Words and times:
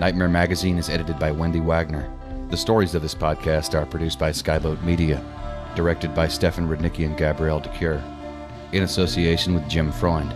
Nightmare 0.00 0.30
Magazine 0.30 0.78
is 0.78 0.88
edited 0.88 1.18
by 1.18 1.30
Wendy 1.30 1.60
Wagner. 1.60 2.10
The 2.48 2.56
stories 2.56 2.94
of 2.94 3.02
this 3.02 3.14
podcast 3.14 3.78
are 3.78 3.84
produced 3.84 4.18
by 4.18 4.30
Skyboat 4.30 4.82
Media, 4.82 5.22
directed 5.76 6.14
by 6.14 6.26
Stefan 6.26 6.66
Rudnicki 6.66 7.04
and 7.04 7.18
Gabrielle 7.18 7.60
de 7.60 7.68
Cuir, 7.76 8.02
in 8.72 8.82
association 8.82 9.52
with 9.52 9.68
Jim 9.68 9.92
Freund. 9.92 10.32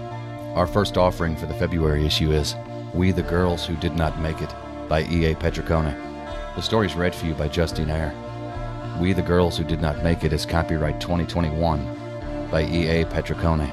Our 0.55 0.67
first 0.67 0.99
offering 0.99 1.35
for 1.35 1.47
the 1.47 1.55
February 1.55 2.05
issue 2.05 2.31
is 2.31 2.55
We 2.93 3.11
the 3.11 3.23
Girls 3.23 3.65
Who 3.65 3.75
Did 3.77 3.97
Not 3.97 4.21
Make 4.21 4.43
It 4.43 4.55
by 4.87 5.05
E.A. 5.05 5.35
Petricone. 5.35 5.97
The 6.57 6.61
story 6.61 6.87
is 6.87 6.95
read 6.95 7.15
for 7.15 7.25
you 7.25 7.33
by 7.33 7.49
Justine 7.49 7.89
Eyre. 7.89 8.13
We 9.01 9.15
the 9.15 9.23
Girls 9.23 9.57
Who 9.57 9.65
Did 9.65 9.81
Not 9.81 10.05
Make 10.05 10.25
It 10.25 10.35
is 10.35 10.45
copyright 10.45 11.01
2021 11.01 12.51
by 12.51 12.65
E.A. 12.65 13.07
Petricone. 13.07 13.73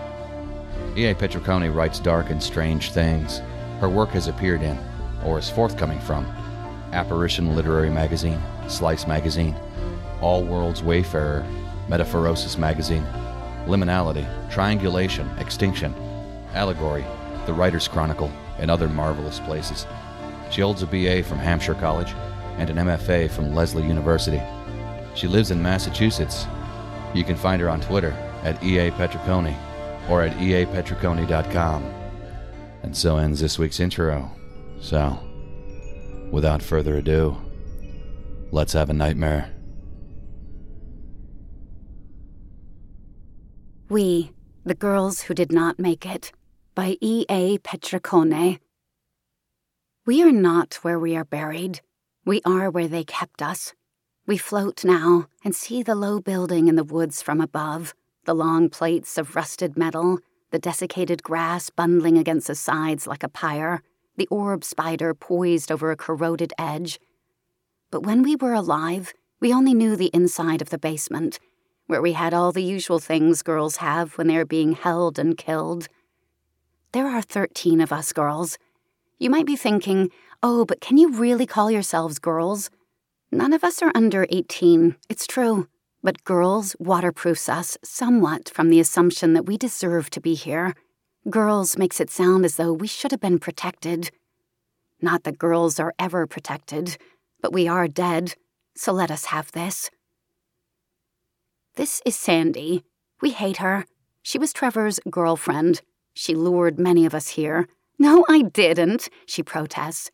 E.A. 0.98 1.14
Petricone 1.16 1.76
writes 1.76 2.00
dark 2.00 2.30
and 2.30 2.42
strange 2.42 2.92
things. 2.92 3.40
Her 3.82 3.90
work 3.90 4.12
has 4.12 4.30
appeared 4.30 4.62
in, 4.62 4.80
or 5.26 5.40
is 5.40 5.50
forthcoming 5.50 6.00
from, 6.00 6.26
Apparition 6.94 7.56
Literary 7.56 7.90
Magazine, 7.90 8.42
Slice 8.68 9.08
Magazine, 9.08 9.56
All 10.22 10.44
Worlds 10.44 10.84
Wayfarer, 10.84 11.46
Metaphorosis 11.88 12.58
Magazine, 12.58 13.06
Liminality, 13.66 14.26
Triangulation, 14.52 15.30
Extinction, 15.38 15.94
Allegory, 16.54 17.06
The 17.46 17.54
Writer's 17.54 17.88
Chronicle, 17.88 18.32
and 18.60 18.70
other 18.70 18.88
marvelous 18.88 19.40
places. 19.40 19.86
She 20.52 20.62
holds 20.62 20.82
a 20.82 20.88
BA 20.88 21.24
from 21.24 21.38
Hampshire 21.38 21.76
College 21.76 22.14
and 22.58 22.70
an 22.70 22.78
MFA 22.78 23.30
from 23.30 23.56
Lesley 23.56 23.84
University. 23.88 24.42
She 25.16 25.28
lives 25.28 25.52
in 25.52 25.62
Massachusetts. 25.62 26.46
You 27.14 27.24
can 27.24 27.36
find 27.36 27.62
her 27.62 27.70
on 27.70 27.82
Twitter 27.82 28.12
at 28.44 28.62
EA 28.64 28.92
Petricone 28.92 29.56
or 30.10 30.22
at 30.24 30.36
eapetricone.com. 30.38 31.84
And 32.84 32.96
so 32.96 33.18
ends 33.18 33.40
this 33.40 33.60
week's 33.60 33.80
intro. 33.80 34.32
So, 34.82 35.18
without 36.32 36.62
further 36.62 36.98
ado, 36.98 37.38
let's 38.52 38.74
have 38.74 38.90
a 38.90 38.94
nightmare. 38.94 39.54
We, 43.90 44.32
the 44.66 44.74
Girls 44.74 45.22
Who 45.22 45.34
Did 45.34 45.52
Not 45.52 45.78
Make 45.80 46.06
It, 46.06 46.32
by 46.74 46.98
E. 47.00 47.26
A. 47.30 47.60
Petricone. 47.60 48.60
We 50.06 50.24
are 50.24 50.32
not 50.32 50.80
where 50.82 50.98
we 50.98 51.16
are 51.16 51.26
buried. 51.26 51.82
We 52.26 52.42
are 52.44 52.70
where 52.70 52.88
they 52.88 53.04
kept 53.04 53.42
us. 53.42 53.74
We 54.26 54.38
float 54.38 54.84
now 54.84 55.28
and 55.44 55.56
see 55.56 55.84
the 55.84 55.96
low 55.96 56.20
building 56.20 56.68
in 56.68 56.76
the 56.76 56.84
woods 56.84 57.22
from 57.22 57.40
above, 57.40 57.94
the 58.26 58.34
long 58.34 58.70
plates 58.70 59.18
of 59.18 59.36
rusted 59.36 59.78
metal, 59.78 60.20
the 60.52 60.60
desiccated 60.60 61.22
grass 61.22 61.70
bundling 61.70 62.18
against 62.18 62.48
the 62.48 62.56
sides 62.56 63.08
like 63.08 63.24
a 63.24 63.30
pyre, 63.30 63.84
the 64.18 64.28
orb 64.28 64.64
spider 64.64 65.14
poised 65.14 65.72
over 65.72 65.92
a 65.92 65.96
corroded 65.96 66.54
edge. 66.58 67.00
But 67.92 68.06
when 68.06 68.22
we 68.24 68.36
were 68.36 68.54
alive, 68.54 69.14
we 69.40 69.54
only 69.54 69.74
knew 69.74 69.96
the 69.96 70.12
inside 70.14 70.62
of 70.62 70.70
the 70.70 70.78
basement, 70.78 71.40
where 71.88 72.02
we 72.02 72.14
had 72.14 72.34
all 72.34 72.52
the 72.52 72.64
usual 72.64 73.00
things 73.00 73.42
girls 73.42 73.78
have 73.78 74.18
when 74.18 74.28
they 74.28 74.38
are 74.38 74.46
being 74.46 74.74
held 74.74 75.18
and 75.18 75.38
killed. 75.38 75.88
There 76.92 77.08
are 77.08 77.22
13 77.22 77.82
of 77.82 77.92
us 77.92 78.14
girls. 78.14 78.58
You 79.18 79.30
might 79.30 79.46
be 79.46 79.56
thinking, 79.56 80.10
oh, 80.44 80.66
but 80.66 80.82
can 80.82 80.98
you 80.98 81.12
really 81.12 81.46
call 81.46 81.72
yourselves 81.72 82.20
girls? 82.20 82.70
None 83.32 83.54
of 83.54 83.64
us 83.64 83.82
are 83.82 83.92
under 83.96 84.28
18, 84.30 84.96
it's 85.10 85.26
true. 85.26 85.68
But 86.04 86.24
girls 86.24 86.76
waterproofs 86.80 87.48
us 87.48 87.78
somewhat 87.84 88.50
from 88.50 88.70
the 88.70 88.80
assumption 88.80 89.34
that 89.34 89.46
we 89.46 89.58
deserve 89.58 90.10
to 90.12 90.20
be 90.20 90.34
here. 90.34 90.76
Girls 91.30 91.78
makes 91.78 92.00
it 92.00 92.10
sound 92.10 92.46
as 92.46 92.56
though 92.56 92.74
we 92.74 92.88
should 92.88 93.12
have 93.12 93.20
been 93.20 93.38
protected. 93.38 94.10
Not 95.02 95.24
that 95.24 95.38
girls 95.38 95.80
are 95.80 95.94
ever 96.00 96.26
protected, 96.26 96.98
but 97.42 97.54
we 97.54 97.68
are 97.68 97.88
dead, 97.88 98.34
so 98.76 98.92
let 98.92 99.12
us 99.12 99.26
have 99.26 99.52
this. 99.52 99.92
This 101.76 102.02
is 102.08 102.16
Sandy. 102.16 102.84
We 103.22 103.32
hate 103.32 103.58
her. 103.58 103.86
She 104.24 104.40
was 104.40 104.52
Trevor's 104.52 105.00
girlfriend. 105.12 105.82
She 106.16 106.34
lured 106.34 106.80
many 106.80 107.06
of 107.06 107.14
us 107.14 107.30
here. 107.30 107.68
No, 108.00 108.26
I 108.28 108.42
didn't, 108.42 109.08
she 109.28 109.44
protests. 109.44 110.10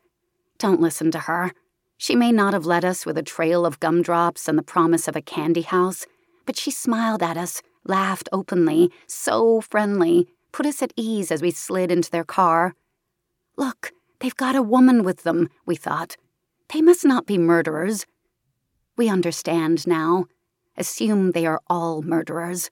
Don't 0.57 0.81
listen 0.81 1.09
to 1.11 1.19
her. 1.19 1.53
She 1.97 2.17
may 2.17 2.33
not 2.33 2.53
have 2.53 2.65
led 2.65 2.83
us 2.83 3.05
with 3.05 3.17
a 3.17 3.23
trail 3.23 3.65
of 3.65 3.79
gumdrops 3.79 4.49
and 4.49 4.57
the 4.57 4.63
promise 4.63 5.07
of 5.07 5.15
a 5.15 5.21
candy 5.21 5.61
house, 5.61 6.05
but 6.45 6.57
she 6.57 6.69
smiled 6.69 7.23
at 7.23 7.37
us, 7.37 7.61
laughed 7.85 8.27
openly, 8.33 8.91
so 9.07 9.61
friendly, 9.61 10.27
put 10.57 10.65
us 10.65 10.81
at 10.81 10.91
ease 10.95 11.31
as 11.31 11.39
we 11.39 11.51
slid 11.51 11.91
into 11.91 12.09
their 12.09 12.23
car. 12.23 12.73
Look, 13.57 13.91
they've 14.19 14.35
got 14.35 14.55
a 14.55 14.61
woman 14.63 15.03
with 15.03 15.21
them, 15.21 15.49
we 15.67 15.75
thought. 15.75 16.17
They 16.73 16.81
must 16.81 17.05
not 17.05 17.27
be 17.27 17.37
murderers. 17.37 18.07
We 18.97 19.07
understand 19.07 19.85
now. 19.85 20.25
Assume 20.75 21.31
they 21.31 21.45
are 21.45 21.61
all 21.67 22.01
murderers. 22.01 22.71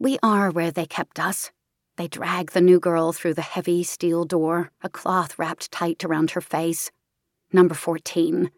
We 0.00 0.18
are 0.20 0.50
where 0.50 0.72
they 0.72 0.84
kept 0.84 1.20
us. 1.20 1.52
They 1.96 2.08
drag 2.08 2.50
the 2.50 2.60
new 2.60 2.80
girl 2.80 3.12
through 3.12 3.34
the 3.34 3.42
heavy 3.42 3.84
steel 3.84 4.24
door, 4.24 4.72
a 4.82 4.88
cloth 4.88 5.38
wrapped 5.38 5.70
tight 5.70 6.02
around 6.02 6.32
her 6.32 6.40
face. 6.40 6.90
Number 7.52 7.76
14. 7.76 8.50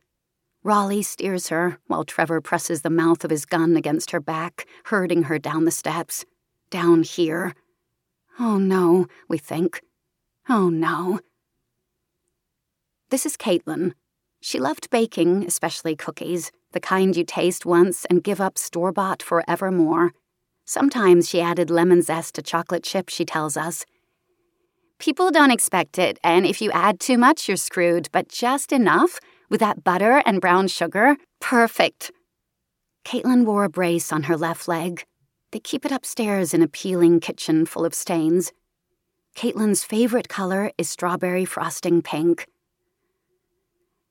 Raleigh 0.62 1.02
steers 1.02 1.48
her 1.48 1.78
while 1.86 2.04
Trevor 2.04 2.40
presses 2.40 2.80
the 2.80 2.88
mouth 2.88 3.24
of 3.24 3.30
his 3.30 3.44
gun 3.44 3.76
against 3.76 4.10
her 4.12 4.20
back, 4.20 4.66
herding 4.84 5.24
her 5.24 5.38
down 5.38 5.66
the 5.66 5.70
steps. 5.70 6.24
Down 6.70 7.02
here. 7.02 7.54
Oh 8.38 8.58
no, 8.58 9.06
we 9.28 9.38
think. 9.38 9.82
Oh 10.48 10.68
no. 10.68 11.20
This 13.10 13.26
is 13.26 13.36
Caitlin. 13.36 13.92
She 14.40 14.58
loved 14.58 14.90
baking, 14.90 15.44
especially 15.46 15.94
cookies, 15.94 16.50
the 16.72 16.80
kind 16.80 17.16
you 17.16 17.24
taste 17.24 17.64
once 17.66 18.04
and 18.06 18.24
give 18.24 18.40
up 18.40 18.58
store 18.58 18.90
bought 18.90 19.22
forevermore. 19.22 20.12
Sometimes 20.64 21.28
she 21.28 21.40
added 21.40 21.70
lemon 21.70 22.02
zest 22.02 22.34
to 22.36 22.42
chocolate 22.42 22.82
chip, 22.82 23.08
she 23.08 23.24
tells 23.24 23.56
us. 23.56 23.84
People 24.98 25.30
don't 25.30 25.50
expect 25.50 25.98
it, 25.98 26.18
and 26.24 26.46
if 26.46 26.62
you 26.62 26.70
add 26.72 27.00
too 27.00 27.18
much, 27.18 27.48
you're 27.48 27.56
screwed, 27.56 28.08
but 28.12 28.28
just 28.28 28.72
enough, 28.72 29.18
with 29.50 29.60
that 29.60 29.84
butter 29.84 30.22
and 30.24 30.40
brown 30.40 30.68
sugar, 30.68 31.16
perfect. 31.40 32.12
Caitlin 33.04 33.44
wore 33.44 33.64
a 33.64 33.68
brace 33.68 34.12
on 34.12 34.24
her 34.24 34.36
left 34.36 34.68
leg. 34.68 35.04
They 35.52 35.60
keep 35.60 35.84
it 35.84 35.92
upstairs 35.92 36.54
in 36.54 36.62
a 36.62 36.68
peeling 36.68 37.20
kitchen 37.20 37.66
full 37.66 37.84
of 37.84 37.94
stains. 37.94 38.52
Caitlin's 39.36 39.84
favorite 39.84 40.28
color 40.28 40.72
is 40.78 40.88
strawberry 40.88 41.44
frosting 41.44 42.00
pink. 42.00 42.46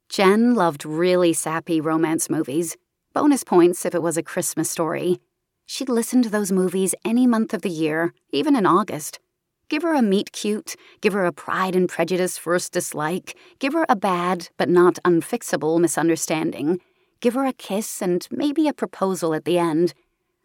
Jen 0.07 0.53
loved 0.53 0.85
really 0.85 1.33
sappy 1.33 1.81
romance 1.81 2.29
movies. 2.29 2.77
Bonus 3.13 3.43
points 3.43 3.85
if 3.85 3.95
it 3.95 4.03
was 4.03 4.17
a 4.17 4.23
Christmas 4.23 4.69
story. 4.69 5.19
She'd 5.65 5.89
listen 5.89 6.21
to 6.21 6.29
those 6.29 6.51
movies 6.51 6.93
any 7.03 7.25
month 7.25 7.53
of 7.53 7.63
the 7.63 7.69
year, 7.69 8.13
even 8.31 8.55
in 8.55 8.65
August. 8.65 9.19
Give 9.67 9.81
her 9.83 9.93
a 9.93 10.01
meet 10.01 10.31
cute, 10.33 10.75
give 10.99 11.13
her 11.13 11.25
a 11.25 11.31
pride 11.31 11.75
and 11.75 11.87
prejudice 11.87 12.37
first 12.37 12.73
dislike, 12.73 13.35
give 13.57 13.73
her 13.73 13.85
a 13.87 13.95
bad 13.95 14.49
but 14.57 14.69
not 14.69 14.99
unfixable 15.05 15.79
misunderstanding, 15.79 16.81
give 17.19 17.33
her 17.33 17.45
a 17.45 17.53
kiss 17.53 18.01
and 18.01 18.27
maybe 18.29 18.67
a 18.67 18.73
proposal 18.73 19.33
at 19.33 19.45
the 19.45 19.57
end, 19.57 19.93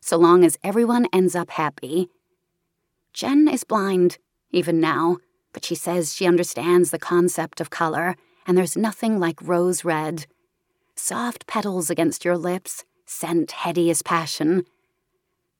so 0.06 0.16
long 0.16 0.44
as 0.44 0.56
everyone 0.62 1.08
ends 1.12 1.34
up 1.34 1.50
happy. 1.50 2.08
Jen 3.12 3.48
is 3.48 3.64
blind, 3.64 4.18
even 4.52 4.78
now, 4.78 5.16
but 5.52 5.64
she 5.64 5.74
says 5.74 6.14
she 6.14 6.26
understands 6.26 6.92
the 6.92 6.98
concept 6.98 7.60
of 7.60 7.70
color, 7.70 8.14
and 8.46 8.56
there's 8.56 8.76
nothing 8.76 9.18
like 9.18 9.42
rose 9.42 9.84
red. 9.84 10.26
Soft 10.94 11.48
petals 11.48 11.90
against 11.90 12.24
your 12.24 12.38
lips, 12.38 12.84
scent 13.04 13.50
heady 13.50 13.90
as 13.90 14.02
passion. 14.02 14.64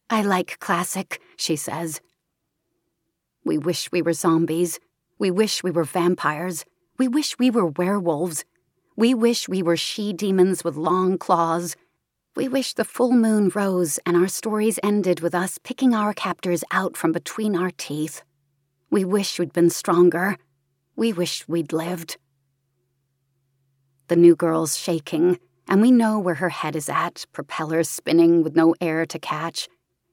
I 0.08 0.22
like 0.22 0.60
classic, 0.60 1.20
she 1.36 1.56
says. 1.56 2.00
We 3.44 3.58
wish 3.58 3.90
we 3.90 4.00
were 4.00 4.12
zombies. 4.12 4.78
We 5.18 5.32
wish 5.32 5.64
we 5.64 5.72
were 5.72 5.82
vampires. 5.82 6.64
We 6.98 7.08
wish 7.08 7.36
we 7.36 7.50
were 7.50 7.66
werewolves. 7.66 8.44
We 8.94 9.12
wish 9.12 9.48
we 9.48 9.60
were 9.60 9.76
she 9.76 10.12
demons 10.12 10.62
with 10.62 10.76
long 10.76 11.18
claws. 11.18 11.74
We 12.36 12.48
wish 12.48 12.74
the 12.74 12.84
full 12.84 13.12
moon 13.12 13.50
rose 13.54 13.98
and 14.04 14.14
our 14.14 14.28
stories 14.28 14.78
ended 14.82 15.20
with 15.20 15.34
us 15.34 15.56
picking 15.56 15.94
our 15.94 16.12
captors 16.12 16.62
out 16.70 16.94
from 16.94 17.10
between 17.10 17.56
our 17.56 17.70
teeth. 17.78 18.22
We 18.90 19.06
wish 19.06 19.38
we'd 19.38 19.54
been 19.54 19.70
stronger. 19.70 20.36
We 20.96 21.14
wish 21.14 21.48
we'd 21.48 21.72
lived. 21.72 22.18
The 24.08 24.16
new 24.16 24.36
girl's 24.36 24.76
shaking, 24.76 25.38
and 25.66 25.80
we 25.80 25.90
know 25.90 26.18
where 26.18 26.34
her 26.34 26.50
head 26.50 26.76
is 26.76 26.90
at, 26.90 27.24
propellers 27.32 27.88
spinning 27.88 28.42
with 28.42 28.54
no 28.54 28.74
air 28.82 29.06
to 29.06 29.18
catch. 29.18 29.66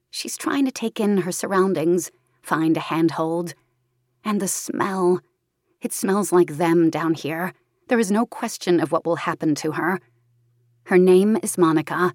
She's 0.09 0.37
trying 0.37 0.63
to 0.63 0.71
take 0.71 1.01
in 1.01 1.17
her 1.19 1.31
surroundings, 1.33 2.09
find 2.41 2.77
a 2.77 2.79
handhold. 2.79 3.53
And 4.23 4.39
the 4.39 4.47
smell. 4.47 5.19
It 5.81 5.91
smells 5.91 6.31
like 6.31 6.55
them 6.55 6.89
down 6.89 7.15
here. 7.15 7.51
There 7.89 7.99
is 7.99 8.09
no 8.09 8.25
question 8.25 8.79
of 8.79 8.93
what 8.93 9.05
will 9.05 9.17
happen 9.17 9.55
to 9.55 9.73
her. 9.73 9.99
Her 10.85 10.97
name 10.97 11.38
is 11.41 11.57
Monica. 11.57 12.13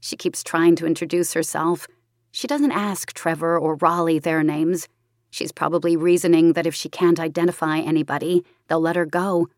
She 0.00 0.14
keeps 0.14 0.44
trying 0.44 0.76
to 0.76 0.86
introduce 0.86 1.32
herself. 1.32 1.86
She 2.32 2.46
doesn't 2.46 2.72
ask 2.72 3.14
Trevor 3.14 3.58
or 3.58 3.76
Raleigh 3.76 4.18
their 4.18 4.42
names. 4.42 4.88
She's 5.30 5.52
probably 5.52 5.96
reasoning 5.96 6.52
that 6.52 6.66
if 6.66 6.74
she 6.74 6.90
can't 6.90 7.18
identify 7.18 7.78
anybody, 7.78 8.44
they'll 8.68 8.80
let 8.80 8.96
her 8.96 9.06
go. 9.06 9.48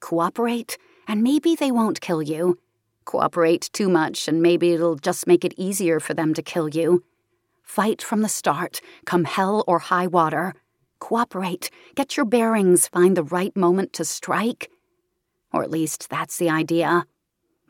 Cooperate, 0.00 0.78
and 1.06 1.22
maybe 1.22 1.54
they 1.54 1.70
won't 1.70 2.00
kill 2.00 2.22
you. 2.22 2.58
Cooperate 3.04 3.68
too 3.72 3.88
much, 3.88 4.28
and 4.28 4.40
maybe 4.40 4.72
it'll 4.72 4.96
just 4.96 5.26
make 5.26 5.44
it 5.44 5.54
easier 5.58 6.00
for 6.00 6.14
them 6.14 6.32
to 6.34 6.42
kill 6.42 6.68
you. 6.68 7.04
Fight 7.62 8.00
from 8.00 8.22
the 8.22 8.28
start, 8.28 8.80
come 9.04 9.24
hell 9.24 9.62
or 9.66 9.78
high 9.78 10.06
water. 10.06 10.54
Cooperate, 11.00 11.70
get 11.94 12.16
your 12.16 12.26
bearings, 12.26 12.88
find 12.88 13.16
the 13.16 13.24
right 13.24 13.54
moment 13.54 13.92
to 13.94 14.04
strike. 14.04 14.70
Or 15.52 15.62
at 15.62 15.70
least 15.70 16.08
that's 16.08 16.38
the 16.38 16.48
idea. 16.48 17.04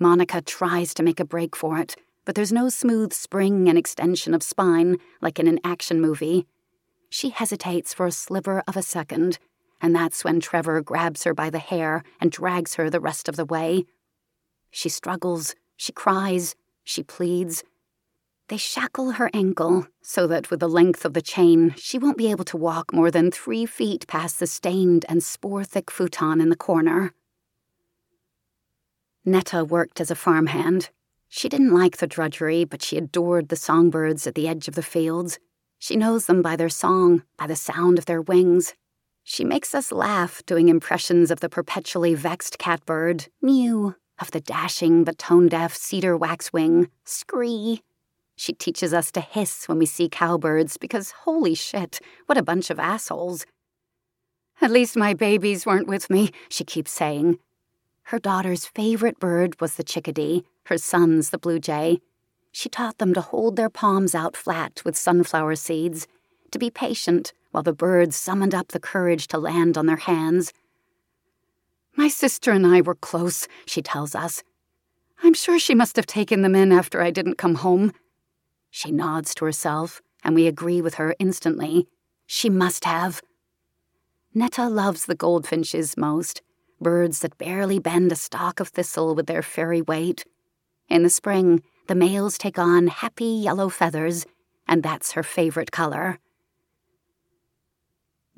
Monica 0.03 0.41
tries 0.41 0.95
to 0.95 1.03
make 1.03 1.21
a 1.21 1.27
break 1.27 1.55
for 1.55 1.79
it, 1.79 1.95
but 2.25 2.35
there's 2.35 2.51
no 2.53 2.71
smooth 2.71 3.13
spring 3.13 3.69
and 3.69 3.77
extension 3.77 4.33
of 4.33 4.43
spine 4.43 4.97
like 5.21 5.39
in 5.39 5.47
an 5.47 5.61
action 5.63 6.01
movie. 6.01 6.47
She 7.11 7.29
hesitates 7.29 7.93
for 7.93 8.07
a 8.07 8.13
sliver 8.13 8.63
of 8.67 8.79
a 8.79 8.83
second, 8.83 9.39
and 9.79 9.95
that's 9.95 10.25
when 10.25 10.41
Trevor 10.41 10.81
grabs 10.81 11.25
her 11.25 11.35
by 11.35 11.51
the 11.51 11.59
hair 11.59 12.03
and 12.19 12.33
drags 12.33 12.77
her 12.77 12.89
the 12.89 12.99
rest 12.99 13.29
of 13.29 13.37
the 13.37 13.45
way. 13.45 13.85
She 14.71 14.89
struggles, 14.89 15.55
she 15.77 15.93
cries, 15.93 16.55
she 16.83 17.03
pleads. 17.03 17.63
They 18.49 18.57
shackle 18.57 19.13
her 19.13 19.31
ankle 19.35 19.87
so 20.01 20.27
that 20.29 20.51
with 20.51 20.61
the 20.61 20.69
length 20.69 21.05
of 21.05 21.13
the 21.13 21.23
chain, 21.23 21.75
she 21.77 21.99
won't 21.99 22.17
be 22.17 22.31
able 22.31 22.45
to 22.47 22.57
walk 22.57 22.95
more 22.95 23.11
than 23.11 23.31
three 23.31 23.67
feet 23.67 24.07
past 24.07 24.41
the 24.41 24.47
stained 24.47 25.05
and 25.11 25.23
spore 25.23 25.63
thick 25.63 25.91
futon 25.91 26.41
in 26.41 26.49
the 26.49 26.57
corner. 26.57 27.13
Netta 29.25 29.65
worked 29.65 30.01
as 30.01 30.11
a 30.11 30.15
farmhand. 30.15 30.91
She 31.29 31.49
didn't 31.49 31.75
like 31.75 31.99
the 31.99 32.07
drudgery, 32.07 32.65
but 32.65 32.83
she 32.83 32.97
adored 32.97 33.49
the 33.49 33.57
songbirds 33.57 34.27
at 34.27 34.35
the 34.35 34.49
edge 34.49 34.67
of 34.67 34.75
the 34.75 34.83
fields. 34.83 35.39
She 35.79 35.97
knows 35.97 36.27
them 36.27 36.43
by 36.43 36.57
their 36.57 36.69
song, 36.69 37.23
by 37.37 37.47
the 37.47 37.57
sound 37.57 37.99
of 37.99 38.07
their 38.07 38.21
wings. 38.21 38.75
She 39.23 39.45
makes 39.45 39.75
us 39.75 39.93
laugh 39.93 40.43
doing 40.47 40.69
impressions 40.69 41.31
of 41.31 41.41
the 41.41 41.49
perpetually 41.49 42.15
vexed 42.15 42.59
catbird, 42.59 43.29
mew, 43.41 43.95
of 44.19 44.31
the 44.31 44.41
dashing 44.41 45.05
but 45.05 45.19
tone 45.19 45.49
deaf 45.49 45.75
cedar 45.75 46.17
waxwing, 46.17 46.89
scree. 47.05 47.83
She 48.37 48.53
teaches 48.53 48.95
us 48.95 49.13
to 49.13 49.21
hiss 49.21 49.69
when 49.69 49.79
we 49.79 49.87
see 49.87 50.09
cowbirds 50.09 50.77
because 50.77 51.11
holy 51.11 51.55
shit, 51.55 52.01
what 52.27 52.39
a 52.39 52.43
bunch 52.43 52.71
of 52.71 52.79
assholes. 52.79 53.45
At 54.61 54.71
least 54.71 54.97
my 54.97 55.15
babies 55.15 55.65
weren't 55.65 55.89
with 55.89 56.11
me, 56.11 56.31
she 56.49 56.65
keeps 56.65 56.91
saying. 56.91 57.39
Her 58.11 58.19
daughter's 58.19 58.67
favorite 58.67 59.21
bird 59.21 59.61
was 59.61 59.77
the 59.77 59.85
chickadee, 59.85 60.43
her 60.65 60.77
son's 60.77 61.31
the 61.31 61.39
blue 61.39 61.61
jay. 61.61 62.01
She 62.51 62.69
taught 62.69 62.99
them 62.99 63.15
to 63.15 63.21
hold 63.21 63.55
their 63.55 63.71
palms 63.71 64.17
out 64.17 64.37
flat 64.37 64.83
with 64.85 64.97
sunflower 64.97 65.55
seeds, 65.55 66.09
to 66.51 66.59
be 66.59 66.71
patient 66.71 67.33
while 67.53 67.63
the 67.63 67.73
birds 67.73 68.17
summoned 68.17 68.53
up 68.53 68.67
the 68.67 68.81
courage 68.81 69.29
to 69.29 69.39
land 69.39 69.79
on 69.79 69.87
their 69.87 69.95
hands. 69.95 70.53
My 71.95 72.09
sister 72.09 72.51
and 72.51 72.67
I 72.67 72.81
were 72.81 72.97
close, 72.97 73.47
she 73.65 73.81
tells 73.81 74.17
us. 74.17 74.43
I'm 75.23 75.35
sure 75.35 75.61
she 75.61 75.77
must 75.77 75.95
have 75.95 76.07
taken 76.07 76.43
them 76.43 76.57
in 76.57 76.73
after 76.73 77.01
I 77.01 77.13
didn't 77.13 77.39
come 77.39 77.55
home. 77.55 77.93
She 78.73 78.91
nods 78.91 79.37
to 79.37 79.45
herself, 79.45 80.03
and 80.25 80.35
we 80.35 80.49
agree 80.49 80.81
with 80.81 80.95
her 80.95 81.15
instantly. 81.21 81.87
She 82.27 82.51
must 82.51 82.85
have. 82.87 83.23
Netta 84.35 84.69
loves 84.69 85.07
the 85.07 85.15
goldfinches 85.15 85.97
most, 85.97 86.43
birds 86.81 87.21
that 87.21 87.39
barely 87.39 87.79
bend 87.79 88.11
a 88.11 88.17
stalk 88.17 88.61
of 88.61 88.69
thistle 88.69 89.15
with 89.15 89.27
their 89.27 89.43
fairy 89.43 89.83
weight. 89.83 90.25
In 90.89 91.03
the 91.03 91.11
spring, 91.11 91.63
the 91.87 91.95
males 91.95 92.39
take 92.39 92.59
on 92.59 92.89
happy 92.89 93.25
yellow 93.25 93.69
feathers, 93.69 94.27
and 94.67 94.83
that's 94.83 95.13
her 95.13 95.23
favorite 95.23 95.71
color. 95.71 96.19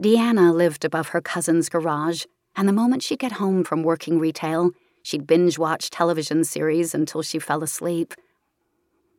Deanna 0.00 0.52
lived 0.52 0.84
above 0.84 1.08
her 1.08 1.20
cousin's 1.20 1.68
garage, 1.68 2.24
and 2.56 2.68
the 2.68 2.72
moment 2.72 3.02
she'd 3.02 3.18
get 3.18 3.32
home 3.32 3.62
from 3.62 3.82
working 3.82 4.18
retail, 4.18 4.70
she'd 5.02 5.26
binge 5.26 5.58
watch 5.58 5.90
television 5.90 6.44
series 6.44 6.94
until 6.94 7.22
she 7.22 7.38
fell 7.38 7.62
asleep. 7.62 8.14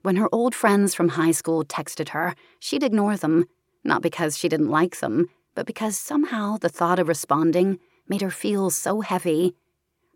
When 0.01 0.17
her 0.17 0.27
old 0.31 0.53
friends 0.53 0.93
from 0.93 1.09
high 1.09 1.31
school 1.31 1.63
texted 1.63 2.09
her, 2.09 2.35
she'd 2.59 2.83
ignore 2.83 3.15
them, 3.15 3.45
not 3.83 4.01
because 4.01 4.37
she 4.37 4.49
didn't 4.49 4.69
like 4.69 4.99
them, 4.99 5.27
but 5.55 5.65
because 5.65 5.97
somehow 5.97 6.57
the 6.57 6.69
thought 6.69 6.99
of 6.99 7.07
responding 7.07 7.79
made 8.07 8.21
her 8.21 8.31
feel 8.31 8.69
so 8.69 9.01
heavy. 9.01 9.55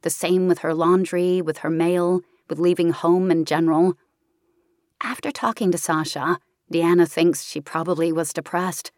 The 0.01 0.09
same 0.09 0.47
with 0.47 0.59
her 0.59 0.73
laundry, 0.73 1.41
with 1.41 1.59
her 1.59 1.69
mail, 1.69 2.21
with 2.49 2.59
leaving 2.59 2.91
home 2.91 3.31
in 3.31 3.45
general. 3.45 3.97
After 5.01 5.31
talking 5.31 5.71
to 5.71 5.77
Sasha, 5.77 6.39
Deanna 6.71 7.07
thinks 7.09 7.43
she 7.43 7.61
probably 7.61 8.11
was 8.11 8.33
depressed. 8.33 8.91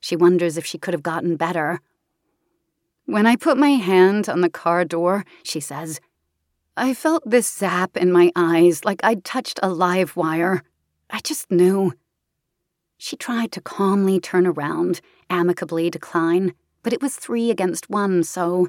She 0.00 0.16
wonders 0.16 0.56
if 0.56 0.64
she 0.66 0.78
could 0.78 0.94
have 0.94 1.02
gotten 1.02 1.36
better. 1.36 1.80
When 3.06 3.26
I 3.26 3.36
put 3.36 3.56
my 3.56 3.70
hand 3.70 4.28
on 4.28 4.42
the 4.42 4.50
car 4.50 4.84
door, 4.84 5.24
she 5.42 5.60
says, 5.60 6.00
I 6.76 6.94
felt 6.94 7.28
this 7.28 7.52
zap 7.52 7.96
in 7.96 8.12
my 8.12 8.30
eyes 8.36 8.84
like 8.84 9.00
I'd 9.02 9.24
touched 9.24 9.58
a 9.62 9.68
live 9.68 10.14
wire. 10.14 10.62
I 11.10 11.20
just 11.20 11.50
knew. 11.50 11.92
She 12.98 13.16
tried 13.16 13.50
to 13.52 13.60
calmly 13.60 14.20
turn 14.20 14.46
around, 14.46 15.00
amicably 15.30 15.90
decline, 15.90 16.54
but 16.88 16.94
it 16.94 17.02
was 17.02 17.16
three 17.16 17.50
against 17.50 17.90
one, 17.90 18.24
so. 18.24 18.68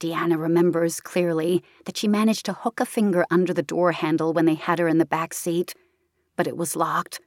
Deanna 0.00 0.40
remembers 0.40 0.98
clearly 0.98 1.62
that 1.84 1.94
she 1.94 2.08
managed 2.08 2.46
to 2.46 2.54
hook 2.54 2.80
a 2.80 2.86
finger 2.86 3.26
under 3.30 3.52
the 3.52 3.62
door 3.62 3.92
handle 3.92 4.32
when 4.32 4.46
they 4.46 4.54
had 4.54 4.78
her 4.78 4.88
in 4.88 4.96
the 4.96 5.04
back 5.04 5.34
seat 5.34 5.74
but 6.36 6.46
it 6.46 6.56
was 6.56 6.74
locked. 6.76 7.20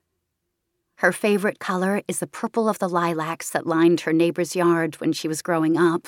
Her 0.95 1.11
favorite 1.11 1.59
color 1.59 2.01
is 2.07 2.17
the 2.19 2.25
purple 2.25 2.67
of 2.67 2.79
the 2.79 2.89
lilacs 2.89 3.51
that 3.51 3.67
lined 3.67 4.01
her 4.01 4.13
neighbor's 4.13 4.55
yard 4.55 4.95
when 4.95 5.13
she 5.13 5.27
was 5.27 5.41
growing 5.41 5.77
up. 5.77 6.07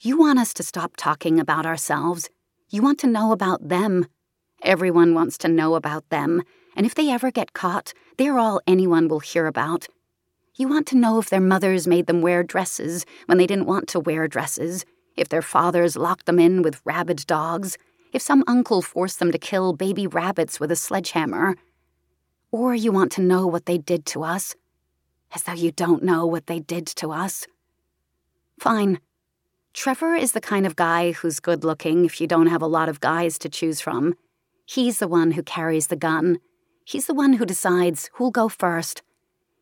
You 0.00 0.18
want 0.18 0.38
us 0.38 0.52
to 0.54 0.62
stop 0.62 0.96
talking 0.96 1.40
about 1.40 1.64
ourselves. 1.64 2.28
You 2.68 2.82
want 2.82 2.98
to 2.98 3.06
know 3.06 3.32
about 3.32 3.68
them. 3.68 4.06
Everyone 4.62 5.14
wants 5.14 5.38
to 5.38 5.48
know 5.48 5.74
about 5.74 6.08
them, 6.10 6.42
and 6.76 6.84
if 6.84 6.94
they 6.94 7.08
ever 7.08 7.30
get 7.30 7.54
caught, 7.54 7.94
they're 8.18 8.38
all 8.38 8.60
anyone 8.66 9.08
will 9.08 9.20
hear 9.20 9.46
about. 9.46 9.88
You 10.60 10.68
want 10.68 10.86
to 10.88 10.98
know 10.98 11.18
if 11.18 11.30
their 11.30 11.40
mothers 11.40 11.86
made 11.86 12.06
them 12.06 12.20
wear 12.20 12.42
dresses 12.42 13.06
when 13.24 13.38
they 13.38 13.46
didn't 13.46 13.64
want 13.64 13.88
to 13.88 13.98
wear 13.98 14.28
dresses, 14.28 14.84
if 15.16 15.30
their 15.30 15.40
fathers 15.40 15.96
locked 15.96 16.26
them 16.26 16.38
in 16.38 16.60
with 16.60 16.82
rabid 16.84 17.24
dogs, 17.26 17.78
if 18.12 18.20
some 18.20 18.44
uncle 18.46 18.82
forced 18.82 19.20
them 19.20 19.32
to 19.32 19.38
kill 19.38 19.72
baby 19.72 20.06
rabbits 20.06 20.60
with 20.60 20.70
a 20.70 20.76
sledgehammer. 20.76 21.56
Or 22.52 22.74
you 22.74 22.92
want 22.92 23.10
to 23.12 23.22
know 23.22 23.46
what 23.46 23.64
they 23.64 23.78
did 23.78 24.04
to 24.12 24.22
us, 24.22 24.54
as 25.34 25.44
though 25.44 25.54
you 25.54 25.72
don't 25.72 26.02
know 26.02 26.26
what 26.26 26.46
they 26.46 26.58
did 26.58 26.86
to 26.88 27.10
us. 27.10 27.46
Fine. 28.58 29.00
Trevor 29.72 30.14
is 30.14 30.32
the 30.32 30.42
kind 30.42 30.66
of 30.66 30.76
guy 30.76 31.12
who's 31.12 31.40
good 31.40 31.64
looking 31.64 32.04
if 32.04 32.20
you 32.20 32.26
don't 32.26 32.48
have 32.48 32.60
a 32.60 32.66
lot 32.66 32.90
of 32.90 33.00
guys 33.00 33.38
to 33.38 33.48
choose 33.48 33.80
from. 33.80 34.14
He's 34.66 34.98
the 34.98 35.08
one 35.08 35.30
who 35.30 35.42
carries 35.42 35.86
the 35.86 35.96
gun. 35.96 36.38
He's 36.84 37.06
the 37.06 37.14
one 37.14 37.32
who 37.32 37.46
decides 37.46 38.10
who'll 38.12 38.30
go 38.30 38.50
first. 38.50 39.00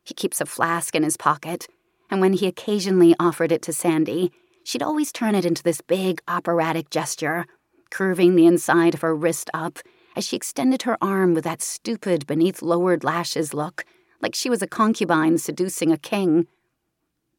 He 0.09 0.15
keeps 0.15 0.41
a 0.41 0.47
flask 0.47 0.95
in 0.95 1.03
his 1.03 1.17
pocket, 1.17 1.67
and 2.09 2.19
when 2.19 2.33
he 2.33 2.47
occasionally 2.47 3.13
offered 3.19 3.51
it 3.51 3.61
to 3.61 3.71
Sandy, 3.71 4.31
she'd 4.63 4.81
always 4.81 5.11
turn 5.11 5.35
it 5.35 5.45
into 5.45 5.61
this 5.61 5.81
big 5.81 6.19
operatic 6.27 6.89
gesture 6.89 7.45
curving 7.91 8.35
the 8.35 8.47
inside 8.47 8.95
of 8.95 9.01
her 9.01 9.15
wrist 9.15 9.51
up 9.53 9.77
as 10.15 10.25
she 10.25 10.35
extended 10.35 10.81
her 10.81 10.97
arm 10.99 11.35
with 11.35 11.43
that 11.43 11.61
stupid 11.61 12.25
beneath 12.25 12.63
lowered 12.63 13.03
lashes 13.03 13.53
look, 13.53 13.85
like 14.19 14.33
she 14.33 14.49
was 14.49 14.63
a 14.63 14.67
concubine 14.67 15.37
seducing 15.37 15.91
a 15.91 15.97
king. 15.97 16.47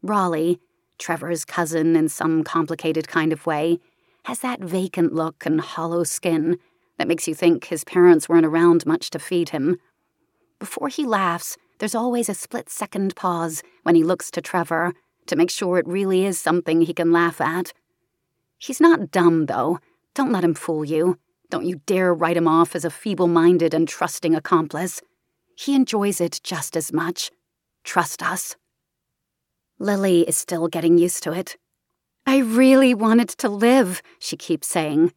Raleigh, 0.01 0.61
Trevor's 0.97 1.45
cousin 1.45 1.97
in 1.97 2.09
some 2.09 2.45
complicated 2.45 3.09
kind 3.09 3.33
of 3.33 3.47
way, 3.47 3.81
has 4.27 4.39
that 4.41 4.61
vacant 4.61 5.13
look 5.13 5.45
and 5.45 5.61
hollow 5.61 6.05
skin 6.05 6.57
that 6.99 7.09
makes 7.09 7.27
you 7.27 7.35
think 7.35 7.65
his 7.65 7.83
parents 7.83 8.29
weren't 8.29 8.47
around 8.47 8.87
much 8.87 9.11
to 9.11 9.19
feed 9.19 9.49
him. 9.49 9.77
before 10.61 10.89
he 10.89 11.05
laughs, 11.05 11.57
there's 11.81 11.95
always 11.95 12.29
a 12.29 12.35
split 12.35 12.69
second 12.69 13.17
pause 13.17 13.63
when 13.83 13.95
he 13.95 14.05
looks 14.05 14.31
to 14.31 14.43
Trevor 14.43 14.93
to 15.27 15.37
make 15.37 15.51
sure 15.51 15.79
it 15.79 15.89
really 15.89 16.25
is 16.25 16.39
something 16.39 16.83
he 16.83 16.95
can 16.95 17.11
laugh 17.11 17.41
at. 17.41 17.73
He's 18.59 18.81
not 18.81 19.11
dumb, 19.11 19.47
though. 19.47 19.81
Don't 20.15 20.31
let 20.31 20.45
him 20.45 20.55
fool 20.55 20.85
you. 20.85 21.19
Don't 21.49 21.65
you 21.65 21.81
dare 21.87 22.13
write 22.13 22.37
him 22.37 22.47
off 22.47 22.77
as 22.77 22.85
a 22.85 22.91
feeble 22.91 23.29
minded 23.29 23.73
and 23.73 23.89
trusting 23.89 24.35
accomplice. 24.35 25.01
He 25.57 25.75
enjoys 25.75 26.21
it 26.21 26.41
just 26.45 26.77
as 26.77 26.93
much. 26.93 27.31
Trust 27.83 28.23
us. 28.23 28.57
Lily 29.79 30.29
is 30.29 30.37
still 30.37 30.69
getting 30.69 30.99
used 30.99 31.23
to 31.23 31.33
it. 31.33 31.57
I 32.27 32.39
really 32.39 32.93
wanted 32.93 33.31
to 33.31 33.49
live, 33.49 34.03
she 34.19 34.37
keeps 34.37 34.69
saying. 34.69 35.13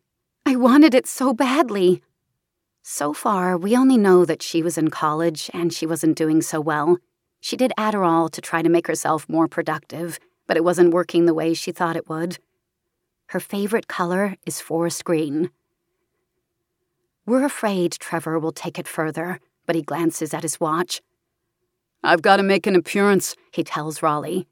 I 0.46 0.56
wanted 0.56 0.94
it 0.94 1.08
so 1.08 1.34
badly. 1.34 2.02
So 2.86 3.14
far, 3.14 3.58
we 3.58 3.78
only 3.78 3.98
know 3.98 4.26
that 4.26 4.44
she 4.44 4.62
was 4.62 4.78
in 4.78 4.90
college 4.90 5.50
and 5.54 5.72
she 5.72 5.86
wasn't 5.86 6.18
doing 6.18 6.42
so 6.42 6.60
well. 6.60 6.98
She 7.40 7.56
did 7.56 7.72
Adderall 7.78 8.30
to 8.32 8.42
try 8.42 8.62
to 8.62 8.68
make 8.68 8.88
herself 8.88 9.28
more 9.30 9.48
productive, 9.48 10.20
but 10.48 10.58
it 10.58 10.66
wasn't 10.66 10.94
working 10.94 11.26
the 11.26 11.34
way 11.34 11.54
she 11.54 11.72
thought 11.72 11.96
it 11.96 12.10
would. 12.10 12.40
Her 13.28 13.40
favorite 13.40 13.88
color 13.88 14.36
is 14.46 14.60
forest 14.60 15.06
green. 15.06 15.50
We're 17.26 17.46
afraid 17.46 17.94
Trevor 17.94 18.38
will 18.38 18.52
take 18.52 18.78
it 18.78 18.88
further, 18.88 19.40
but 19.66 19.78
he 19.78 19.82
glances 19.82 20.34
at 20.34 20.44
his 20.44 20.60
watch. 20.60 21.02
I've 22.04 22.22
got 22.22 22.36
to 22.38 22.44
make 22.44 22.68
an 22.68 22.76
appearance, 22.76 23.38
he 23.54 23.64
tells 23.64 24.04
Raleigh. 24.04 24.46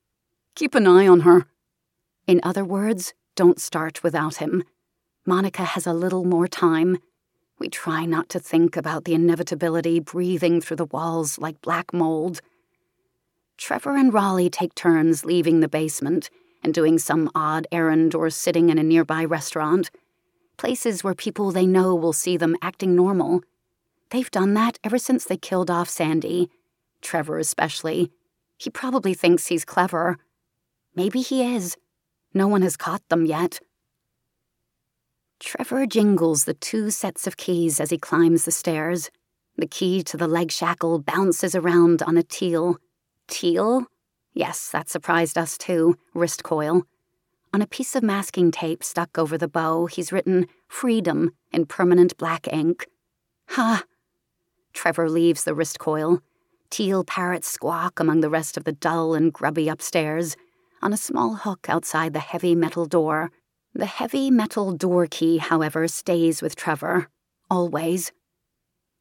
Keep 0.56 0.74
an 0.76 0.88
eye 0.88 1.06
on 1.06 1.22
her. 1.22 1.48
In 2.28 2.40
other 2.44 2.64
words, 2.64 3.14
don't 3.36 3.60
start 3.60 4.04
without 4.04 4.38
him. 4.38 4.64
Monica 5.26 5.66
has 5.66 5.86
a 5.86 5.94
little 5.94 6.24
more 6.24 6.48
time. 6.48 6.98
We 7.62 7.70
try 7.70 8.06
not 8.06 8.28
to 8.30 8.40
think 8.40 8.76
about 8.76 9.06
the 9.06 9.14
inevitability 9.14 10.00
breathing 10.00 10.62
through 10.62 10.78
the 10.78 10.86
walls 10.86 11.38
like 11.38 11.62
black 11.62 11.94
mold. 11.94 12.42
Trevor 13.56 13.96
and 13.96 14.12
Raleigh 14.12 14.50
take 14.50 14.74
turns 14.74 15.26
leaving 15.26 15.60
the 15.60 15.68
basement 15.68 16.32
and 16.64 16.74
doing 16.74 16.98
some 16.98 17.30
odd 17.36 17.68
errand 17.72 18.16
or 18.16 18.32
sitting 18.32 18.72
in 18.72 18.80
a 18.80 18.84
nearby 18.84 19.24
restaurant, 19.24 19.92
places 20.58 21.04
where 21.04 21.14
people 21.14 21.52
they 21.52 21.68
know 21.68 21.94
will 21.94 22.14
see 22.14 22.36
them 22.36 22.56
acting 22.64 22.96
normal. 22.96 23.42
They've 24.10 24.32
done 24.32 24.56
that 24.56 24.80
ever 24.84 24.98
since 24.98 25.26
they 25.26 25.38
killed 25.38 25.70
off 25.70 25.88
Sandy, 25.88 26.50
Trevor 27.00 27.38
especially. 27.38 28.10
He 28.58 28.72
probably 28.72 29.14
thinks 29.14 29.46
he's 29.46 29.66
clever. 29.66 30.18
Maybe 30.96 31.22
he 31.22 31.56
is. 31.56 31.78
No 32.34 32.48
one 32.48 32.64
has 32.64 32.76
caught 32.76 33.08
them 33.10 33.28
yet. 33.28 33.60
Trevor 35.42 35.88
jingles 35.88 36.46
the 36.46 36.54
two 36.54 36.92
sets 36.92 37.26
of 37.26 37.36
keys 37.36 37.80
as 37.80 37.90
he 37.90 37.98
climbs 37.98 38.46
the 38.46 38.52
stairs. 38.52 39.10
The 39.58 39.66
key 39.66 40.04
to 40.04 40.16
the 40.16 40.28
leg 40.28 40.52
shackle 40.52 41.00
bounces 41.00 41.56
around 41.56 42.04
on 42.04 42.16
a 42.16 42.22
teal. 42.22 42.78
Teal? 43.28 43.88
Yes, 44.36 44.70
that 44.70 44.88
surprised 44.88 45.40
us 45.40 45.58
too. 45.58 45.98
Wrist 46.14 46.44
coil. 46.44 46.84
On 47.56 47.62
a 47.62 47.68
piece 47.68 47.96
of 47.96 48.04
masking 48.04 48.52
tape 48.52 48.84
stuck 48.84 49.18
over 49.18 49.36
the 49.36 49.48
bow, 49.48 49.88
he's 49.88 50.12
written 50.12 50.46
Freedom 50.68 51.32
in 51.52 51.66
permanent 51.66 52.16
black 52.18 52.48
ink. 52.54 52.86
Ha! 53.50 53.84
Trevor 54.74 55.10
leaves 55.10 55.44
the 55.44 55.56
wrist 55.56 55.80
coil. 55.80 56.22
Teal 56.70 57.04
parrots 57.04 57.48
squawk 57.48 58.00
among 58.00 58.22
the 58.22 58.30
rest 58.30 58.58
of 58.58 58.64
the 58.64 58.74
dull 58.74 59.16
and 59.16 59.34
grubby 59.34 59.70
upstairs 59.70 60.38
on 60.84 60.94
a 60.94 60.98
small 60.98 61.34
hook 61.34 61.66
outside 61.68 62.14
the 62.14 62.20
heavy 62.20 62.54
metal 62.54 62.86
door. 62.86 63.32
The 63.74 63.86
heavy 63.86 64.30
metal 64.30 64.74
door 64.74 65.08
key, 65.08 65.38
however, 65.38 65.88
stays 65.88 66.42
with 66.42 66.58
Trevor. 66.58 67.08
Always. 67.50 68.12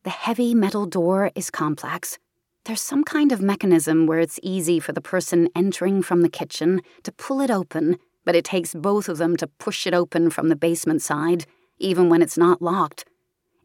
The 0.05 0.11
heavy 0.11 0.55
metal 0.55 0.87
door 0.87 1.33
is 1.35 1.51
complex. 1.51 2.19
There's 2.65 2.81
some 2.81 3.03
kind 3.03 3.33
of 3.33 3.43
mechanism 3.43 4.07
where 4.07 4.21
it's 4.21 4.39
easy 4.45 4.79
for 4.79 4.93
the 4.93 5.01
person 5.01 5.49
entering 5.57 6.03
from 6.03 6.23
the 6.23 6.29
kitchen 6.29 6.83
to 7.03 7.11
pull 7.11 7.41
it 7.41 7.51
open, 7.51 7.99
but 8.25 8.37
it 8.37 8.45
takes 8.45 8.73
both 8.73 9.09
of 9.09 9.19
them 9.19 9.37
to 9.39 9.49
push 9.49 9.89
it 9.89 9.95
open 9.95 10.31
from 10.31 10.49
the 10.49 10.57
basement 10.57 11.03
side, 11.03 11.47
even 11.79 12.09
when 12.09 12.23
it's 12.23 12.39
not 12.39 12.63
locked. 12.63 13.05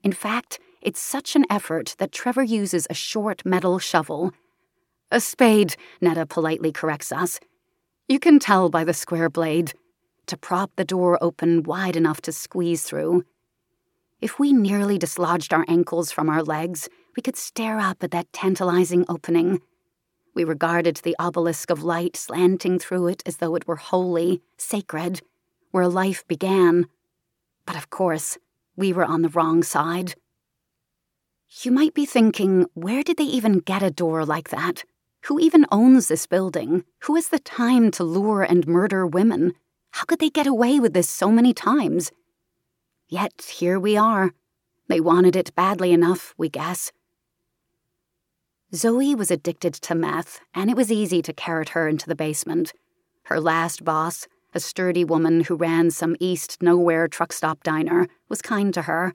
In 0.04 0.12
fact, 0.12 0.60
it's 0.82 1.00
such 1.00 1.36
an 1.36 1.46
effort 1.52 1.96
that 2.00 2.12
Trevor 2.12 2.44
uses 2.44 2.88
a 2.90 2.96
short 2.96 3.46
metal 3.46 3.78
shovel. 3.78 4.32
A 5.12 5.20
spade, 5.22 5.76
Netta 6.02 6.26
politely 6.26 6.72
corrects 6.72 7.12
us. 7.12 7.40
You 8.08 8.20
can 8.20 8.40
tell 8.40 8.70
by 8.70 8.84
the 8.84 8.94
square 8.94 9.30
blade. 9.30 9.74
To 10.28 10.38
prop 10.38 10.72
the 10.76 10.86
door 10.86 11.20
open 11.22 11.62
wide 11.64 11.96
enough 11.96 12.20
to 12.22 12.32
squeeze 12.32 12.84
through. 12.84 13.26
If 14.22 14.40
we 14.40 14.54
nearly 14.54 14.98
dislodged 14.98 15.54
our 15.54 15.66
ankles 15.68 16.12
from 16.12 16.30
our 16.30 16.42
legs, 16.42 16.90
we 17.16 17.22
could 17.22 17.36
stare 17.36 17.80
up 17.80 18.04
at 18.04 18.10
that 18.10 18.34
tantalizing 18.34 19.06
opening. 19.08 19.62
We 20.34 20.44
regarded 20.44 20.98
the 20.98 21.16
obelisk 21.20 21.70
of 21.70 21.84
light 21.84 22.18
slanting 22.18 22.80
through 22.80 23.08
it 23.08 23.22
as 23.28 23.38
though 23.38 23.54
it 23.56 23.68
were 23.68 23.76
holy, 23.76 24.42
sacred, 24.58 25.22
where 25.70 25.88
life 25.88 26.28
began. 26.28 26.88
But 27.68 27.76
of 27.76 27.92
course, 27.92 28.40
we 28.76 28.92
were 28.92 29.06
on 29.06 29.22
the 29.22 29.30
wrong 29.30 29.62
side. 29.62 30.16
You 31.62 31.72
might 31.72 31.94
be 31.94 32.06
thinking, 32.06 32.66
where 32.74 33.04
did 33.04 33.18
they 33.18 33.24
even 33.24 33.60
get 33.60 33.84
a 33.84 33.92
door 33.92 34.26
like 34.26 34.50
that? 34.50 34.86
Who 35.26 35.40
even 35.40 35.68
owns 35.72 36.08
this 36.08 36.26
building? 36.26 36.84
Who 37.04 37.16
has 37.16 37.30
the 37.30 37.40
time 37.40 37.92
to 37.92 38.04
lure 38.04 38.42
and 38.42 38.68
murder 38.68 39.06
women? 39.06 39.54
How 39.96 40.04
could 40.04 40.20
they 40.20 40.30
get 40.30 40.46
away 40.46 40.78
with 40.78 40.92
this 40.92 41.10
so 41.10 41.32
many 41.32 41.54
times? 41.54 42.12
Yet 43.08 43.50
here 43.60 43.80
we 43.80 43.96
are. 43.96 44.34
They 44.90 45.00
wanted 45.00 45.38
it 45.38 45.56
badly 45.56 45.94
enough, 45.94 46.34
we 46.38 46.50
guess. 46.50 46.92
Zoe 48.74 49.16
was 49.16 49.32
addicted 49.32 49.74
to 49.76 49.96
meth, 49.96 50.42
and 50.54 50.70
it 50.70 50.76
was 50.76 50.92
easy 50.92 51.22
to 51.22 51.32
carrot 51.32 51.70
her 51.70 51.88
into 51.88 52.10
the 52.10 52.16
basement. 52.16 52.74
Her 53.24 53.40
last 53.40 53.86
boss, 53.86 54.28
a 54.54 54.60
sturdy 54.60 55.06
woman 55.06 55.46
who 55.46 55.56
ran 55.56 55.92
some 55.92 56.18
East 56.20 56.62
Nowhere 56.62 57.08
truck 57.08 57.32
stop 57.32 57.64
diner, 57.64 58.06
was 58.28 58.42
kind 58.42 58.74
to 58.74 58.82
her. 58.82 59.14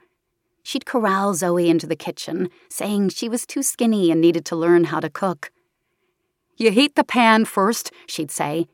She'd 0.62 0.86
corral 0.86 1.34
Zoe 1.34 1.68
into 1.68 1.86
the 1.86 1.94
kitchen, 1.94 2.48
saying 2.70 3.10
she 3.10 3.28
was 3.28 3.44
too 3.44 3.62
skinny 3.62 4.10
and 4.10 4.18
needed 4.18 4.46
to 4.46 4.56
learn 4.56 4.84
how 4.84 5.00
to 5.00 5.10
cook. 5.10 5.52
You 6.56 6.70
heat 6.70 6.94
the 6.94 7.04
pan 7.04 7.44
first, 7.44 7.92
she'd 8.06 8.30
say, 8.30 8.66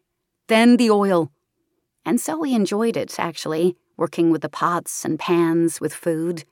then 0.46 0.76
the 0.76 0.88
oil. 0.88 1.32
And 2.06 2.20
so 2.20 2.38
we 2.38 2.54
enjoyed 2.54 2.96
it, 2.96 3.18
actually, 3.18 3.76
working 3.96 4.30
with 4.30 4.42
the 4.42 4.48
pots 4.48 5.04
and 5.04 5.18
pans 5.18 5.80
with 5.80 5.92
food. 5.92 6.44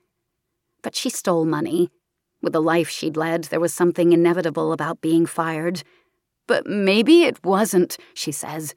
But 0.83 0.97
she 0.97 1.09
stole 1.09 1.45
money. 1.45 1.91
With 2.43 2.53
the 2.53 2.61
life 2.61 2.89
she'd 2.89 3.17
led, 3.17 3.45
there 3.45 3.61
was 3.61 3.73
something 3.73 4.13
inevitable 4.13 4.73
about 4.73 5.01
being 5.01 5.27
fired. 5.27 5.85
But 6.49 6.67
maybe 6.67 7.23
it 7.23 7.43
wasn't, 7.45 7.97
she 8.15 8.33
says. 8.33 8.75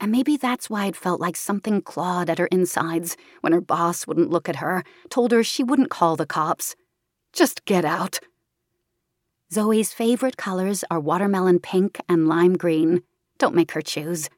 And 0.00 0.10
maybe 0.10 0.36
that's 0.36 0.68
why 0.68 0.86
it 0.86 0.96
felt 0.96 1.20
like 1.20 1.36
something 1.36 1.80
clawed 1.80 2.28
at 2.28 2.38
her 2.38 2.46
insides 2.46 3.16
when 3.40 3.52
her 3.52 3.60
boss 3.60 4.04
wouldn't 4.04 4.30
look 4.30 4.48
at 4.48 4.56
her, 4.56 4.82
told 5.10 5.30
her 5.30 5.44
she 5.44 5.62
wouldn't 5.62 5.88
call 5.88 6.16
the 6.16 6.26
cops. 6.26 6.74
Just 7.32 7.64
get 7.64 7.84
out. 7.84 8.18
Zoe's 9.52 9.92
favorite 9.92 10.36
colors 10.36 10.84
are 10.90 11.00
watermelon 11.00 11.60
pink 11.60 12.00
and 12.08 12.28
lime 12.28 12.56
green. 12.56 13.02
Don't 13.38 13.54
make 13.54 13.70
her 13.72 13.82
choose. 13.82 14.28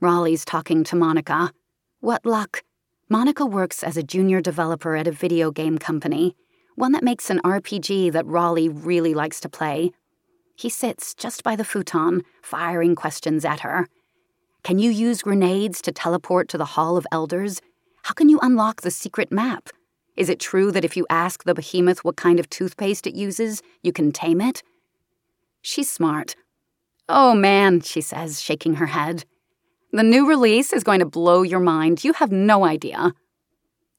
Raleigh's 0.00 0.44
talking 0.44 0.84
to 0.84 0.94
Monica. 0.94 1.52
What 1.98 2.24
luck. 2.24 2.62
Monica 3.08 3.44
works 3.44 3.82
as 3.82 3.96
a 3.96 4.02
junior 4.02 4.40
developer 4.40 4.94
at 4.94 5.08
a 5.08 5.12
video 5.12 5.50
game 5.50 5.76
company, 5.76 6.36
one 6.76 6.92
that 6.92 7.02
makes 7.02 7.30
an 7.30 7.40
RPG 7.40 8.12
that 8.12 8.26
Raleigh 8.26 8.68
really 8.68 9.12
likes 9.12 9.40
to 9.40 9.48
play. 9.48 9.90
He 10.54 10.68
sits 10.68 11.14
just 11.14 11.42
by 11.42 11.56
the 11.56 11.64
futon, 11.64 12.22
firing 12.42 12.94
questions 12.94 13.44
at 13.44 13.60
her. 13.60 13.88
Can 14.62 14.78
you 14.78 14.90
use 14.90 15.22
grenades 15.22 15.82
to 15.82 15.90
teleport 15.90 16.48
to 16.50 16.58
the 16.58 16.64
Hall 16.76 16.96
of 16.96 17.06
Elders? 17.10 17.60
How 18.02 18.14
can 18.14 18.28
you 18.28 18.38
unlock 18.40 18.82
the 18.82 18.92
secret 18.92 19.32
map? 19.32 19.68
Is 20.16 20.28
it 20.28 20.38
true 20.38 20.70
that 20.70 20.84
if 20.84 20.96
you 20.96 21.06
ask 21.10 21.42
the 21.42 21.54
behemoth 21.54 22.04
what 22.04 22.16
kind 22.16 22.38
of 22.38 22.48
toothpaste 22.50 23.08
it 23.08 23.16
uses, 23.16 23.62
you 23.82 23.92
can 23.92 24.12
tame 24.12 24.40
it? 24.40 24.62
She's 25.60 25.90
smart. 25.90 26.36
Oh 27.08 27.34
man, 27.34 27.80
she 27.80 28.00
says, 28.00 28.40
shaking 28.40 28.74
her 28.74 28.86
head. 28.86 29.24
The 29.90 30.02
new 30.02 30.28
release 30.28 30.72
is 30.72 30.84
going 30.84 31.00
to 31.00 31.06
blow 31.06 31.42
your 31.42 31.60
mind. 31.60 32.04
You 32.04 32.12
have 32.14 32.30
no 32.30 32.64
idea. 32.64 33.14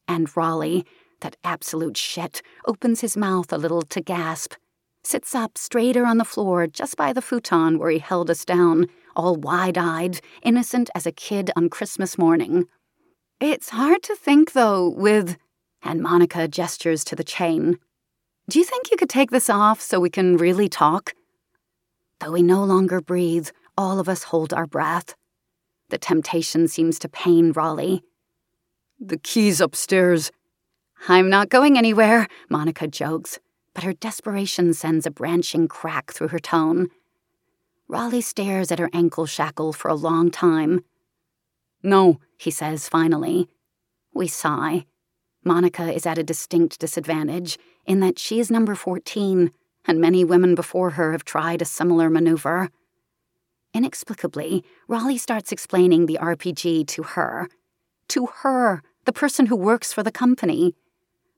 And 0.08 0.36
Raleigh, 0.36 0.86
that 1.22 1.36
absolute 1.44 1.98
shit, 1.98 2.42
opens 2.66 3.02
his 3.02 3.18
mouth 3.18 3.52
a 3.52 3.58
little 3.58 3.82
to 3.82 4.02
gasp, 4.02 4.54
sits 5.04 5.34
up 5.34 5.58
straighter 5.58 6.06
on 6.06 6.18
the 6.18 6.26
floor 6.26 6.68
just 6.68 6.96
by 6.96 7.12
the 7.12 7.22
futon 7.22 7.80
where 7.80 7.90
he 7.90 8.00
held 8.00 8.30
us 8.30 8.46
down, 8.46 8.88
all 9.16 9.36
wide 9.36 9.78
eyed, 9.78 10.22
innocent 10.44 10.90
as 10.94 11.08
a 11.08 11.12
kid 11.12 11.50
on 11.56 11.70
Christmas 11.70 12.18
morning. 12.18 12.66
It's 13.40 13.70
hard 13.70 14.04
to 14.04 14.16
think, 14.16 14.54
though, 14.54 14.90
with 14.90 15.38
and 15.82 16.02
Monica 16.02 16.48
gestures 16.48 17.04
to 17.06 17.16
the 17.16 17.24
chain. 17.24 17.80
Do 18.50 18.60
you 18.60 18.66
think 18.66 18.92
you 18.92 18.98
could 18.98 19.10
take 19.10 19.32
this 19.32 19.50
off 19.50 19.82
so 19.82 20.00
we 20.00 20.10
can 20.10 20.38
really 20.38 20.70
talk? 20.70 21.14
Though 22.20 22.32
we 22.32 22.44
no 22.44 22.64
longer 22.64 23.02
breathe, 23.02 23.50
all 23.78 24.00
of 24.00 24.10
us 24.10 24.24
hold 24.24 24.54
our 24.54 24.68
breath. 24.68 25.16
The 25.90 25.98
temptation 25.98 26.68
seems 26.68 27.00
to 27.00 27.10
pain 27.10 27.52
Raleigh. 27.52 28.04
The 29.00 29.18
key's 29.18 29.62
upstairs. 29.62 30.32
I'm 31.08 31.30
not 31.30 31.50
going 31.50 31.78
anywhere, 31.78 32.28
Monica 32.50 32.88
jokes. 32.88 33.40
but 33.74 33.84
her 33.84 33.94
desperation 33.94 34.74
sends 34.74 35.06
a 35.06 35.12
branching 35.12 35.68
crack 35.68 36.12
through 36.12 36.30
her 36.30 36.40
tone. 36.40 36.90
Raleigh 37.88 38.20
stares 38.20 38.72
at 38.72 38.80
her 38.80 38.90
ankle 38.94 39.26
shackle 39.26 39.72
for 39.74 39.88
a 39.88 39.96
long 39.96 40.30
time. 40.30 40.84
No, 41.82 42.20
he 42.38 42.52
says 42.52 42.90
finally. 42.90 43.48
We 44.14 44.28
sigh. 44.28 44.86
Monica 45.46 45.94
is 45.94 46.06
at 46.06 46.18
a 46.18 46.24
distinct 46.24 46.80
disadvantage 46.80 47.58
in 47.86 48.02
that 48.02 48.20
she 48.20 48.40
is 48.40 48.52
number 48.52 48.76
14, 48.76 49.52
and 49.86 50.02
many 50.02 50.26
women 50.26 50.56
before 50.56 50.92
her 50.92 51.14
have 51.14 51.24
tried 51.24 51.62
a 51.62 51.66
similar 51.66 52.10
maneuver. 52.10 52.70
Inexplicably, 53.74 54.64
Raleigh 54.88 55.18
starts 55.18 55.52
explaining 55.52 56.06
the 56.06 56.18
RPG 56.22 56.88
to 56.88 57.04
her. 57.04 57.48
To 58.10 58.28
her, 58.42 58.82
the 59.06 59.14
person 59.14 59.46
who 59.46 59.56
works 59.56 59.94
for 59.94 60.04
the 60.04 60.12
company. 60.12 60.76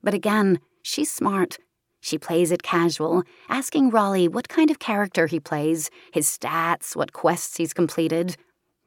But 0.01 0.13
again, 0.13 0.59
she's 0.81 1.11
smart. 1.11 1.57
She 1.99 2.17
plays 2.17 2.51
it 2.51 2.63
casual, 2.63 3.23
asking 3.49 3.91
Raleigh 3.91 4.27
what 4.27 4.49
kind 4.49 4.71
of 4.71 4.79
character 4.79 5.27
he 5.27 5.39
plays, 5.39 5.89
his 6.13 6.25
stats, 6.25 6.95
what 6.95 7.13
quests 7.13 7.57
he's 7.57 7.73
completed. 7.73 8.35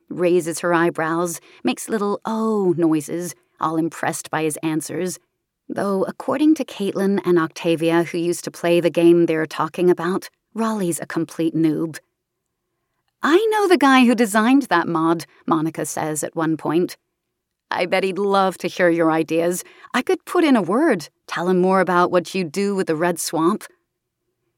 Raises 0.08 0.60
her 0.60 0.74
eyebrows, 0.74 1.40
makes 1.62 1.88
little 1.88 2.20
oh 2.24 2.74
noises, 2.76 3.34
all 3.60 3.76
impressed 3.76 4.30
by 4.30 4.42
his 4.42 4.56
answers. 4.62 5.18
Though, 5.68 6.04
according 6.04 6.56
to 6.56 6.64
Caitlin 6.64 7.20
and 7.24 7.38
Octavia, 7.38 8.02
who 8.04 8.18
used 8.18 8.44
to 8.44 8.50
play 8.50 8.80
the 8.80 8.90
game 8.90 9.26
they're 9.26 9.46
talking 9.46 9.90
about, 9.90 10.28
Raleigh's 10.54 11.00
a 11.00 11.06
complete 11.06 11.54
noob. 11.54 11.98
I 13.26 13.38
know 13.50 13.66
the 13.66 13.78
guy 13.78 14.04
who 14.04 14.14
designed 14.14 14.64
that 14.64 14.86
mod, 14.86 15.24
Monica 15.46 15.86
says 15.86 16.22
at 16.22 16.36
one 16.36 16.58
point. 16.58 16.98
I 17.70 17.86
bet 17.86 18.04
he'd 18.04 18.18
love 18.18 18.58
to 18.58 18.68
hear 18.68 18.90
your 18.90 19.10
ideas. 19.10 19.64
I 19.94 20.02
could 20.02 20.26
put 20.26 20.44
in 20.44 20.56
a 20.56 20.62
word, 20.62 21.08
tell 21.26 21.48
him 21.48 21.58
more 21.58 21.80
about 21.80 22.10
what 22.10 22.34
you 22.34 22.44
do 22.44 22.74
with 22.74 22.86
the 22.86 22.94
Red 22.94 23.18
Swamp. 23.18 23.64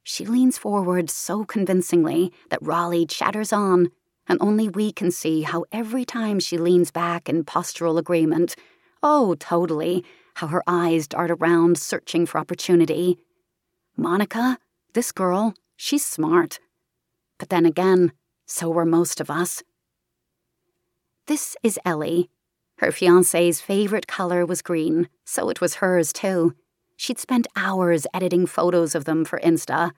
She 0.02 0.26
leans 0.26 0.58
forward 0.58 1.10
so 1.10 1.44
convincingly 1.44 2.32
that 2.50 2.58
Raleigh 2.60 3.06
chatters 3.06 3.52
on, 3.52 3.92
and 4.28 4.36
only 4.42 4.68
we 4.68 4.90
can 4.90 5.12
see 5.12 5.42
how 5.42 5.64
every 5.70 6.04
time 6.04 6.40
she 6.40 6.58
leans 6.58 6.90
back 6.90 7.28
in 7.28 7.44
postural 7.44 8.00
agreement, 8.00 8.56
oh, 9.00 9.36
totally, 9.36 10.04
how 10.34 10.48
her 10.48 10.64
eyes 10.66 11.06
dart 11.06 11.30
around 11.30 11.78
searching 11.78 12.26
for 12.26 12.38
opportunity. 12.38 13.16
Monica, 13.96 14.58
this 14.92 15.12
girl, 15.12 15.54
she's 15.76 16.04
smart. 16.04 16.58
But 17.38 17.50
then 17.50 17.64
again, 17.64 18.10
so 18.46 18.70
were 18.70 18.86
most 18.86 19.20
of 19.20 19.28
us. 19.28 19.62
This 21.26 21.56
is 21.62 21.78
Ellie. 21.84 22.30
Her 22.78 22.92
fiance's 22.92 23.60
favorite 23.60 24.06
color 24.06 24.46
was 24.46 24.62
green, 24.62 25.08
so 25.24 25.48
it 25.48 25.60
was 25.60 25.76
hers 25.76 26.12
too. 26.12 26.54
She'd 26.96 27.18
spent 27.18 27.46
hours 27.56 28.06
editing 28.14 28.46
photos 28.46 28.94
of 28.94 29.04
them 29.04 29.24
for 29.24 29.38
Insta. 29.40 29.90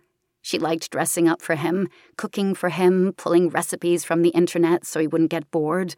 She 0.42 0.58
liked 0.58 0.90
dressing 0.90 1.28
up 1.28 1.42
for 1.42 1.54
him, 1.54 1.88
cooking 2.16 2.54
for 2.54 2.70
him, 2.70 3.12
pulling 3.16 3.50
recipes 3.50 4.04
from 4.04 4.22
the 4.22 4.30
internet 4.30 4.86
so 4.86 5.00
he 5.00 5.06
wouldn't 5.06 5.30
get 5.30 5.50
bored. 5.50 5.94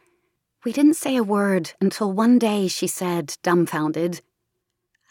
We 0.64 0.72
didn't 0.72 0.94
say 0.94 1.16
a 1.16 1.22
word 1.22 1.72
until 1.80 2.12
one 2.12 2.38
day 2.38 2.68
she 2.68 2.86
said, 2.86 3.36
dumbfounded, 3.42 4.20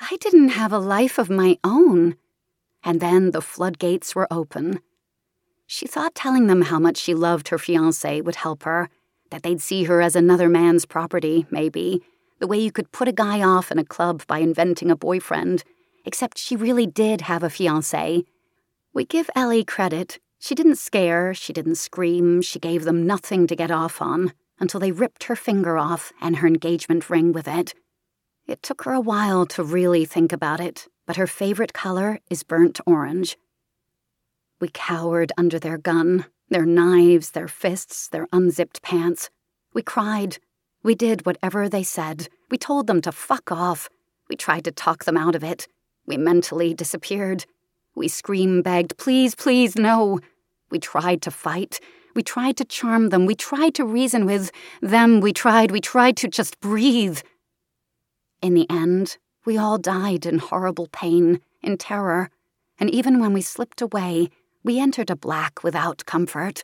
I 0.02 0.18
didn't 0.18 0.50
have 0.50 0.72
a 0.72 0.80
life 0.80 1.18
of 1.18 1.30
my 1.30 1.58
own. 1.64 2.16
And 2.84 3.00
then 3.00 3.32
the 3.32 3.42
floodgates 3.42 4.16
were 4.16 4.28
open. 4.32 4.80
She 5.72 5.86
thought 5.86 6.16
telling 6.16 6.48
them 6.48 6.64
how 6.64 6.80
much 6.80 6.98
she 6.98 7.14
loved 7.14 7.50
her 7.50 7.60
fiance 7.60 8.22
would 8.22 8.38
help 8.38 8.64
her, 8.64 8.90
that 9.30 9.44
they'd 9.44 9.62
see 9.62 9.84
her 9.84 10.02
as 10.02 10.16
another 10.16 10.50
man's 10.50 10.84
property, 10.84 11.46
maybe, 11.52 12.02
the 12.40 12.48
way 12.48 12.58
you 12.58 12.72
could 12.72 12.92
put 12.92 13.08
a 13.08 13.12
guy 13.12 13.44
off 13.44 13.72
in 13.72 13.78
a 13.78 13.86
club 13.86 14.26
by 14.26 14.40
inventing 14.40 14.90
a 14.90 14.96
boyfriend, 14.96 15.64
except 16.06 16.40
she 16.40 16.56
really 16.56 16.88
did 16.88 17.22
have 17.22 17.44
a 17.44 17.52
fiance. 17.52 18.24
We 18.96 19.06
give 19.06 19.30
Ellie 19.36 19.64
credit. 19.64 20.18
She 20.40 20.56
didn't 20.56 20.78
scare, 20.78 21.36
she 21.36 21.54
didn't 21.54 21.76
scream, 21.76 22.42
she 22.42 22.58
gave 22.58 22.84
them 22.84 23.06
nothing 23.06 23.46
to 23.46 23.56
get 23.56 23.70
off 23.70 24.02
on 24.02 24.34
until 24.60 24.80
they 24.80 24.92
ripped 24.92 25.26
her 25.26 25.36
finger 25.36 25.78
off 25.78 26.12
and 26.20 26.38
her 26.38 26.48
engagement 26.48 27.12
ring 27.12 27.32
with 27.32 27.48
it. 27.48 27.76
It 28.48 28.64
took 28.64 28.86
her 28.86 28.94
a 28.94 29.00
while 29.00 29.46
to 29.46 29.64
really 29.64 30.04
think 30.04 30.34
about 30.34 30.60
it, 30.60 30.88
but 31.06 31.18
her 31.18 31.28
favorite 31.28 31.74
color 31.74 32.22
is 32.28 32.42
burnt 32.42 32.80
orange. 32.88 33.38
We 34.60 34.70
cowered 34.74 35.32
under 35.38 35.60
their 35.60 35.78
gun, 35.78 36.26
their 36.50 36.66
knives, 36.66 37.32
their 37.32 37.48
fists, 37.48 38.08
their 38.08 38.28
unzipped 38.34 38.82
pants. 38.82 39.30
We 39.74 39.82
cried. 39.82 40.38
We 40.84 40.96
did 40.96 41.26
whatever 41.26 41.70
they 41.70 41.84
said. 41.84 42.28
We 42.50 42.58
told 42.58 42.88
them 42.88 43.02
to 43.02 43.12
fuck 43.12 43.52
off. 43.52 43.90
We 44.30 44.36
tried 44.36 44.66
to 44.66 44.72
talk 44.72 45.06
them 45.06 45.18
out 45.18 45.36
of 45.36 45.44
it. 45.44 45.68
We 46.06 46.18
mentally 46.18 46.74
disappeared. 46.74 47.46
We 47.96 48.08
scream 48.08 48.62
begged, 48.62 48.98
please, 48.98 49.36
please, 49.36 49.76
no. 49.76 50.20
We 50.70 50.80
tried 50.80 51.22
to 51.24 51.32
fight. 51.32 51.80
We 52.16 52.24
tried 52.24 52.58
to 52.58 52.66
charm 52.66 53.10
them. 53.10 53.26
We 53.26 53.36
tried 53.36 53.76
to 53.76 53.86
reason 53.86 54.26
with 54.26 54.52
them. 54.82 55.22
We 55.22 55.34
tried, 55.34 55.72
we 55.72 55.82
tried 55.82 56.18
to 56.18 56.28
just 56.28 56.60
breathe. 56.60 57.20
In 58.42 58.54
the 58.54 58.70
end, 58.70 59.18
we 59.46 59.58
all 59.58 59.78
died 59.78 60.26
in 60.26 60.40
horrible 60.40 60.88
pain, 60.88 61.42
in 61.62 61.78
terror, 61.78 62.30
and 62.80 62.90
even 62.90 63.20
when 63.20 63.34
we 63.34 63.42
slipped 63.42 63.82
away, 63.82 64.30
we 64.64 64.80
entered 64.80 65.10
a 65.10 65.16
black 65.16 65.64
without 65.64 66.06
comfort. 66.06 66.64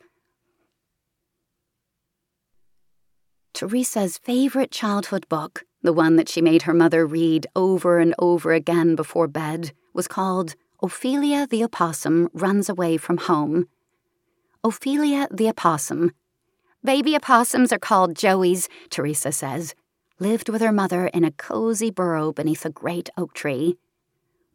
Teresa's 3.54 4.18
favorite 4.18 4.72
childhood 4.72 5.28
book, 5.30 5.64
the 5.82 5.94
one 5.94 6.18
that 6.18 6.28
she 6.28 6.42
made 6.42 6.64
her 6.64 6.74
mother 6.74 7.06
read 7.06 7.48
over 7.56 8.00
and 8.00 8.14
over 8.20 8.52
again 8.52 8.96
before 8.96 9.28
bed, 9.28 9.72
was 9.94 10.10
called 10.10 10.56
Ophelia 10.84 11.48
the 11.48 11.64
Opossum 11.64 12.30
Runs 12.34 12.68
Away 12.68 12.98
from 12.98 13.18
Home. 13.18 13.68
Ophelia 14.64 15.28
the 15.32 15.48
Opossum. 15.48 16.12
Baby 16.84 17.16
opossums 17.16 17.72
are 17.72 17.80
called 17.80 18.16
Joeys, 18.16 18.68
Teresa 18.90 19.32
says. 19.32 19.74
Lived 20.20 20.50
with 20.50 20.62
her 20.62 20.72
mother 20.72 21.08
in 21.08 21.24
a 21.24 21.32
cozy 21.32 21.92
burrow 21.92 22.34
beneath 22.34 22.66
a 22.66 22.70
great 22.70 23.10
oak 23.18 23.34
tree. 23.34 23.78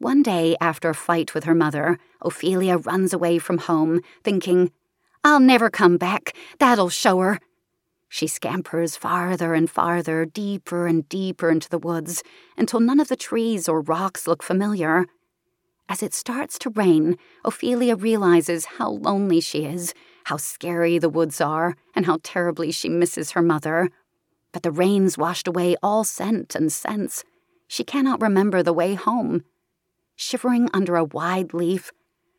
One 0.01 0.23
day, 0.23 0.57
after 0.63 0.89
a 0.89 0.95
fight 0.95 1.35
with 1.35 1.45
her 1.45 1.55
mother, 1.55 1.99
Ophelia 2.23 2.79
runs 2.79 3.13
away 3.13 3.39
from 3.39 3.59
home, 3.59 4.01
thinking, 4.25 4.73
I'll 5.23 5.41
never 5.41 5.69
come 5.69 5.99
back. 5.99 6.35
That'll 6.59 6.89
show 6.89 7.19
her. 7.19 7.39
She 8.09 8.27
scampers 8.27 8.97
farther 8.97 9.53
and 9.53 9.69
farther, 9.69 10.25
deeper 10.25 10.87
and 10.87 11.07
deeper 11.11 11.51
into 11.51 11.69
the 11.69 11.79
woods, 11.79 12.23
until 12.57 12.81
none 12.81 12.99
of 12.99 13.09
the 13.09 13.15
trees 13.15 13.69
or 13.69 13.83
rocks 13.83 14.27
look 14.27 14.43
familiar. 14.43 15.05
As 15.87 16.03
it 16.03 16.15
starts 16.15 16.59
to 16.61 16.71
rain, 16.71 17.19
Ophelia 17.45 17.95
realizes 17.95 18.65
how 18.79 18.93
lonely 18.93 19.43
she 19.43 19.67
is, 19.67 19.93
how 20.25 20.39
scary 20.39 20.97
the 20.97 21.11
woods 21.11 21.43
are, 21.43 21.77
and 21.95 22.07
how 22.07 22.21
terribly 22.23 22.71
she 22.73 22.89
misses 22.89 23.33
her 23.33 23.43
mother. 23.43 23.91
But 24.53 24.63
the 24.63 24.73
rain's 24.73 25.19
washed 25.19 25.47
away 25.47 25.77
all 25.83 26.05
scent 26.05 26.55
and 26.55 26.73
sense. 26.73 27.23
She 27.69 27.85
cannot 27.85 28.23
remember 28.23 28.63
the 28.63 28.73
way 28.73 28.95
home 28.95 29.45
shivering 30.21 30.69
under 30.75 30.97
a 30.97 31.05
wide 31.05 31.55
leaf. 31.55 31.93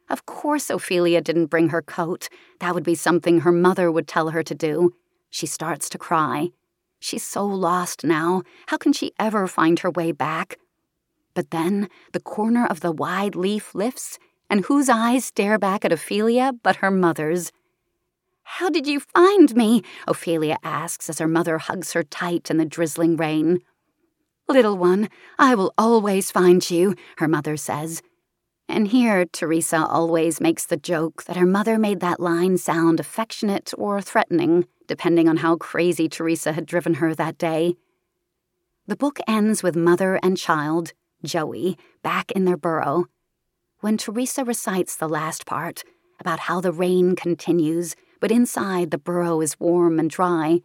Of 0.07 0.25
course, 0.25 0.69
Ophelia 0.69 1.19
didn't 1.21 1.47
bring 1.47 1.69
her 1.69 1.81
coat. 1.81 2.29
That 2.59 2.75
would 2.75 2.83
be 2.83 2.95
something 2.95 3.39
her 3.39 3.51
mother 3.51 3.91
would 3.91 4.07
tell 4.07 4.29
her 4.29 4.43
to 4.43 4.53
do. 4.53 4.91
She 5.29 5.47
starts 5.47 5.89
to 5.89 5.97
cry. 5.97 6.49
She's 6.99 7.23
so 7.23 7.45
lost 7.45 8.03
now. 8.03 8.43
How 8.67 8.77
can 8.77 8.93
she 8.93 9.13
ever 9.17 9.47
find 9.47 9.79
her 9.79 9.89
way 9.89 10.11
back? 10.11 10.59
But 11.33 11.49
then 11.49 11.89
the 12.13 12.19
corner 12.19 12.67
of 12.67 12.81
the 12.81 12.91
wide 12.91 13.35
leaf 13.35 13.73
lifts, 13.73 14.19
and 14.49 14.65
whose 14.65 14.89
eyes 14.89 15.25
stare 15.25 15.57
back 15.57 15.83
at 15.83 15.93
Ophelia 15.93 16.51
but 16.61 16.77
her 16.77 16.91
mother's? 16.91 17.51
How 18.43 18.69
did 18.69 18.85
you 18.85 18.99
find 18.99 19.55
me? 19.55 19.81
Ophelia 20.07 20.57
asks 20.61 21.09
as 21.09 21.19
her 21.19 21.27
mother 21.27 21.57
hugs 21.57 21.93
her 21.93 22.03
tight 22.03 22.51
in 22.51 22.57
the 22.57 22.65
drizzling 22.65 23.15
rain. 23.15 23.61
Little 24.51 24.77
one, 24.77 25.07
I 25.39 25.55
will 25.55 25.73
always 25.77 26.29
find 26.29 26.69
you, 26.69 26.93
her 27.19 27.27
mother 27.29 27.55
says. 27.55 28.01
And 28.67 28.89
here, 28.89 29.25
Teresa 29.25 29.85
always 29.85 30.41
makes 30.41 30.65
the 30.65 30.75
joke 30.75 31.23
that 31.23 31.37
her 31.37 31.45
mother 31.45 31.79
made 31.79 32.01
that 32.01 32.19
line 32.19 32.57
sound 32.57 32.99
affectionate 32.99 33.73
or 33.77 34.01
threatening, 34.01 34.67
depending 34.87 35.29
on 35.29 35.37
how 35.37 35.55
crazy 35.55 36.09
Teresa 36.09 36.51
had 36.51 36.65
driven 36.65 36.95
her 36.95 37.15
that 37.15 37.37
day. 37.37 37.75
The 38.87 38.97
book 38.97 39.21
ends 39.25 39.63
with 39.63 39.77
mother 39.77 40.19
and 40.21 40.37
child, 40.37 40.91
Joey, 41.23 41.77
back 42.03 42.29
in 42.31 42.43
their 42.43 42.57
burrow. 42.57 43.05
When 43.79 43.97
Teresa 43.97 44.43
recites 44.43 44.97
the 44.97 45.07
last 45.07 45.45
part, 45.45 45.85
about 46.19 46.41
how 46.41 46.59
the 46.59 46.73
rain 46.73 47.15
continues, 47.15 47.95
but 48.19 48.31
inside 48.31 48.91
the 48.91 48.97
burrow 48.97 49.39
is 49.39 49.61
warm 49.61 49.97
and 49.97 50.09
dry, 50.09 50.59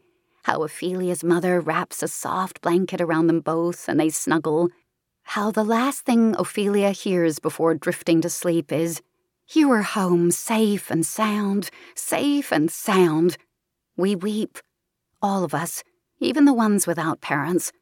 how 0.46 0.62
Ophelia's 0.62 1.24
mother 1.24 1.58
wraps 1.58 2.04
a 2.04 2.08
soft 2.08 2.60
blanket 2.60 3.00
around 3.00 3.26
them 3.26 3.40
both 3.40 3.88
and 3.88 3.98
they 3.98 4.08
snuggle. 4.08 4.68
How 5.24 5.50
the 5.50 5.64
last 5.64 6.02
thing 6.02 6.36
Ophelia 6.38 6.92
hears 6.92 7.40
before 7.40 7.74
drifting 7.74 8.20
to 8.20 8.30
sleep 8.30 8.70
is, 8.70 9.02
You 9.48 9.72
are 9.72 9.82
home 9.82 10.30
safe 10.30 10.88
and 10.88 11.04
sound, 11.04 11.68
safe 11.96 12.52
and 12.52 12.70
sound. 12.70 13.36
We 13.96 14.14
weep, 14.14 14.58
all 15.20 15.42
of 15.42 15.52
us, 15.52 15.82
even 16.20 16.44
the 16.44 16.54
ones 16.54 16.86
without 16.86 17.20
parents. 17.20 17.72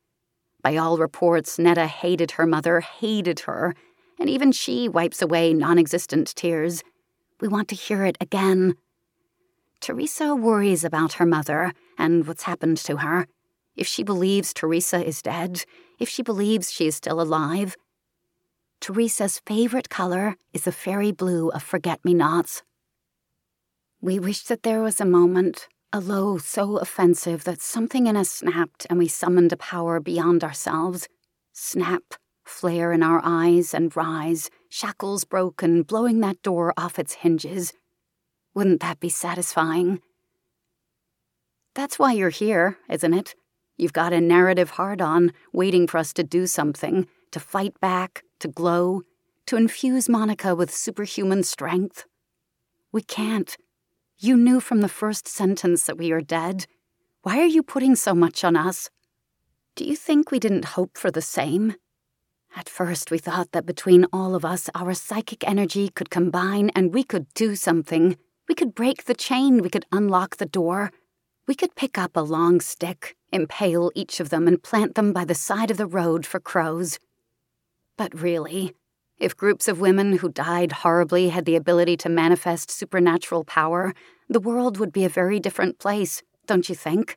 By 0.63 0.79
all 0.79 0.97
reports, 0.97 1.59
Netta 1.59 1.87
hated 1.87 2.31
her 2.31 2.47
mother, 2.47 2.81
hated 2.81 3.41
her, 3.41 3.75
and 4.19 4.31
even 4.31 4.53
she 4.53 4.89
wipes 4.89 5.21
away 5.21 5.53
non 5.53 5.77
existent 5.77 6.35
tears. 6.35 6.83
We 7.43 7.49
want 7.49 7.69
to 7.69 7.75
hear 7.75 8.07
it 8.07 8.17
again. 8.23 8.77
Teresa 9.85 10.35
worries 10.35 10.83
about 10.83 11.13
her 11.13 11.27
mother 11.27 11.75
and 11.99 12.27
what's 12.27 12.45
happened 12.45 12.79
to 12.79 12.97
her. 12.97 13.27
If 13.77 13.87
she 13.87 14.03
believes 14.03 14.55
Teresa 14.55 15.05
is 15.05 15.21
dead, 15.21 15.67
if 15.99 16.09
she 16.09 16.23
believes 16.23 16.73
she 16.73 16.87
is 16.87 16.97
still 16.97 17.21
alive. 17.21 17.77
Teresa's 18.81 19.43
favorite 19.45 19.91
color 19.91 20.37
is 20.55 20.63
the 20.63 20.73
fairy 20.73 21.13
blue 21.13 21.51
of 21.51 21.63
forget 21.63 22.03
me 22.03 22.15
nots. 22.15 22.63
We 24.01 24.19
wish 24.19 24.45
that 24.45 24.63
there 24.63 24.81
was 24.81 25.03
a 25.03 25.05
moment, 25.05 25.69
a 25.93 26.01
low 26.01 26.39
so 26.39 26.79
offensive 26.79 27.45
that 27.45 27.61
something 27.61 28.07
in 28.07 28.17
us 28.17 28.31
snapped 28.31 28.87
and 28.89 28.99
we 28.99 29.07
summoned 29.07 29.53
a 29.53 29.59
power 29.59 30.01
beyond 30.01 30.43
ourselves. 30.43 31.09
Snap, 31.53 32.15
flare 32.43 32.91
in 32.91 33.03
our 33.03 33.21
eyes 33.23 33.75
and 33.75 33.95
rise, 33.95 34.49
shackles 34.71 35.25
broken, 35.25 35.83
blowing 35.83 36.21
that 36.21 36.41
door 36.41 36.73
off 36.79 36.99
its 36.99 37.13
hinges. 37.13 37.75
Wouldn't 38.55 38.81
that 38.81 39.01
be 39.01 39.09
satisfying? 39.09 40.01
That's 41.75 41.99
why 41.99 42.13
you're 42.13 42.31
here, 42.31 42.79
isn't 42.89 43.15
it? 43.15 43.35
You've 43.77 43.93
got 43.93 44.13
a 44.13 44.21
narrative 44.21 44.71
hard 44.71 45.03
on, 45.03 45.33
waiting 45.53 45.89
for 45.89 45.99
us 45.99 46.13
to 46.13 46.23
do 46.23 46.47
something, 46.47 47.09
to 47.33 47.41
fight 47.41 47.79
back, 47.81 48.23
to 48.39 48.49
glow, 48.49 49.03
to 49.47 49.57
infuse 49.57 50.09
Monica 50.09 50.55
with 50.55 50.73
superhuman 50.73 51.43
strength. 51.43 52.05
We 52.93 53.03
can't. 53.03 53.57
You 54.19 54.37
knew 54.37 54.61
from 54.61 54.81
the 54.81 54.89
first 54.89 55.27
sentence 55.27 55.87
that 55.87 55.99
we 55.99 56.13
are 56.13 56.21
dead. 56.21 56.67
Why 57.23 57.41
are 57.41 57.47
you 57.47 57.63
putting 57.65 57.97
so 57.97 58.15
much 58.15 58.45
on 58.45 58.57
us? 58.57 58.89
Do 59.75 59.85
you 59.85 59.97
think 59.97 60.31
we 60.31 60.39
didn't 60.39 60.77
hope 60.77 60.97
for 60.97 61.11
the 61.11 61.23
same? 61.23 61.75
At 62.55 62.69
first, 62.69 63.11
we 63.11 63.19
thought 63.19 63.51
that 63.51 63.67
between 63.67 64.07
all 64.13 64.37
of 64.37 64.45
us, 64.45 64.71
our 64.77 64.95
psychic 64.95 65.47
energy 65.49 65.89
could 65.89 66.11
combine 66.11 66.71
and 66.77 66.95
we 66.95 67.03
could 67.03 67.27
do 67.35 67.57
something. 67.57 68.17
We 68.49 68.55
could 68.55 68.75
break 68.75 69.05
the 69.05 69.15
chain, 69.15 69.63
we 69.63 69.71
could 69.71 69.87
unlock 69.91 70.37
the 70.37 70.47
door. 70.47 70.93
We 71.47 71.55
could 71.55 71.75
pick 71.75 71.99
up 71.99 72.17
a 72.17 72.21
long 72.21 72.61
stick, 72.61 73.17
impale 73.33 73.91
each 73.95 74.21
of 74.21 74.31
them, 74.31 74.49
and 74.49 74.63
plant 74.63 74.95
them 74.95 75.13
by 75.13 75.25
the 75.25 75.35
side 75.35 75.71
of 75.71 75.77
the 75.77 75.87
road 75.87 76.25
for 76.25 76.41
crows. 76.41 76.99
But 77.97 78.19
really, 78.19 78.75
if 79.19 79.37
groups 79.37 79.69
of 79.69 79.81
women 79.81 80.19
who 80.19 80.29
died 80.29 80.73
horribly 80.73 81.29
had 81.29 81.45
the 81.45 81.57
ability 81.57 81.97
to 81.99 82.09
manifest 82.09 82.71
supernatural 82.71 83.45
power, 83.45 83.95
the 84.29 84.41
world 84.41 84.79
would 84.79 84.93
be 84.93 85.05
a 85.05 85.11
very 85.11 85.39
different 85.39 85.79
place, 85.79 86.23
don't 86.47 86.69
you 86.69 86.75
think? 86.75 87.17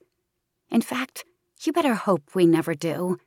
In 0.70 0.82
fact, 0.82 1.26
you 1.64 1.74
better 1.74 1.96
hope 1.96 2.36
we 2.36 2.46
never 2.46 2.76
do. 2.76 3.18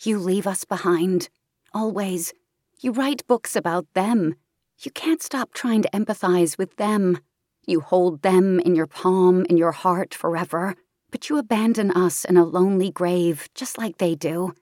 You 0.00 0.18
leave 0.18 0.46
us 0.46 0.64
behind, 0.64 1.28
always. 1.74 2.32
You 2.80 2.92
write 2.92 3.26
books 3.26 3.56
about 3.56 3.92
them, 3.94 4.36
you 4.80 4.90
can't 4.90 5.22
stop 5.22 5.52
trying 5.52 5.82
to 5.82 5.90
empathize 5.90 6.56
with 6.56 6.76
them. 6.76 7.18
You 7.66 7.80
hold 7.80 8.22
them 8.22 8.60
in 8.60 8.74
your 8.74 8.86
palm, 8.86 9.44
in 9.46 9.56
your 9.56 9.72
heart 9.72 10.14
forever, 10.14 10.76
but 11.10 11.28
you 11.28 11.36
abandon 11.38 11.90
us 11.90 12.24
in 12.24 12.36
a 12.36 12.44
lonely 12.44 12.90
grave 12.90 13.48
just 13.54 13.76
like 13.76 13.98
they 13.98 14.14
do. 14.14 14.54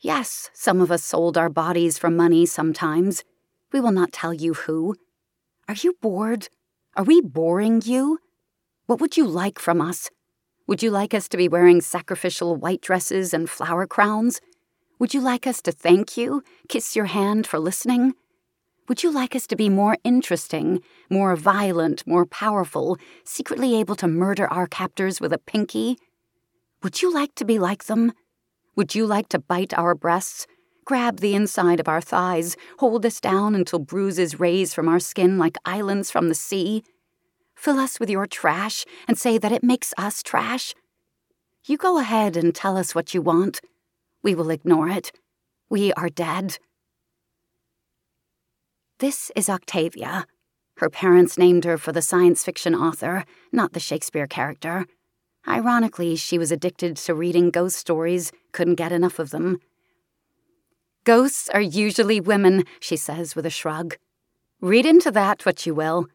Yes, 0.00 0.50
some 0.54 0.80
of 0.80 0.90
us 0.90 1.04
sold 1.04 1.36
our 1.36 1.48
bodies 1.48 1.98
for 1.98 2.10
money 2.10 2.46
sometimes. 2.46 3.24
We 3.72 3.80
will 3.80 3.92
not 3.92 4.12
tell 4.12 4.32
you 4.32 4.54
who. 4.54 4.94
Are 5.68 5.74
you 5.74 5.94
bored? 6.00 6.48
Are 6.96 7.04
we 7.04 7.20
boring 7.20 7.82
you? 7.84 8.20
What 8.86 9.00
would 9.00 9.16
you 9.16 9.26
like 9.26 9.58
from 9.58 9.80
us? 9.80 10.10
Would 10.66 10.82
you 10.82 10.90
like 10.90 11.12
us 11.12 11.28
to 11.28 11.36
be 11.36 11.48
wearing 11.48 11.80
sacrificial 11.80 12.56
white 12.56 12.80
dresses 12.80 13.34
and 13.34 13.50
flower 13.50 13.86
crowns? 13.86 14.40
Would 14.98 15.12
you 15.12 15.20
like 15.20 15.46
us 15.46 15.60
to 15.62 15.72
thank 15.72 16.16
you, 16.16 16.42
kiss 16.68 16.96
your 16.96 17.06
hand 17.06 17.46
for 17.46 17.58
listening? 17.58 18.14
Would 18.88 19.02
you 19.02 19.10
like 19.10 19.34
us 19.34 19.48
to 19.48 19.56
be 19.56 19.68
more 19.68 19.96
interesting, 20.04 20.80
more 21.10 21.34
violent, 21.34 22.06
more 22.06 22.24
powerful, 22.24 22.98
secretly 23.24 23.78
able 23.80 23.96
to 23.96 24.06
murder 24.06 24.46
our 24.46 24.68
captors 24.68 25.20
with 25.20 25.32
a 25.32 25.38
pinky? 25.38 25.98
Would 26.84 27.02
you 27.02 27.12
like 27.12 27.34
to 27.34 27.44
be 27.44 27.58
like 27.58 27.86
them? 27.86 28.12
Would 28.76 28.94
you 28.94 29.04
like 29.04 29.28
to 29.30 29.40
bite 29.40 29.74
our 29.76 29.96
breasts, 29.96 30.46
grab 30.84 31.18
the 31.18 31.34
inside 31.34 31.80
of 31.80 31.88
our 31.88 32.00
thighs, 32.00 32.56
hold 32.78 33.04
us 33.04 33.20
down 33.20 33.56
until 33.56 33.80
bruises 33.80 34.38
raise 34.38 34.72
from 34.72 34.88
our 34.88 35.00
skin 35.00 35.36
like 35.36 35.56
islands 35.64 36.12
from 36.12 36.28
the 36.28 36.34
sea? 36.34 36.84
Fill 37.56 37.80
us 37.80 37.98
with 37.98 38.08
your 38.08 38.26
trash 38.26 38.84
and 39.08 39.18
say 39.18 39.36
that 39.36 39.50
it 39.50 39.64
makes 39.64 39.94
us 39.98 40.22
trash? 40.22 40.74
You 41.64 41.76
go 41.76 41.98
ahead 41.98 42.36
and 42.36 42.54
tell 42.54 42.76
us 42.76 42.94
what 42.94 43.14
you 43.14 43.20
want. 43.20 43.60
We 44.22 44.36
will 44.36 44.50
ignore 44.50 44.88
it. 44.88 45.10
We 45.68 45.92
are 45.94 46.08
dead. 46.08 46.58
This 48.98 49.30
is 49.36 49.50
Octavia. 49.50 50.24
Her 50.78 50.88
parents 50.88 51.36
named 51.36 51.66
her 51.66 51.76
for 51.76 51.92
the 51.92 52.00
science 52.00 52.42
fiction 52.42 52.74
author, 52.74 53.26
not 53.52 53.74
the 53.74 53.80
Shakespeare 53.80 54.26
character. 54.26 54.86
Ironically, 55.46 56.16
she 56.16 56.38
was 56.38 56.50
addicted 56.50 56.96
to 56.96 57.14
reading 57.14 57.50
ghost 57.50 57.76
stories, 57.76 58.32
couldn't 58.52 58.76
get 58.76 58.92
enough 58.92 59.18
of 59.18 59.32
them. 59.32 59.58
Ghosts 61.04 61.50
are 61.50 61.60
usually 61.60 62.22
women, 62.22 62.64
she 62.80 62.96
says 62.96 63.36
with 63.36 63.44
a 63.44 63.50
shrug. 63.50 63.98
Read 64.62 64.86
into 64.86 65.10
that 65.10 65.44
what 65.44 65.66
you 65.66 65.74
will. 65.74 66.06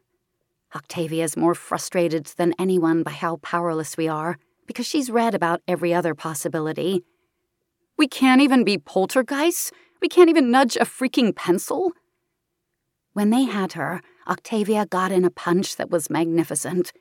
Octavia's 0.74 1.36
more 1.36 1.54
frustrated 1.54 2.26
than 2.36 2.52
anyone 2.58 3.04
by 3.04 3.12
how 3.12 3.36
powerless 3.36 3.96
we 3.96 4.08
are, 4.08 4.38
because 4.66 4.86
she's 4.86 5.08
read 5.08 5.36
about 5.36 5.62
every 5.68 5.94
other 5.94 6.16
possibility. 6.16 7.04
We 7.96 8.08
can't 8.08 8.40
even 8.40 8.64
be 8.64 8.76
poltergeists? 8.76 9.70
We 10.00 10.08
can't 10.08 10.30
even 10.30 10.50
nudge 10.50 10.74
a 10.74 10.80
freaking 10.80 11.36
pencil? 11.36 11.92
When 13.12 13.30
they 13.30 13.44
had 13.44 13.74
her, 13.74 14.00
Octavia 14.26 14.86
got 14.86 15.12
in 15.12 15.24
a 15.24 15.30
punch 15.30 15.76
that 15.76 15.90
was 15.90 16.08
magnificent. 16.08 16.92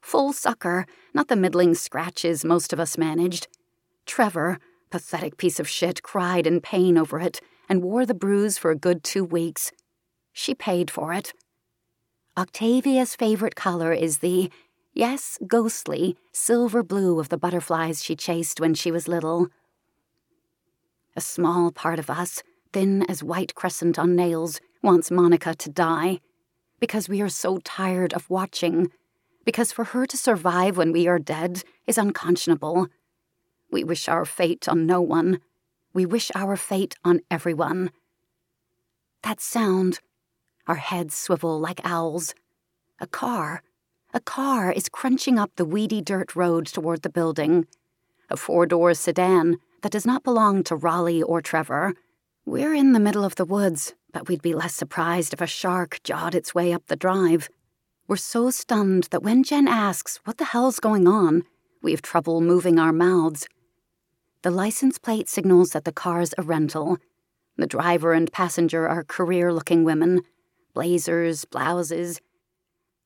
Full 0.00 0.32
sucker, 0.32 0.86
not 1.14 1.28
the 1.28 1.36
middling 1.36 1.74
scratches 1.74 2.44
most 2.44 2.72
of 2.72 2.80
us 2.80 2.98
managed. 2.98 3.46
Trevor, 4.06 4.58
pathetic 4.90 5.36
piece 5.36 5.60
of 5.60 5.68
shit, 5.68 6.02
cried 6.02 6.46
in 6.46 6.60
pain 6.60 6.98
over 6.98 7.20
it 7.20 7.40
and 7.68 7.82
wore 7.82 8.04
the 8.04 8.14
bruise 8.14 8.58
for 8.58 8.72
a 8.72 8.76
good 8.76 9.04
two 9.04 9.24
weeks. 9.24 9.70
She 10.32 10.54
paid 10.54 10.90
for 10.90 11.12
it. 11.12 11.32
Octavia's 12.36 13.14
favorite 13.14 13.54
color 13.54 13.92
is 13.92 14.18
the, 14.18 14.50
yes, 14.92 15.38
ghostly, 15.46 16.16
silver 16.32 16.82
blue 16.82 17.20
of 17.20 17.28
the 17.28 17.38
butterflies 17.38 18.02
she 18.02 18.16
chased 18.16 18.60
when 18.60 18.74
she 18.74 18.90
was 18.90 19.06
little. 19.06 19.48
A 21.14 21.20
small 21.20 21.70
part 21.70 21.98
of 21.98 22.10
us, 22.10 22.42
thin 22.72 23.04
as 23.08 23.22
white 23.22 23.54
crescent 23.54 23.98
on 23.98 24.16
nails, 24.16 24.60
wants 24.82 25.10
Monica 25.10 25.54
to 25.54 25.70
die. 25.70 26.20
Because 26.78 27.08
we 27.08 27.20
are 27.20 27.28
so 27.28 27.58
tired 27.58 28.12
of 28.14 28.30
watching. 28.30 28.90
Because 29.44 29.72
for 29.72 29.84
her 29.84 30.06
to 30.06 30.16
survive 30.16 30.76
when 30.76 30.92
we 30.92 31.06
are 31.06 31.18
dead 31.18 31.62
is 31.86 31.98
unconscionable. 31.98 32.88
We 33.70 33.84
wish 33.84 34.08
our 34.08 34.24
fate 34.24 34.68
on 34.68 34.86
no 34.86 35.00
one. 35.00 35.40
We 35.92 36.06
wish 36.06 36.30
our 36.34 36.56
fate 36.56 36.96
on 37.04 37.20
everyone. 37.30 37.90
That 39.22 39.40
sound. 39.40 40.00
Our 40.66 40.76
heads 40.76 41.14
swivel 41.14 41.58
like 41.58 41.80
owls. 41.84 42.34
A 43.00 43.06
car. 43.06 43.62
A 44.12 44.20
car 44.20 44.72
is 44.72 44.88
crunching 44.88 45.38
up 45.38 45.52
the 45.56 45.64
weedy 45.64 46.00
dirt 46.00 46.34
road 46.34 46.66
toward 46.66 47.02
the 47.02 47.10
building. 47.10 47.66
A 48.28 48.36
four 48.36 48.66
door 48.66 48.94
sedan 48.94 49.58
that 49.82 49.92
does 49.92 50.06
not 50.06 50.24
belong 50.24 50.62
to 50.64 50.76
Raleigh 50.76 51.22
or 51.22 51.40
Trevor. 51.40 51.94
We're 52.44 52.74
in 52.74 52.92
the 52.92 53.00
middle 53.00 53.24
of 53.24 53.36
the 53.36 53.44
woods, 53.44 53.94
but 54.12 54.28
we'd 54.28 54.42
be 54.42 54.54
less 54.54 54.74
surprised 54.74 55.32
if 55.32 55.40
a 55.40 55.46
shark 55.46 56.00
jawed 56.02 56.34
its 56.34 56.54
way 56.54 56.72
up 56.72 56.86
the 56.86 56.96
drive. 56.96 57.48
We're 58.08 58.16
so 58.16 58.50
stunned 58.50 59.04
that 59.10 59.22
when 59.22 59.42
Jen 59.42 59.68
asks 59.68 60.20
what 60.24 60.38
the 60.38 60.46
hell's 60.46 60.80
going 60.80 61.06
on, 61.06 61.44
we 61.82 61.92
have 61.92 62.02
trouble 62.02 62.40
moving 62.40 62.78
our 62.78 62.92
mouths. 62.92 63.46
The 64.42 64.50
license 64.50 64.98
plate 64.98 65.28
signals 65.28 65.70
that 65.70 65.84
the 65.84 65.92
car's 65.92 66.34
a 66.36 66.42
rental. 66.42 66.98
The 67.56 67.66
driver 67.66 68.12
and 68.12 68.32
passenger 68.32 68.88
are 68.88 69.04
career 69.04 69.52
looking 69.52 69.84
women 69.84 70.22
blazers, 70.72 71.44
blouses. 71.44 72.20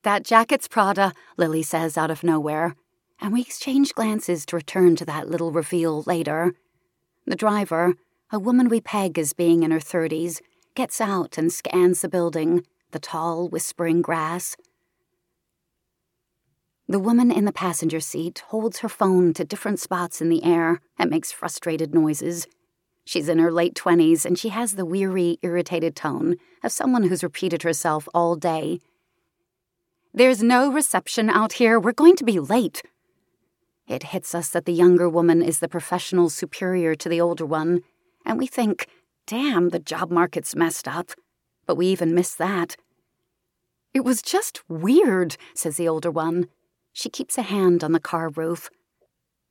That 0.03 0.23
jacket's 0.23 0.69
Prada, 0.69 1.12
Lily 1.38 1.62
says 1.62 1.97
out 1.97 2.11
of 2.11 2.23
nowhere, 2.23 2.77
and 3.21 3.33
we 3.33 3.40
exchange 3.40 3.95
glances 3.95 4.45
to 4.47 4.57
return 4.57 4.97
to 4.97 5.05
that 5.07 5.31
little 5.31 5.51
reveal 5.51 6.03
later. 6.03 6.55
The 7.27 7.37
driver, 7.37 7.95
a 8.31 8.38
woman 8.38 8.69
we 8.69 8.81
peg 8.81 9.19
as 9.19 9.33
being 9.33 9.62
in 9.62 9.71
her 9.71 9.79
30s, 9.79 10.40
gets 10.75 11.01
out 11.01 11.39
and 11.39 11.53
scans 11.53 12.01
the 12.01 12.09
building, 12.09 12.65
the 12.91 12.99
tall, 12.99 13.49
whispering 13.49 14.03
grass. 14.03 14.57
The 16.89 16.99
woman 16.99 17.31
in 17.31 17.45
the 17.45 17.53
passenger 17.53 18.01
seat 18.01 18.43
holds 18.49 18.81
her 18.81 18.89
phone 18.89 19.33
to 19.35 19.45
different 19.45 19.81
spots 19.81 20.21
in 20.21 20.29
the 20.29 20.45
air 20.45 20.81
and 20.99 21.11
makes 21.11 21.33
frustrated 21.33 21.95
noises. 21.95 22.47
She's 23.05 23.29
in 23.29 23.39
her 23.39 23.51
late 23.51 23.75
20s 23.75 24.25
and 24.25 24.39
she 24.39 24.51
has 24.51 24.73
the 24.73 24.85
weary, 24.85 25.39
irritated 25.43 25.97
tone 25.97 26.37
of 26.63 26.73
someone 26.73 27.05
who's 27.05 27.23
repeated 27.23 27.63
herself 27.63 28.09
all 28.15 28.37
day. 28.37 28.81
There's 30.13 30.43
no 30.43 30.71
reception 30.71 31.29
out 31.29 31.55
here. 31.55 31.81
We're 31.81 31.93
going 31.93 32.17
to 32.17 32.25
be 32.25 32.39
late. 32.39 32.83
It 33.87 34.05
hits 34.05 34.35
us 34.35 34.49
that 34.51 34.65
the 34.65 34.73
younger 34.73 35.09
woman 35.09 35.43
is 35.43 35.59
the 35.59 35.69
professional 35.69 36.31
superior 36.31 36.95
to 36.95 37.09
the 37.09 37.21
older 37.21 37.45
one, 37.45 37.83
and 38.25 38.39
we 38.39 38.47
think, 38.47 38.87
damn, 39.27 39.71
the 39.71 39.79
job 39.79 40.11
market's 40.11 40.55
messed 40.55 40.89
up. 40.89 41.11
But 41.67 41.77
we 41.77 41.87
even 41.87 42.15
missed 42.15 42.39
that. 42.39 42.77
It 43.93 44.05
was 44.05 44.23
just 44.23 44.69
weird, 44.69 45.37
says 45.55 45.77
the 45.77 45.89
older 45.89 46.11
one. 46.11 46.49
She 46.93 47.09
keeps 47.09 47.39
a 47.39 47.43
hand 47.43 47.83
on 47.83 47.93
the 47.93 48.01
car 48.01 48.29
roof. 48.29 48.71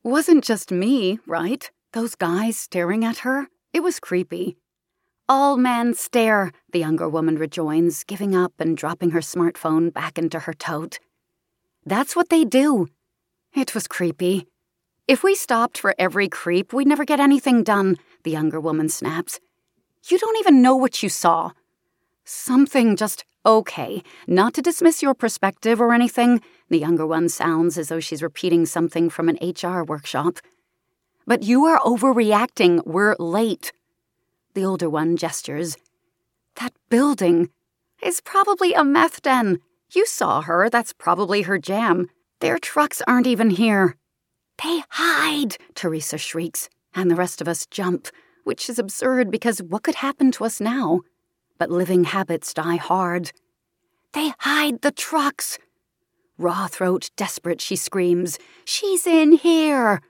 Wasn't 0.03 0.43
just 0.43 0.71
me, 0.71 1.19
right? 1.25 1.69
Those 1.93 2.15
guys 2.15 2.57
staring 2.57 3.05
at 3.05 3.19
her? 3.19 3.47
It 3.71 3.81
was 3.81 3.99
creepy. 3.99 4.57
All 5.29 5.55
men 5.55 5.93
stare, 5.93 6.51
the 6.71 6.79
younger 6.79 7.07
woman 7.07 7.37
rejoins, 7.37 8.03
giving 8.03 8.35
up 8.35 8.53
and 8.59 8.75
dropping 8.75 9.11
her 9.11 9.21
smartphone 9.21 9.93
back 9.93 10.17
into 10.17 10.39
her 10.39 10.53
tote. 10.53 10.99
That's 11.85 12.15
what 12.15 12.29
they 12.29 12.43
do. 12.43 12.87
It 13.55 13.73
was 13.73 13.87
creepy. 13.87 14.45
If 15.07 15.23
we 15.23 15.35
stopped 15.35 15.77
for 15.77 15.95
every 15.97 16.27
creep, 16.27 16.73
we'd 16.73 16.87
never 16.87 17.05
get 17.05 17.19
anything 17.19 17.63
done, 17.63 17.97
the 18.23 18.31
younger 18.31 18.59
woman 18.59 18.89
snaps. 18.89 19.39
You 20.05 20.17
don't 20.17 20.37
even 20.37 20.61
know 20.61 20.75
what 20.75 21.01
you 21.01 21.09
saw. 21.09 21.51
Something 22.25 22.95
just 22.95 23.23
okay. 23.45 24.03
Not 24.27 24.53
to 24.55 24.61
dismiss 24.61 25.01
your 25.01 25.13
perspective 25.13 25.79
or 25.79 25.93
anything, 25.93 26.41
the 26.69 26.79
younger 26.79 27.05
one 27.07 27.29
sounds 27.29 27.77
as 27.77 27.87
though 27.87 28.01
she's 28.01 28.23
repeating 28.23 28.65
something 28.65 29.09
from 29.09 29.29
an 29.29 29.37
HR 29.41 29.83
workshop. 29.83 30.39
But 31.25 31.43
you 31.43 31.63
are 31.65 31.79
overreacting. 31.79 32.85
We're 32.85 33.15
late. 33.17 33.71
The 34.55 34.65
older 34.65 34.89
one 34.89 35.15
gestures. 35.15 35.77
That 36.55 36.73
building 36.89 37.49
is 38.01 38.19
probably 38.19 38.73
a 38.73 38.83
meth 38.83 39.21
den. 39.21 39.59
You 39.93 40.05
saw 40.05 40.41
her. 40.41 40.69
That's 40.69 40.91
probably 40.91 41.43
her 41.43 41.57
jam. 41.57 42.09
Their 42.41 42.59
trucks 42.59 43.01
aren't 43.07 43.27
even 43.27 43.51
here. 43.51 43.95
They 44.61 44.83
hide, 44.89 45.57
Teresa 45.75 46.17
shrieks, 46.17 46.69
and 46.93 47.09
the 47.09 47.15
rest 47.15 47.41
of 47.41 47.47
us 47.47 47.65
jump, 47.65 48.07
which 48.43 48.69
is 48.69 48.79
absurd 48.79 49.31
because 49.31 49.61
what 49.61 49.83
could 49.83 49.95
happen 49.95 50.31
to 50.33 50.45
us 50.45 50.61
now? 50.61 51.01
But 51.57 51.69
living 51.69 52.05
habits 52.05 52.53
die 52.53 52.77
hard. 52.77 53.31
They 54.13 54.33
hide 54.39 54.81
the 54.81 54.91
trucks. 54.91 55.57
Raw 56.37 56.67
throat, 56.67 57.09
desperate, 57.15 57.61
she 57.61 57.75
screams, 57.75 58.39
She's 58.65 59.05
in 59.05 59.33
here! 59.33 60.01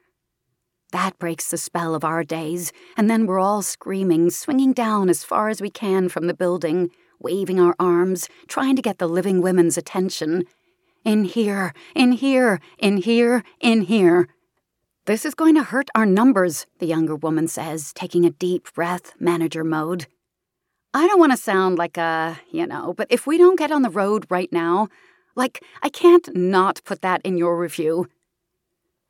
That 0.92 1.18
breaks 1.18 1.50
the 1.50 1.58
spell 1.58 1.96
of 1.96 2.04
our 2.04 2.24
days, 2.24 2.72
and 2.96 3.10
then 3.10 3.26
we're 3.26 3.40
all 3.40 3.62
screaming, 3.62 4.30
swinging 4.30 4.74
down 4.74 5.10
as 5.10 5.24
far 5.24 5.50
as 5.50 5.60
we 5.62 5.72
can 5.72 6.08
from 6.08 6.28
the 6.28 6.36
building, 6.36 6.92
waving 7.20 7.60
our 7.60 7.76
arms, 7.80 8.30
trying 8.48 8.76
to 8.76 8.82
get 8.82 9.00
the 9.00 9.08
living 9.08 9.42
women's 9.42 9.78
attention. 9.78 10.44
In 11.04 11.24
here, 11.24 11.74
in 11.96 12.12
here, 12.12 12.60
in 12.78 12.98
here, 12.98 13.44
in 13.60 13.82
here. 13.82 14.28
This 15.06 15.26
is 15.26 15.36
going 15.36 15.56
to 15.56 15.64
hurt 15.64 15.90
our 15.96 16.06
numbers, 16.06 16.66
the 16.80 16.86
younger 16.86 17.18
woman 17.18 17.50
says, 17.50 17.92
taking 17.92 18.24
a 18.24 18.30
deep 18.30 18.74
breath, 18.74 19.12
manager 19.20 19.66
mode. 19.66 20.08
I 20.94 21.08
don't 21.08 21.20
want 21.20 21.34
to 21.34 21.38
sound 21.38 21.78
like 21.78 21.98
a, 21.98 22.40
you 22.50 22.66
know, 22.66 22.94
but 22.94 23.08
if 23.10 23.28
we 23.28 23.38
don't 23.38 23.60
get 23.60 23.70
on 23.70 23.82
the 23.82 23.90
road 23.90 24.26
right 24.30 24.52
now, 24.54 24.88
like, 25.36 25.62
I 25.82 25.90
can't 25.90 26.34
not 26.34 26.82
put 26.86 27.02
that 27.02 27.22
in 27.26 27.38
your 27.38 27.60
review. 27.60 28.08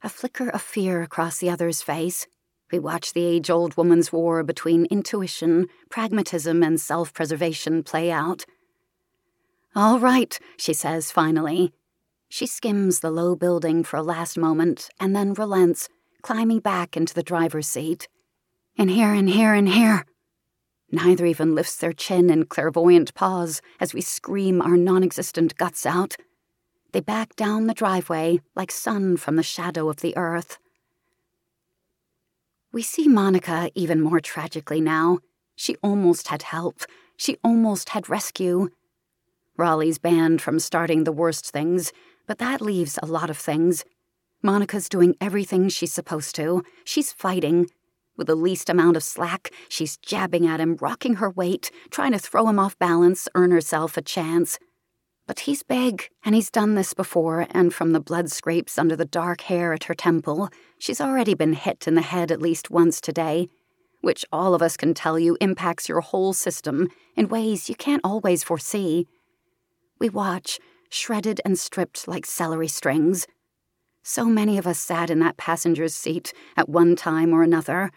A 0.02 0.10
flicker 0.10 0.50
of 0.50 0.64
fear 0.64 1.04
across 1.04 1.38
the 1.38 1.52
other's 1.52 1.84
face. 1.84 2.26
We 2.72 2.80
watch 2.80 3.14
the 3.14 3.24
age 3.24 3.52
old 3.52 3.78
woman's 3.78 4.12
war 4.12 4.42
between 4.42 4.86
intuition, 4.86 5.68
pragmatism, 5.92 6.64
and 6.64 6.82
self 6.82 7.14
preservation 7.14 7.84
play 7.84 8.10
out. 8.10 8.46
All 9.76 10.00
right, 10.00 10.40
she 10.58 10.74
says 10.74 11.12
finally. 11.12 11.72
She 12.34 12.48
skims 12.48 13.02
the 13.02 13.12
low 13.12 13.36
building 13.36 13.84
for 13.84 13.98
a 13.98 14.02
last 14.02 14.40
moment 14.40 14.90
and 15.00 15.16
then 15.16 15.36
relents, 15.36 15.88
climbing 16.24 16.62
back 16.62 16.98
into 16.98 17.14
the 17.14 17.22
driver's 17.22 17.68
seat. 17.68 18.08
In 18.76 18.88
here, 18.88 19.14
in 19.14 19.28
here, 19.28 19.54
in 19.54 19.68
here. 19.68 20.04
Neither 20.92 21.28
even 21.28 21.54
lifts 21.54 21.78
their 21.78 21.94
chin 21.94 22.32
in 22.32 22.46
clairvoyant 22.46 23.14
pause 23.14 23.62
as 23.80 23.94
we 23.94 24.02
scream 24.02 24.64
our 24.64 24.78
non 24.78 25.04
existent 25.04 25.56
guts 25.60 25.86
out. 25.86 26.16
They 26.92 27.02
back 27.02 27.36
down 27.36 27.68
the 27.68 27.76
driveway 27.76 28.40
like 28.56 28.72
sun 28.72 29.18
from 29.18 29.36
the 29.36 29.44
shadow 29.44 29.88
of 29.88 29.98
the 29.98 30.18
earth. 30.18 30.58
We 32.72 32.82
see 32.82 33.08
Monica 33.08 33.70
even 33.76 34.02
more 34.02 34.20
tragically 34.20 34.82
now. 34.82 35.20
She 35.56 35.76
almost 35.84 36.30
had 36.30 36.42
help. 36.42 36.82
She 37.16 37.38
almost 37.44 37.90
had 37.90 38.10
rescue. 38.10 38.70
Raleigh's 39.56 40.00
banned 40.00 40.42
from 40.42 40.58
starting 40.58 41.04
the 41.04 41.12
worst 41.12 41.52
things, 41.52 41.92
but 42.28 42.38
that 42.40 42.62
leaves 42.62 42.98
a 43.02 43.06
lot 43.06 43.30
of 43.30 43.38
things. 43.38 43.84
Monica's 44.42 44.90
doing 44.90 45.16
everything 45.22 45.70
she's 45.70 45.94
supposed 45.94 46.36
to. 46.36 46.64
She's 46.84 47.14
fighting. 47.14 47.68
With 48.16 48.28
the 48.28 48.36
least 48.36 48.70
amount 48.70 48.98
of 48.98 49.04
slack, 49.04 49.52
she's 49.70 49.98
jabbing 49.98 50.46
at 50.46 50.60
him, 50.60 50.78
rocking 50.80 51.16
her 51.16 51.30
weight, 51.30 51.72
trying 51.90 52.12
to 52.12 52.20
throw 52.20 52.48
him 52.48 52.60
off 52.60 52.78
balance, 52.78 53.28
earn 53.36 53.52
herself 53.52 53.98
a 53.98 54.02
chance. 54.02 54.60
But 55.26 55.42
he's 55.42 55.64
big, 55.64 56.10
and 56.26 56.36
he's 56.36 56.52
done 56.52 56.76
this 56.76 56.94
before, 56.94 57.48
and 57.52 57.74
from 57.74 57.94
the 57.94 58.02
blood 58.02 58.30
scrapes 58.30 58.78
under 58.78 58.96
the 58.96 59.06
dark 59.06 59.42
hair 59.42 59.74
at 59.74 59.86
her 59.86 59.94
temple, 59.94 60.50
she's 60.78 61.00
already 61.00 61.34
been 61.34 61.54
hit 61.54 61.88
in 61.88 61.96
the 61.96 62.02
head 62.02 62.32
at 62.32 62.42
least 62.42 62.70
once 62.70 63.00
today, 63.00 63.48
which 64.02 64.26
all 64.34 64.54
of 64.54 64.62
us 64.62 64.76
can 64.76 64.94
tell 64.94 65.18
you 65.18 65.38
impacts 65.40 65.88
your 65.88 66.02
whole 66.02 66.34
system 66.34 66.90
in 67.16 67.30
ways 67.30 67.70
you 67.70 67.76
can't 67.76 68.02
always 68.04 68.44
foresee. 68.44 69.08
We 69.98 70.10
watch, 70.10 70.60
shredded 70.94 71.42
and 71.44 71.58
stripped 71.58 72.08
like 72.08 72.26
celery 72.26 72.68
strings. 72.68 73.28
So 74.04 74.26
many 74.26 74.58
of 74.58 74.68
us 74.68 74.80
sat 74.80 75.10
in 75.10 75.20
that 75.20 75.38
passenger's 75.38 75.96
seat 75.96 76.34
at 76.58 76.70
one 76.70 76.96
time 76.96 77.34
or 77.34 77.44
another. 77.44 77.92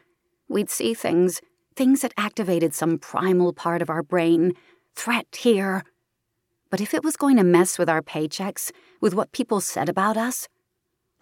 We'd 0.48 0.70
see 0.70 0.94
things, 0.94 1.40
things 1.74 2.02
that 2.02 2.14
activated 2.16 2.74
some 2.74 2.98
primal 2.98 3.52
part 3.52 3.82
of 3.82 3.90
our 3.90 4.02
brain. 4.02 4.54
Threat 4.94 5.26
here, 5.38 5.82
but 6.70 6.80
if 6.80 6.94
it 6.94 7.04
was 7.04 7.16
going 7.16 7.36
to 7.36 7.44
mess 7.44 7.78
with 7.78 7.88
our 7.88 8.02
paychecks, 8.02 8.72
with 9.00 9.14
what 9.14 9.32
people 9.32 9.60
said 9.60 9.88
about 9.88 10.16
us, 10.16 10.48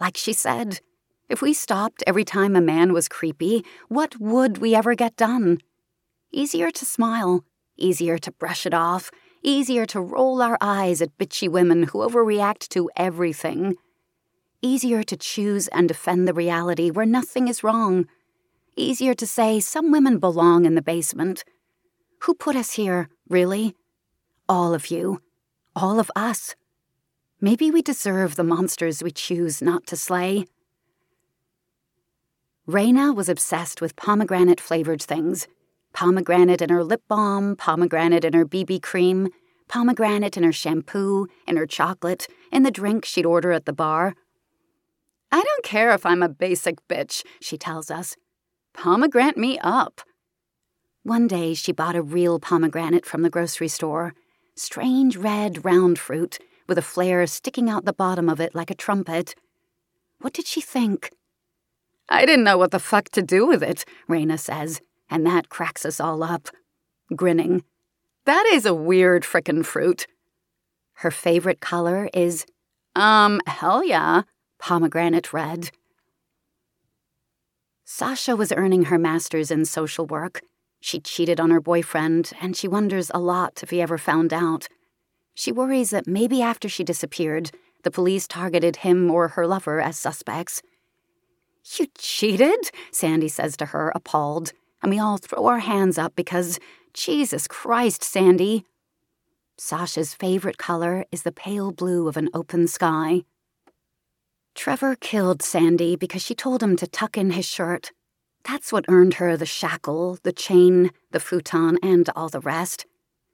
like 0.01 0.17
she 0.17 0.33
said, 0.33 0.81
if 1.29 1.43
we 1.43 1.53
stopped 1.53 2.03
every 2.07 2.25
time 2.25 2.57
a 2.57 2.61
man 2.61 2.93
was 2.93 3.09
creepy, 3.09 3.65
what 3.89 4.19
would 4.21 4.59
we 4.59 4.75
ever 4.75 4.95
get 4.95 5.17
done? 5.17 5.59
Easier 6.33 6.71
to 6.71 6.85
smile, 6.85 7.45
easier 7.77 8.19
to 8.19 8.33
brush 8.33 8.67
it 8.67 8.75
off, 8.75 9.11
easier 9.45 9.87
to 9.87 10.01
roll 10.01 10.43
our 10.43 10.59
eyes 10.61 11.01
at 11.01 11.17
bitchy 11.19 11.49
women 11.49 11.85
who 11.85 11.99
overreact 11.99 12.69
to 12.71 12.91
everything. 12.97 13.77
Easier 14.63 15.03
to 15.05 15.17
choose 15.17 15.69
and 15.69 15.87
defend 15.87 16.27
the 16.27 16.35
reality 16.35 16.91
where 16.91 17.07
nothing 17.07 17.47
is 17.47 17.63
wrong. 17.63 18.07
Easier 18.77 19.15
to 19.15 19.27
say 19.27 19.61
some 19.61 19.93
women 19.93 20.19
belong 20.19 20.65
in 20.65 20.75
the 20.75 20.83
basement. 20.83 21.45
Who 22.23 22.35
put 22.35 22.57
us 22.57 22.73
here, 22.73 23.09
really? 23.29 23.77
All 24.49 24.75
of 24.75 24.91
you 24.91 25.21
all 25.77 25.99
of 25.99 26.11
us. 26.15 26.55
Maybe 27.41 27.71
we 27.71 27.83
deserve 27.83 28.37
the 28.37 28.45
monsters 28.45 29.03
we 29.03 29.11
choose 29.11 29.61
not 29.61 29.87
to 29.89 29.97
slay. 29.97 30.47
Raina 32.69 33.15
was 33.15 33.29
obsessed 33.29 33.81
with 33.81 33.97
pomegranate 33.97 34.61
flavored 34.61 35.03
things 35.03 35.47
pomegranate 35.95 36.61
in 36.61 36.69
her 36.69 36.85
lip 36.85 37.03
balm, 37.09 37.57
pomegranate 37.57 38.25
in 38.25 38.35
her 38.35 38.45
BB 38.45 38.83
cream, 38.83 39.29
pomegranate 39.69 40.37
in 40.37 40.43
her 40.43 40.53
shampoo, 40.53 41.27
in 41.47 41.57
her 41.57 41.67
chocolate, 41.67 42.27
in 42.53 42.65
the 42.65 42.71
drink 42.71 43.05
she'd 43.07 43.25
order 43.25 43.53
at 43.53 43.65
the 43.65 43.73
bar. 43.73 44.15
I 45.33 45.43
don't 45.43 45.65
care 45.65 45.93
if 45.93 46.05
I'm 46.05 46.23
a 46.23 46.29
basic 46.29 46.87
bitch, 46.89 47.25
she 47.41 47.57
tells 47.57 47.91
us. 47.91 48.17
Pomegranate 48.75 49.39
me 49.39 49.59
up. 49.61 50.03
One 51.03 51.27
day 51.27 51.55
she 51.55 51.73
bought 51.73 51.97
a 51.97 52.03
real 52.03 52.39
pomegranate 52.39 53.07
from 53.07 53.23
the 53.23 53.31
grocery 53.31 53.69
store 53.69 54.15
strange 54.57 55.17
red 55.17 55.65
round 55.65 55.99
fruit 55.99 56.39
with 56.69 56.79
a 56.79 56.83
flare 56.83 57.27
sticking 57.27 57.69
out 57.69 57.85
the 57.85 57.93
bottom 57.93 58.29
of 58.29 58.41
it 58.41 58.55
like 58.55 58.71
a 58.71 58.75
trumpet. 58.75 59.35
What 60.21 60.33
did 60.33 60.47
she 60.47 60.61
think? 60.61 61.11
I 62.09 62.25
didn't 62.27 62.45
know 62.45 62.59
what 62.59 62.71
the 62.71 62.79
fuck 62.79 63.09
to 63.11 63.23
do 63.23 63.47
with 63.47 63.63
it, 63.63 63.85
Raina 64.09 64.39
says, 64.39 64.81
and 65.15 65.27
that 65.27 65.49
cracks 65.49 65.87
us 65.87 65.99
all 65.99 66.23
up. 66.23 66.49
Grinning. 67.17 67.65
That 68.27 68.45
is 68.53 68.67
a 68.67 68.75
weird 68.75 69.23
frickin' 69.23 69.65
fruit. 69.65 70.07
Her 70.95 71.11
favorite 71.11 71.61
color 71.61 72.11
is, 72.13 72.45
um, 72.95 73.41
hell 73.47 73.83
yeah, 73.83 74.23
pomegranate 74.59 75.33
red. 75.33 75.71
Sasha 77.85 78.37
was 78.37 78.53
earning 78.53 78.85
her 78.85 78.99
master's 78.99 79.51
in 79.51 79.65
social 79.65 80.07
work 80.07 80.43
she 80.85 81.01
cheated 81.01 81.41
on 81.41 81.51
her 81.51 81.63
boyfriend, 81.63 82.33
and 82.43 82.55
she 82.55 82.69
wonders 82.69 83.11
a 83.15 83.19
lot 83.19 83.63
if 83.63 83.71
he 83.71 83.81
ever 83.81 83.97
found 83.97 84.35
out. 84.35 84.69
She 85.33 85.51
worries 85.51 85.89
that 85.91 86.07
maybe 86.07 86.43
after 86.43 86.69
she 86.69 86.85
disappeared, 86.85 87.51
the 87.85 87.91
police 87.91 88.29
targeted 88.29 88.77
him 88.77 89.11
or 89.11 89.29
her 89.29 89.47
lover 89.47 89.81
as 89.81 89.97
suspects. 89.97 90.61
You 91.79 91.87
cheated? 91.97 92.71
Sandy 92.93 93.29
says 93.29 93.57
to 93.57 93.67
her, 93.67 93.93
appalled, 93.95 94.53
and 94.85 94.91
we 94.91 94.99
all 94.99 95.17
throw 95.17 95.47
our 95.47 95.61
hands 95.61 95.97
up 95.97 96.15
because, 96.15 96.61
Jesus 96.93 97.49
Christ, 97.49 98.05
Sandy. 98.05 98.67
Sasha's 99.57 100.13
favorite 100.13 100.59
color 100.59 101.07
is 101.11 101.23
the 101.23 101.33
pale 101.33 101.73
blue 101.73 102.07
of 102.07 102.19
an 102.19 102.29
open 102.35 102.69
sky. 102.69 103.23
Trevor 104.55 104.95
killed 104.95 105.41
Sandy 105.41 105.97
because 105.97 106.21
she 106.21 106.35
told 106.35 106.63
him 106.63 106.77
to 106.77 106.87
tuck 106.87 107.17
in 107.17 107.31
his 107.31 107.47
shirt 107.47 107.93
That's 108.45 108.73
what 108.73 108.85
earned 108.89 109.15
her 109.15 109.39
the 109.39 109.47
shackle, 109.47 110.19
the 110.23 110.33
chain, 110.33 110.91
the 111.13 111.21
futon, 111.21 111.79
and 111.83 112.11
all 112.15 112.29
the 112.29 112.41
rest. 112.41 112.85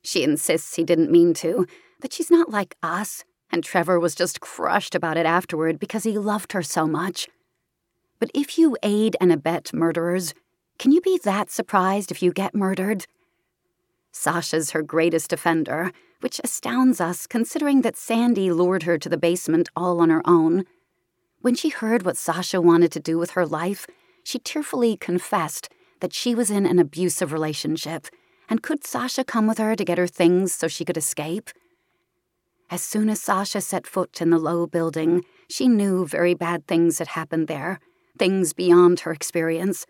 She 0.05 0.23
insists 0.23 0.77
he 0.77 0.85
didn't 0.85 1.11
mean 1.11 1.35
to, 1.35 1.67
that 2.01 2.13
she's 2.13 2.31
not 2.31 2.51
like 2.51 2.77
us, 2.81 3.25
and 3.51 3.65
Trevor 3.65 3.99
was 3.99 4.15
just 4.15 4.41
crushed 4.41 4.95
about 4.95 5.17
it 5.17 5.27
afterward 5.27 5.81
because 5.81 6.05
he 6.05 6.17
loved 6.17 6.53
her 6.53 6.63
so 6.63 6.87
much. 6.87 7.27
But 8.21 8.31
if 8.35 8.57
you 8.57 8.77
aid 8.85 9.17
and 9.21 9.33
abet 9.33 9.75
murderers, 9.75 10.33
can 10.81 10.93
you 10.93 11.03
be 11.03 11.21
that 11.25 11.51
surprised 11.51 12.11
if 12.11 12.23
you 12.23 12.33
get 12.33 12.55
murdered? 12.55 13.05
Sasha's 14.12 14.71
her 14.71 14.81
greatest 14.81 15.31
offender, 15.31 15.93
which 16.21 16.40
astounds 16.43 17.03
us 17.03 17.27
considering 17.27 17.83
that 17.83 17.99
Sandy 17.99 18.51
lured 18.51 18.85
her 18.85 18.97
to 18.97 19.09
the 19.11 19.19
basement 19.19 19.69
all 19.77 20.01
on 20.01 20.09
her 20.09 20.23
own. 20.25 20.64
When 21.43 21.55
she 21.55 21.69
heard 21.69 22.07
what 22.07 22.16
Sasha 22.16 22.62
wanted 22.62 22.93
to 22.93 22.99
do 22.99 23.19
with 23.19 23.33
her 23.33 23.45
life, 23.45 23.87
she 24.25 24.38
tearfully 24.38 24.97
confessed 24.97 25.69
that 26.01 26.14
she 26.14 26.35
was 26.35 26.51
in 26.51 26.64
an 26.64 26.79
abusive 26.79 27.31
relationship, 27.31 28.07
and 28.49 28.62
could 28.62 28.83
Sasha 28.83 29.23
come 29.23 29.47
with 29.47 29.59
her 29.59 29.77
to 29.77 29.85
get 29.85 29.99
her 29.99 30.07
things 30.07 30.55
so 30.55 30.66
she 30.66 30.87
could 30.87 30.97
escape? 30.97 31.51
As 32.71 32.81
soon 32.81 33.11
as 33.11 33.21
Sasha 33.21 33.61
set 33.61 33.87
foot 33.87 34.23
in 34.23 34.31
the 34.31 34.38
low 34.38 34.66
building, 34.66 35.27
she 35.47 35.69
knew 35.69 36.07
very 36.07 36.33
bad 36.33 36.66
things 36.66 37.01
had 37.01 37.09
happened 37.09 37.49
there, 37.49 37.81
things 38.19 38.55
beyond 38.55 39.01
her 39.01 39.12
experience. 39.12 39.85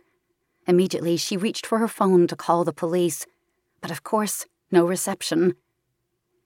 Immediately, 0.71 1.17
she 1.17 1.37
reached 1.37 1.67
for 1.67 1.79
her 1.79 1.89
phone 1.89 2.29
to 2.29 2.37
call 2.37 2.63
the 2.63 2.73
police, 2.73 3.27
but 3.81 3.91
of 3.91 4.05
course, 4.05 4.47
no 4.71 4.87
reception. 4.87 5.57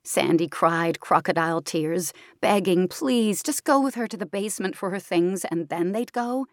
Sandy 0.03 0.49
cried 0.49 0.99
crocodile 0.99 1.61
tears, 1.61 2.15
begging, 2.41 2.89
please, 2.89 3.43
just 3.43 3.65
go 3.65 3.79
with 3.79 3.97
her 3.97 4.07
to 4.07 4.17
the 4.17 4.25
basement 4.25 4.77
for 4.77 4.89
her 4.89 4.99
things 4.99 5.45
and 5.45 5.69
then 5.69 5.93
they'd 5.93 6.15
go. 6.15 6.47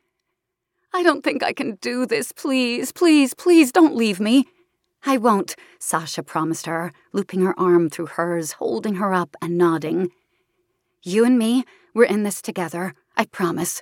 I 0.93 1.01
don't 1.01 1.23
think 1.23 1.43
I 1.43 1.53
can 1.53 1.75
do 1.75 2.05
this, 2.05 2.33
please, 2.33 2.91
please, 2.91 3.33
please 3.33 3.71
don't 3.71 3.95
leave 3.95 4.19
me. 4.19 4.47
I 5.05 5.15
won't, 5.15 5.55
Sasha 5.79 6.23
promised 6.23 6.65
her, 6.65 6.91
looping 7.13 7.39
her 7.39 7.57
arm 7.57 7.89
through 7.89 8.07
hers, 8.07 8.51
holding 8.51 8.95
her 8.95 9.13
up 9.13 9.37
and 9.41 9.57
nodding. 9.57 10.09
You 11.03 11.23
and 11.23 11.39
me, 11.39 11.63
we're 11.93 12.03
in 12.03 12.23
this 12.23 12.41
together, 12.41 12.95
I 13.15 13.27
promise. 13.27 13.81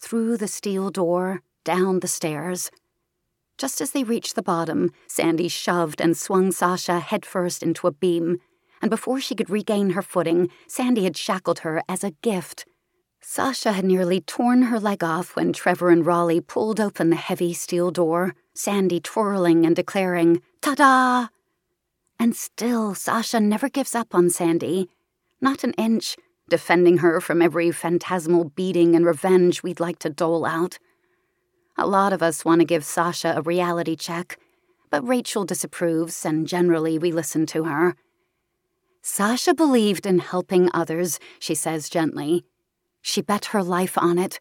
Through 0.00 0.38
the 0.38 0.48
steel 0.48 0.90
door, 0.90 1.42
down 1.62 2.00
the 2.00 2.08
stairs. 2.08 2.72
Just 3.58 3.80
as 3.80 3.90
they 3.90 4.04
reached 4.04 4.36
the 4.36 4.42
bottom, 4.42 4.92
Sandy 5.08 5.48
shoved 5.48 6.00
and 6.00 6.16
swung 6.16 6.52
Sasha 6.52 7.00
headfirst 7.00 7.62
into 7.62 7.88
a 7.88 7.92
beam, 7.92 8.38
and 8.80 8.88
before 8.88 9.20
she 9.20 9.34
could 9.34 9.50
regain 9.50 9.90
her 9.90 10.02
footing, 10.02 10.48
Sandy 10.68 11.02
had 11.02 11.16
shackled 11.16 11.60
her 11.60 11.82
as 11.88 12.04
a 12.04 12.12
gift. 12.22 12.64
Sasha 13.20 13.72
had 13.72 13.84
nearly 13.84 14.20
torn 14.20 14.62
her 14.62 14.78
leg 14.78 15.02
off 15.02 15.34
when 15.34 15.52
Trevor 15.52 15.90
and 15.90 16.06
Raleigh 16.06 16.40
pulled 16.40 16.78
open 16.78 17.10
the 17.10 17.16
heavy 17.16 17.52
steel 17.52 17.90
door, 17.90 18.36
Sandy 18.54 19.00
twirling 19.00 19.66
and 19.66 19.74
declaring, 19.74 20.40
Ta 20.62 20.76
da! 20.76 21.26
And 22.20 22.36
still, 22.36 22.94
Sasha 22.94 23.40
never 23.40 23.68
gives 23.68 23.94
up 23.94 24.14
on 24.14 24.30
Sandy. 24.30 24.88
Not 25.40 25.64
an 25.64 25.72
inch, 25.72 26.16
defending 26.48 26.98
her 26.98 27.20
from 27.20 27.42
every 27.42 27.72
phantasmal 27.72 28.44
beating 28.50 28.94
and 28.94 29.04
revenge 29.04 29.64
we'd 29.64 29.80
like 29.80 29.98
to 30.00 30.10
dole 30.10 30.46
out. 30.46 30.78
A 31.80 31.86
lot 31.86 32.12
of 32.12 32.24
us 32.24 32.44
want 32.44 32.60
to 32.60 32.64
give 32.64 32.84
Sasha 32.84 33.34
a 33.36 33.42
reality 33.42 33.94
check, 33.94 34.36
but 34.90 35.06
Rachel 35.06 35.44
disapproves, 35.44 36.26
and 36.26 36.48
generally 36.48 36.98
we 36.98 37.12
listen 37.12 37.46
to 37.46 37.64
her. 37.64 37.94
Sasha 39.00 39.54
believed 39.54 40.04
in 40.04 40.18
helping 40.18 40.70
others, 40.74 41.20
she 41.38 41.54
says 41.54 41.88
gently. 41.88 42.44
She 43.00 43.22
bet 43.22 43.46
her 43.46 43.62
life 43.62 43.96
on 43.96 44.18
it. 44.18 44.40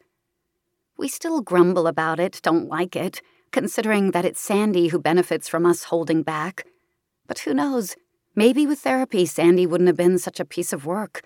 We 0.98 1.08
still 1.08 1.42
grumble 1.42 1.86
about 1.86 2.20
it, 2.20 2.40
don't 2.42 2.68
like 2.68 2.96
it, 2.96 3.22
considering 3.52 4.12
that 4.12 4.26
it's 4.26 4.42
Sandy 4.42 4.88
who 4.88 4.98
benefits 4.98 5.48
from 5.48 5.64
us 5.64 5.86
holding 5.86 6.24
back. 6.24 6.66
But 7.28 7.40
who 7.40 7.54
knows? 7.54 7.96
Maybe 8.36 8.66
with 8.66 8.80
therapy, 8.80 9.28
Sandy 9.28 9.68
wouldn't 9.68 9.88
have 9.88 9.96
been 9.96 10.18
such 10.18 10.40
a 10.40 10.46
piece 10.46 10.74
of 10.74 10.88
work. 10.88 11.22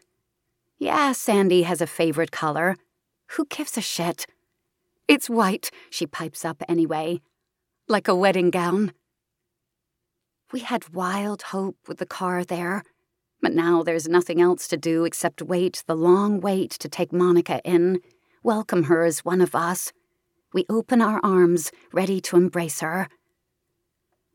Yeah, 0.78 1.14
Sandy 1.14 1.64
has 1.64 1.80
a 1.80 1.88
favorite 1.88 2.32
color. 2.32 2.76
Who 3.38 3.46
gives 3.46 3.78
a 3.78 3.82
shit? 3.82 4.26
It's 5.12 5.30
white, 5.30 5.72
she 5.90 6.08
pipes 6.08 6.46
up 6.46 6.64
anyway. 6.70 7.20
Like 7.90 8.08
a 8.08 8.16
wedding 8.16 8.50
gown. 8.50 8.94
We 10.54 10.62
had 10.62 10.94
wild 10.94 11.42
hope 11.42 11.76
with 11.86 11.98
the 11.98 12.06
car 12.06 12.46
there, 12.46 12.84
but 13.42 13.54
now 13.54 13.84
there's 13.84 14.08
nothing 14.08 14.40
else 14.40 14.70
to 14.70 14.78
do 14.78 15.04
except 15.04 15.42
wait 15.42 15.84
the 15.86 15.98
long 15.98 16.40
wait 16.40 16.72
to 16.80 16.88
take 16.88 17.12
Monica 17.12 17.60
in, 17.66 18.00
welcome 18.42 18.84
her 18.84 19.04
as 19.04 19.26
one 19.26 19.42
of 19.42 19.54
us. 19.54 19.92
We 20.54 20.66
open 20.70 21.02
our 21.02 21.20
arms, 21.26 21.74
ready 21.92 22.22
to 22.22 22.38
embrace 22.38 22.80
her. 22.80 23.10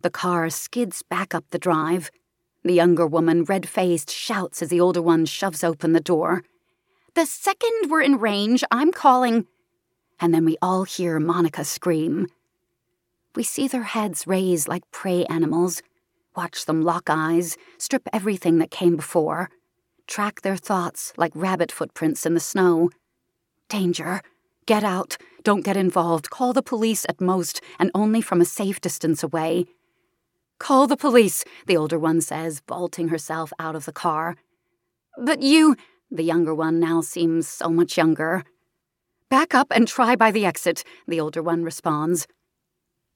The 0.02 0.10
car 0.10 0.50
skids 0.50 1.00
back 1.00 1.34
up 1.34 1.46
the 1.52 1.58
drive. 1.58 2.10
The 2.64 2.74
younger 2.74 3.06
woman, 3.06 3.44
red 3.44 3.66
faced, 3.66 4.10
shouts 4.10 4.60
as 4.60 4.68
the 4.68 4.82
older 4.82 5.00
one 5.00 5.24
shoves 5.24 5.64
open 5.64 5.94
the 5.94 6.00
door. 6.00 6.44
The 7.14 7.24
second 7.24 7.88
we're 7.88 8.02
in 8.02 8.18
range, 8.18 8.62
I'm 8.70 8.92
calling. 8.92 9.46
And 10.20 10.32
then 10.32 10.44
we 10.44 10.56
all 10.62 10.84
hear 10.84 11.20
Monica 11.20 11.64
scream. 11.64 12.28
We 13.34 13.42
see 13.42 13.68
their 13.68 13.82
heads 13.82 14.26
raise 14.26 14.66
like 14.66 14.90
prey 14.90 15.24
animals, 15.26 15.82
watch 16.34 16.64
them 16.64 16.82
lock 16.82 17.10
eyes, 17.10 17.56
strip 17.78 18.08
everything 18.12 18.58
that 18.58 18.70
came 18.70 18.96
before, 18.96 19.50
track 20.06 20.40
their 20.40 20.56
thoughts 20.56 21.12
like 21.16 21.32
rabbit 21.34 21.70
footprints 21.70 22.24
in 22.24 22.34
the 22.34 22.40
snow. 22.40 22.90
Danger. 23.68 24.22
Get 24.66 24.82
out. 24.82 25.16
Don't 25.44 25.64
get 25.64 25.76
involved. 25.76 26.30
Call 26.30 26.52
the 26.52 26.62
police 26.62 27.06
at 27.08 27.20
most, 27.20 27.60
and 27.78 27.90
only 27.94 28.20
from 28.20 28.40
a 28.40 28.44
safe 28.44 28.80
distance 28.80 29.22
away. 29.22 29.66
Call 30.58 30.86
the 30.86 30.96
police, 30.96 31.44
the 31.66 31.76
older 31.76 31.98
one 31.98 32.20
says, 32.20 32.62
vaulting 32.66 33.08
herself 33.08 33.52
out 33.58 33.76
of 33.76 33.84
the 33.84 33.92
car. 33.92 34.36
But 35.18 35.42
you, 35.42 35.76
the 36.10 36.24
younger 36.24 36.54
one 36.54 36.80
now 36.80 37.00
seems 37.00 37.46
so 37.46 37.68
much 37.68 37.96
younger. 37.96 38.44
Back 39.28 39.54
up 39.54 39.68
and 39.70 39.88
try 39.88 40.14
by 40.14 40.30
the 40.30 40.44
exit, 40.44 40.84
the 41.08 41.20
older 41.20 41.42
one 41.42 41.64
responds. 41.64 42.26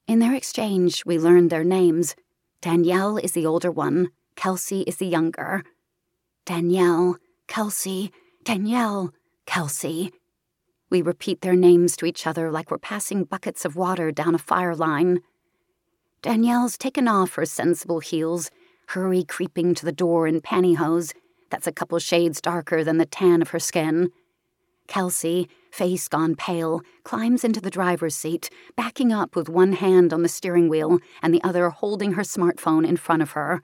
In 0.07 0.19
their 0.19 0.33
exchange, 0.33 1.05
we 1.05 1.17
learn 1.17 1.47
their 1.47 1.63
names. 1.63 2.15
Danielle 2.61 3.17
is 3.17 3.31
the 3.31 3.45
older 3.45 3.71
one, 3.71 4.09
Kelsey 4.35 4.81
is 4.81 4.97
the 4.97 5.07
younger. 5.07 5.63
Danielle, 6.45 7.17
Kelsey, 7.47 8.11
Danielle, 8.43 9.13
Kelsey. 9.45 10.11
We 10.89 11.01
repeat 11.01 11.41
their 11.41 11.55
names 11.55 11.95
to 11.97 12.05
each 12.05 12.27
other 12.27 12.51
like 12.51 12.69
we're 12.69 12.77
passing 12.77 13.23
buckets 13.23 13.63
of 13.63 13.77
water 13.77 14.11
down 14.11 14.35
a 14.35 14.39
fire 14.39 14.75
line. 14.75 15.21
Danielle's 16.21 16.77
taken 16.77 17.07
off 17.07 17.35
her 17.35 17.45
sensible 17.45 17.99
heels, 17.99 18.51
hurry 18.87 19.23
creeping 19.23 19.73
to 19.75 19.85
the 19.85 19.93
door 19.93 20.27
in 20.27 20.41
pantyhose 20.41 21.13
that's 21.51 21.67
a 21.67 21.71
couple 21.71 21.99
shades 21.99 22.41
darker 22.41 22.83
than 22.83 22.97
the 22.97 23.05
tan 23.05 23.41
of 23.41 23.49
her 23.49 23.59
skin. 23.59 24.11
Kelsey, 24.91 25.47
face 25.71 26.09
gone 26.09 26.35
pale, 26.35 26.81
climbs 27.05 27.45
into 27.45 27.61
the 27.61 27.69
driver's 27.69 28.13
seat, 28.13 28.49
backing 28.75 29.13
up 29.13 29.37
with 29.37 29.47
one 29.47 29.71
hand 29.71 30.11
on 30.11 30.21
the 30.21 30.27
steering 30.27 30.67
wheel 30.67 30.99
and 31.21 31.33
the 31.33 31.41
other 31.45 31.69
holding 31.69 32.11
her 32.11 32.23
smartphone 32.23 32.85
in 32.85 32.97
front 32.97 33.21
of 33.21 33.31
her. 33.31 33.61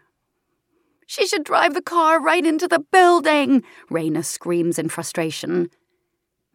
She 1.06 1.28
should 1.28 1.44
drive 1.44 1.74
the 1.74 1.82
car 1.82 2.22
right 2.22 2.46
into 2.46 2.66
the 2.66 2.80
building, 2.80 3.64
Raina 3.92 4.24
screams 4.24 4.80
in 4.80 4.88
frustration. 4.88 5.70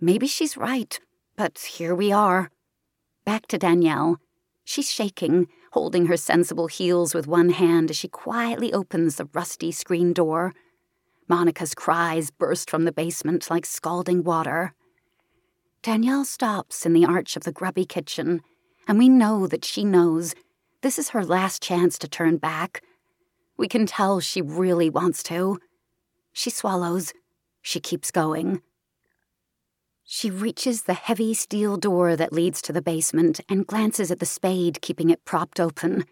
Maybe 0.00 0.26
she's 0.26 0.56
right, 0.56 0.98
but 1.36 1.58
here 1.58 1.94
we 1.94 2.10
are. 2.10 2.50
Back 3.26 3.48
to 3.48 3.58
Danielle. 3.58 4.16
She's 4.64 4.90
shaking, 4.90 5.48
holding 5.72 6.06
her 6.06 6.16
sensible 6.16 6.68
heels 6.68 7.14
with 7.14 7.26
one 7.26 7.50
hand 7.50 7.90
as 7.90 7.98
she 7.98 8.08
quietly 8.08 8.72
opens 8.72 9.16
the 9.16 9.28
rusty 9.34 9.70
screen 9.70 10.14
door. 10.14 10.54
Monica's 11.32 11.74
cries 11.74 12.30
burst 12.30 12.68
from 12.68 12.84
the 12.84 12.92
basement 12.92 13.48
like 13.48 13.64
scalding 13.64 14.22
water. 14.22 14.74
Danielle 15.82 16.26
stops 16.26 16.84
in 16.84 16.92
the 16.92 17.06
arch 17.06 17.36
of 17.36 17.44
the 17.44 17.52
grubby 17.52 17.86
kitchen, 17.86 18.42
and 18.86 18.98
we 18.98 19.08
know 19.08 19.46
that 19.46 19.64
she 19.64 19.82
knows 19.82 20.34
this 20.82 20.98
is 20.98 21.08
her 21.08 21.24
last 21.24 21.62
chance 21.62 21.96
to 21.96 22.06
turn 22.06 22.36
back. 22.36 22.82
We 23.56 23.66
can 23.66 23.86
tell 23.86 24.20
she 24.20 24.42
really 24.42 24.90
wants 24.90 25.22
to. 25.22 25.58
She 26.34 26.50
swallows. 26.50 27.14
She 27.62 27.80
keeps 27.80 28.10
going. 28.10 28.60
She 30.04 30.30
reaches 30.30 30.82
the 30.82 30.92
heavy 30.92 31.32
steel 31.32 31.78
door 31.78 32.14
that 32.14 32.34
leads 32.34 32.60
to 32.60 32.74
the 32.74 32.82
basement 32.82 33.40
and 33.48 33.66
glances 33.66 34.10
at 34.10 34.18
the 34.18 34.26
spade, 34.26 34.82
keeping 34.82 35.08
it 35.08 35.24
propped 35.24 35.58
open. 35.58 36.04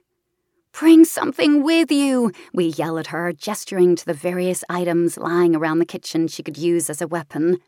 Bring 0.72 1.04
something 1.04 1.62
with 1.62 1.90
you, 1.90 2.32
we 2.54 2.66
yell 2.66 2.98
at 2.98 3.08
her, 3.08 3.32
gesturing 3.32 3.96
to 3.96 4.06
the 4.06 4.14
various 4.14 4.64
items 4.70 5.18
lying 5.18 5.54
around 5.54 5.78
the 5.78 5.84
kitchen 5.84 6.28
she 6.28 6.42
could 6.42 6.56
use 6.56 6.88
as 6.88 7.02
a 7.02 7.08
weapon. 7.08 7.58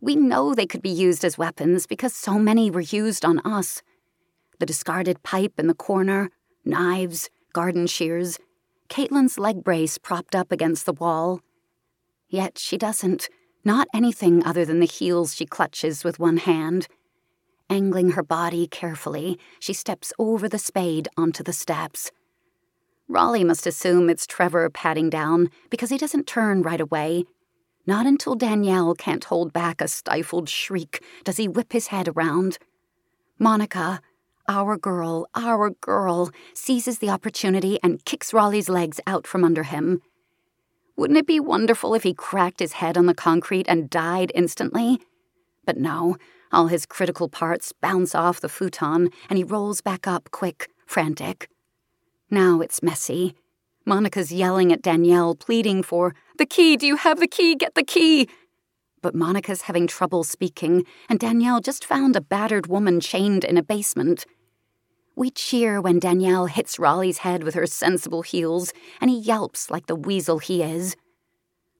We 0.00 0.16
know 0.16 0.54
they 0.54 0.66
could 0.66 0.82
be 0.82 0.88
used 0.88 1.24
as 1.24 1.36
weapons 1.36 1.86
because 1.86 2.14
so 2.14 2.38
many 2.38 2.70
were 2.70 2.80
used 2.80 3.24
on 3.24 3.40
us. 3.40 3.82
The 4.58 4.66
discarded 4.66 5.22
pipe 5.22 5.58
in 5.58 5.66
the 5.66 5.74
corner, 5.74 6.30
knives, 6.64 7.28
garden 7.52 7.86
shears, 7.86 8.38
Caitlin's 8.88 9.38
leg 9.38 9.64
brace 9.64 9.98
propped 9.98 10.34
up 10.34 10.52
against 10.52 10.86
the 10.86 10.92
wall. 10.92 11.40
Yet 12.28 12.58
she 12.58 12.76
doesn't. 12.76 13.28
Not 13.64 13.88
anything 13.94 14.44
other 14.44 14.64
than 14.64 14.80
the 14.80 14.86
heels 14.86 15.34
she 15.34 15.46
clutches 15.46 16.04
with 16.04 16.18
one 16.18 16.38
hand. 16.38 16.88
Angling 17.70 18.12
her 18.12 18.22
body 18.22 18.66
carefully, 18.66 19.38
she 19.60 19.72
steps 19.72 20.12
over 20.18 20.48
the 20.48 20.58
spade 20.58 21.08
onto 21.16 21.42
the 21.42 21.52
steps. 21.52 22.10
Raleigh 23.12 23.44
must 23.44 23.66
assume 23.66 24.08
it's 24.08 24.26
Trevor 24.26 24.70
patting 24.70 25.10
down 25.10 25.50
because 25.68 25.90
he 25.90 25.98
doesn't 25.98 26.26
turn 26.26 26.62
right 26.62 26.80
away. 26.80 27.24
Not 27.86 28.06
until 28.06 28.34
Danielle 28.34 28.94
can't 28.94 29.24
hold 29.24 29.52
back 29.52 29.82
a 29.82 29.88
stifled 29.88 30.48
shriek 30.48 31.04
does 31.22 31.36
he 31.36 31.46
whip 31.46 31.74
his 31.74 31.88
head 31.88 32.08
around. 32.08 32.56
Monica, 33.38 34.00
our 34.48 34.78
girl, 34.78 35.28
our 35.34 35.68
girl, 35.68 36.30
seizes 36.54 37.00
the 37.00 37.10
opportunity 37.10 37.78
and 37.82 38.02
kicks 38.06 38.32
Raleigh's 38.32 38.70
legs 38.70 38.98
out 39.06 39.26
from 39.26 39.44
under 39.44 39.64
him. 39.64 40.00
Wouldn't 40.96 41.18
it 41.18 41.26
be 41.26 41.38
wonderful 41.38 41.94
if 41.94 42.04
he 42.04 42.14
cracked 42.14 42.60
his 42.60 42.74
head 42.74 42.96
on 42.96 43.04
the 43.04 43.14
concrete 43.14 43.66
and 43.68 43.90
died 43.90 44.32
instantly? 44.34 45.02
But 45.66 45.76
no, 45.76 46.16
all 46.50 46.68
his 46.68 46.86
critical 46.86 47.28
parts 47.28 47.74
bounce 47.78 48.14
off 48.14 48.40
the 48.40 48.48
futon 48.48 49.10
and 49.28 49.36
he 49.36 49.44
rolls 49.44 49.82
back 49.82 50.06
up 50.06 50.30
quick, 50.30 50.70
frantic. 50.86 51.50
Now 52.32 52.62
it's 52.62 52.82
messy. 52.82 53.34
Monica's 53.84 54.32
yelling 54.32 54.72
at 54.72 54.80
Danielle, 54.80 55.34
pleading 55.34 55.82
for, 55.82 56.14
The 56.38 56.46
key, 56.46 56.78
do 56.78 56.86
you 56.86 56.96
have 56.96 57.20
the 57.20 57.28
key? 57.28 57.54
Get 57.54 57.74
the 57.74 57.84
key! 57.84 58.26
But 59.02 59.14
Monica's 59.14 59.62
having 59.62 59.86
trouble 59.86 60.24
speaking, 60.24 60.86
and 61.10 61.20
Danielle 61.20 61.60
just 61.60 61.84
found 61.84 62.16
a 62.16 62.22
battered 62.22 62.68
woman 62.68 63.00
chained 63.00 63.44
in 63.44 63.58
a 63.58 63.62
basement. 63.62 64.24
We 65.14 65.30
cheer 65.30 65.78
when 65.78 65.98
Danielle 65.98 66.46
hits 66.46 66.78
Raleigh's 66.78 67.18
head 67.18 67.44
with 67.44 67.52
her 67.52 67.66
sensible 67.66 68.22
heels, 68.22 68.72
and 68.98 69.10
he 69.10 69.18
yelps 69.18 69.70
like 69.70 69.84
the 69.84 69.94
weasel 69.94 70.38
he 70.38 70.62
is. 70.62 70.96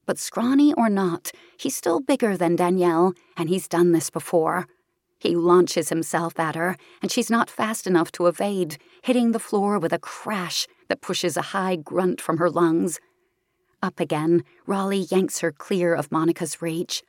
But 0.05 0.19
scrawny 0.19 0.71
or 0.75 0.87
not, 0.87 1.31
he's 1.57 1.75
still 1.75 1.99
bigger 1.99 2.37
than 2.37 2.55
Danielle, 2.55 3.15
and 3.35 3.49
he's 3.49 3.67
done 3.67 3.91
this 3.91 4.11
before. 4.11 4.67
He 5.23 5.37
launches 5.37 5.87
himself 5.87 6.37
at 6.37 6.55
her, 6.55 6.75
and 7.01 7.09
she's 7.09 7.29
not 7.29 7.49
fast 7.49 7.87
enough 7.87 8.11
to 8.11 8.27
evade, 8.27 8.77
hitting 9.03 9.31
the 9.31 9.39
floor 9.39 9.79
with 9.79 9.93
a 9.93 9.97
crash 9.97 10.67
that 10.89 10.99
pushes 10.99 11.37
a 11.37 11.53
high 11.55 11.77
grunt 11.77 12.19
from 12.19 12.39
her 12.39 12.49
lungs. 12.49 12.99
Up 13.81 14.01
again, 14.01 14.43
Raleigh 14.67 15.07
yanks 15.09 15.39
her 15.39 15.53
clear 15.53 15.95
of 15.95 16.11
Monica's 16.11 16.61
reach. 16.61 17.03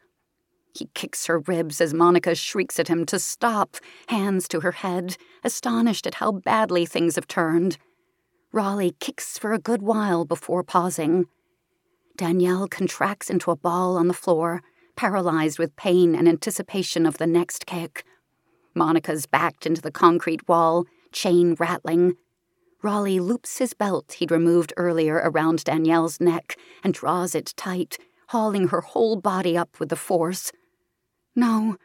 He 0.79 0.89
kicks 0.95 1.27
her 1.27 1.41
ribs 1.41 1.81
as 1.81 1.93
Monica 1.93 2.37
shrieks 2.37 2.79
at 2.79 2.87
him 2.87 3.05
to 3.07 3.19
stop, 3.19 3.79
hands 4.07 4.47
to 4.47 4.61
her 4.61 4.73
head, 4.73 5.17
astonished 5.43 6.07
at 6.07 6.15
how 6.15 6.31
badly 6.31 6.87
things 6.87 7.17
have 7.17 7.27
turned. 7.27 7.79
Raleigh 8.53 8.95
kicks 9.01 9.39
for 9.39 9.53
a 9.53 9.59
good 9.59 9.83
while 9.83 10.25
before 10.25 10.63
pausing. 10.63 11.27
Danielle 12.17 12.69
contracts 12.69 13.29
into 13.29 13.51
a 13.51 13.57
ball 13.57 13.97
on 13.97 14.07
the 14.07 14.15
floor, 14.15 14.63
paralyzed 14.97 15.59
with 15.59 15.77
pain 15.77 16.15
and 16.15 16.29
anticipation 16.29 17.07
of 17.07 17.19
the 17.19 17.27
next 17.27 17.67
kick. 17.67 18.05
Monica's 18.75 19.27
backed 19.27 19.67
into 19.67 19.81
the 19.81 19.91
concrete 19.91 20.49
wall, 20.49 20.85
chain 21.13 21.55
rattling. 21.59 22.17
Raleigh 22.83 23.21
loops 23.21 23.59
his 23.59 23.73
belt 23.73 24.15
he'd 24.19 24.31
removed 24.31 24.73
earlier 24.77 25.21
around 25.25 25.65
Danielle's 25.65 26.21
neck 26.21 26.57
and 26.83 26.93
draws 26.93 27.35
it 27.35 27.55
tight, 27.57 27.97
hauling 28.29 28.69
her 28.69 28.81
whole 28.81 29.17
body 29.17 29.57
up 29.57 29.79
with 29.81 29.89
the 29.89 29.97
force. 29.97 30.53
No, 31.35 31.77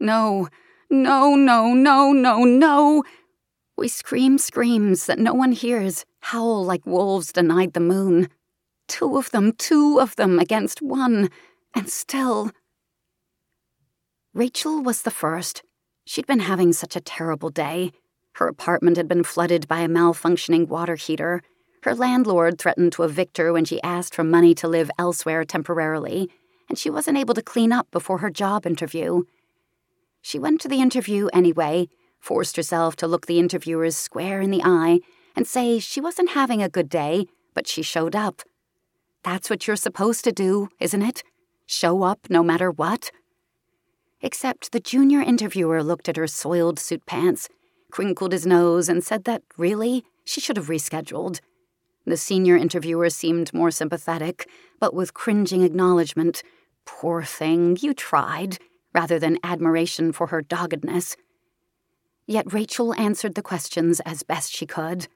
no, 0.00 0.48
no, 0.88 1.34
no, 1.34 1.74
no, 1.74 2.12
no, 2.12 2.44
no. 2.44 3.04
We 3.76 3.88
scream 3.88 4.38
screams 4.38 5.06
that 5.06 5.18
no 5.18 5.34
one 5.34 5.52
hears, 5.52 6.06
howl 6.20 6.64
like 6.64 6.86
wolves 6.86 7.32
denied 7.32 7.74
the 7.74 7.80
moon. 7.80 8.28
Two 8.88 9.18
of 9.18 9.30
them, 9.32 9.52
two 9.52 10.00
of 10.00 10.16
them 10.16 10.38
against 10.38 10.80
one, 10.80 11.28
and 11.74 11.88
still. 11.88 12.50
Rachel 14.34 14.82
was 14.82 15.02
the 15.02 15.10
first. 15.10 15.62
She'd 16.04 16.26
been 16.26 16.40
having 16.40 16.72
such 16.72 16.96
a 16.96 17.00
terrible 17.00 17.50
day. 17.50 17.92
Her 18.34 18.48
apartment 18.48 18.96
had 18.96 19.08
been 19.08 19.24
flooded 19.24 19.66
by 19.66 19.80
a 19.80 19.88
malfunctioning 19.88 20.68
water 20.68 20.96
heater. 20.96 21.42
Her 21.82 21.94
landlord 21.94 22.58
threatened 22.58 22.92
to 22.92 23.02
evict 23.02 23.38
her 23.38 23.52
when 23.52 23.64
she 23.64 23.82
asked 23.82 24.14
for 24.14 24.24
money 24.24 24.54
to 24.56 24.68
live 24.68 24.90
elsewhere 24.98 25.44
temporarily 25.44 26.30
and 26.68 26.78
she 26.78 26.90
wasn't 26.90 27.18
able 27.18 27.34
to 27.34 27.42
clean 27.42 27.72
up 27.72 27.90
before 27.90 28.18
her 28.18 28.30
job 28.30 28.66
interview. 28.66 29.22
She 30.20 30.38
went 30.38 30.60
to 30.62 30.68
the 30.68 30.80
interview 30.80 31.28
anyway, 31.32 31.88
forced 32.18 32.56
herself 32.56 32.96
to 32.96 33.06
look 33.06 33.26
the 33.26 33.38
interviewers 33.38 33.96
square 33.96 34.40
in 34.40 34.50
the 34.50 34.62
eye 34.64 35.00
and 35.36 35.46
say 35.46 35.78
she 35.78 36.00
wasn't 36.00 36.30
having 36.30 36.62
a 36.62 36.68
good 36.68 36.88
day, 36.88 37.26
but 37.54 37.68
she 37.68 37.82
showed 37.82 38.16
up. 38.16 38.42
That's 39.22 39.50
what 39.50 39.66
you're 39.66 39.76
supposed 39.76 40.24
to 40.24 40.32
do, 40.32 40.68
isn't 40.80 41.02
it? 41.02 41.22
Show 41.66 42.04
up 42.04 42.30
no 42.30 42.42
matter 42.42 42.70
what? 42.70 43.10
Except 44.20 44.72
the 44.72 44.80
junior 44.80 45.20
interviewer 45.20 45.82
looked 45.82 46.08
at 46.08 46.16
her 46.16 46.26
soiled 46.26 46.78
suit 46.78 47.04
pants, 47.06 47.48
crinkled 47.90 48.32
his 48.32 48.46
nose, 48.46 48.88
and 48.88 49.04
said 49.04 49.24
that, 49.24 49.42
really, 49.58 50.04
she 50.24 50.40
should 50.40 50.56
have 50.56 50.68
rescheduled. 50.68 51.40
The 52.06 52.16
senior 52.16 52.56
interviewer 52.56 53.10
seemed 53.10 53.52
more 53.52 53.72
sympathetic, 53.72 54.48
but 54.78 54.94
with 54.94 55.12
cringing 55.12 55.62
acknowledgement. 55.62 56.42
Poor 56.84 57.22
thing, 57.24 57.76
you 57.80 57.92
tried, 57.92 58.58
rather 58.94 59.18
than 59.18 59.38
admiration 59.42 60.12
for 60.12 60.28
her 60.28 60.40
doggedness. 60.40 61.16
Yet 62.26 62.52
Rachel 62.52 62.94
answered 62.94 63.34
the 63.34 63.42
questions 63.42 64.00
as 64.00 64.22
best 64.22 64.54
she 64.54 64.66
could. 64.66 65.08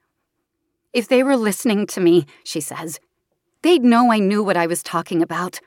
If 0.93 1.07
they 1.07 1.23
were 1.23 1.37
listening 1.37 1.87
to 1.89 2.01
me, 2.01 2.27
she 2.43 2.61
says, 2.61 2.99
they'd 3.63 3.85
know 3.85 4.13
I 4.13 4.19
knew 4.19 4.43
what 4.43 4.57
I 4.57 4.67
was 4.67 4.83
talking 4.83 5.23
about. 5.23 5.61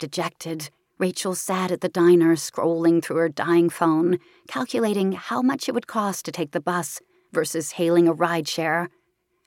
Dejected, 0.00 0.70
Rachel 0.98 1.36
sat 1.36 1.70
at 1.70 1.80
the 1.80 1.88
diner 1.88 2.34
scrolling 2.34 3.00
through 3.02 3.16
her 3.16 3.28
dying 3.28 3.70
phone, 3.70 4.18
calculating 4.48 5.12
how 5.12 5.40
much 5.42 5.68
it 5.68 5.72
would 5.72 5.86
cost 5.86 6.24
to 6.24 6.32
take 6.32 6.50
the 6.50 6.60
bus 6.60 7.00
versus 7.32 7.72
hailing 7.72 8.08
a 8.08 8.14
rideshare 8.14 8.88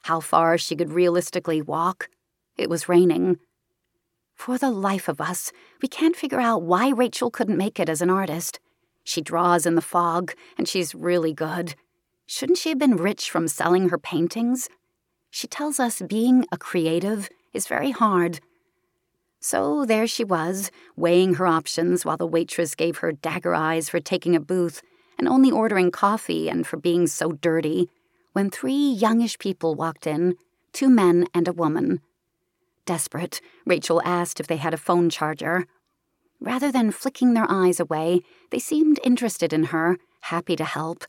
how 0.03 0.19
far 0.19 0.57
she 0.57 0.75
could 0.75 0.91
realistically 0.91 1.61
walk. 1.61 2.09
It 2.57 2.69
was 2.69 2.89
raining. 2.89 3.39
For 4.35 4.57
the 4.57 4.69
life 4.69 5.07
of 5.07 5.21
us, 5.21 5.51
we 5.81 5.87
can't 5.87 6.15
figure 6.15 6.41
out 6.41 6.63
why 6.63 6.89
Rachel 6.89 7.31
couldn't 7.31 7.57
make 7.57 7.79
it 7.79 7.89
as 7.89 8.01
an 8.01 8.09
artist. 8.09 8.59
She 9.03 9.21
draws 9.21 9.65
in 9.65 9.75
the 9.75 9.81
fog, 9.81 10.33
and 10.57 10.67
she's 10.67 10.93
really 10.93 11.33
good. 11.33 11.75
Shouldn't 12.25 12.57
she 12.57 12.69
have 12.69 12.79
been 12.79 12.97
rich 12.97 13.29
from 13.29 13.47
selling 13.47 13.89
her 13.89 13.97
paintings? 13.97 14.69
She 15.29 15.47
tells 15.47 15.79
us 15.79 16.01
being 16.01 16.45
a 16.51 16.57
creative 16.57 17.29
is 17.53 17.67
very 17.67 17.91
hard. 17.91 18.39
So 19.43 19.83
there 19.83 20.07
she 20.07 20.23
was, 20.23 20.71
weighing 20.95 21.33
her 21.33 21.45
options 21.45 22.05
while 22.05 22.15
the 22.15 22.25
waitress 22.25 22.75
gave 22.75 22.99
her 22.99 23.11
dagger 23.11 23.53
eyes 23.53 23.89
for 23.89 23.99
taking 23.99 24.37
a 24.37 24.39
booth 24.39 24.81
and 25.19 25.27
only 25.27 25.51
ordering 25.51 25.91
coffee 25.91 26.47
and 26.47 26.65
for 26.65 26.77
being 26.77 27.07
so 27.07 27.33
dirty 27.33 27.89
when 28.31 28.49
three 28.49 28.91
youngish 28.91 29.37
people 29.39 29.75
walked 29.75 30.07
in 30.07 30.35
two 30.71 30.89
men 30.89 31.27
and 31.33 31.49
a 31.49 31.51
woman. 31.51 31.99
Desperate, 32.85 33.41
Rachel 33.65 34.01
asked 34.05 34.39
if 34.39 34.47
they 34.47 34.55
had 34.55 34.73
a 34.73 34.77
phone 34.77 35.09
charger. 35.09 35.65
Rather 36.39 36.71
than 36.71 36.91
flicking 36.91 37.33
their 37.33 37.45
eyes 37.49 37.81
away, 37.81 38.21
they 38.49 38.59
seemed 38.59 38.97
interested 39.03 39.51
in 39.51 39.65
her, 39.65 39.97
happy 40.21 40.55
to 40.55 40.63
help. 40.63 41.03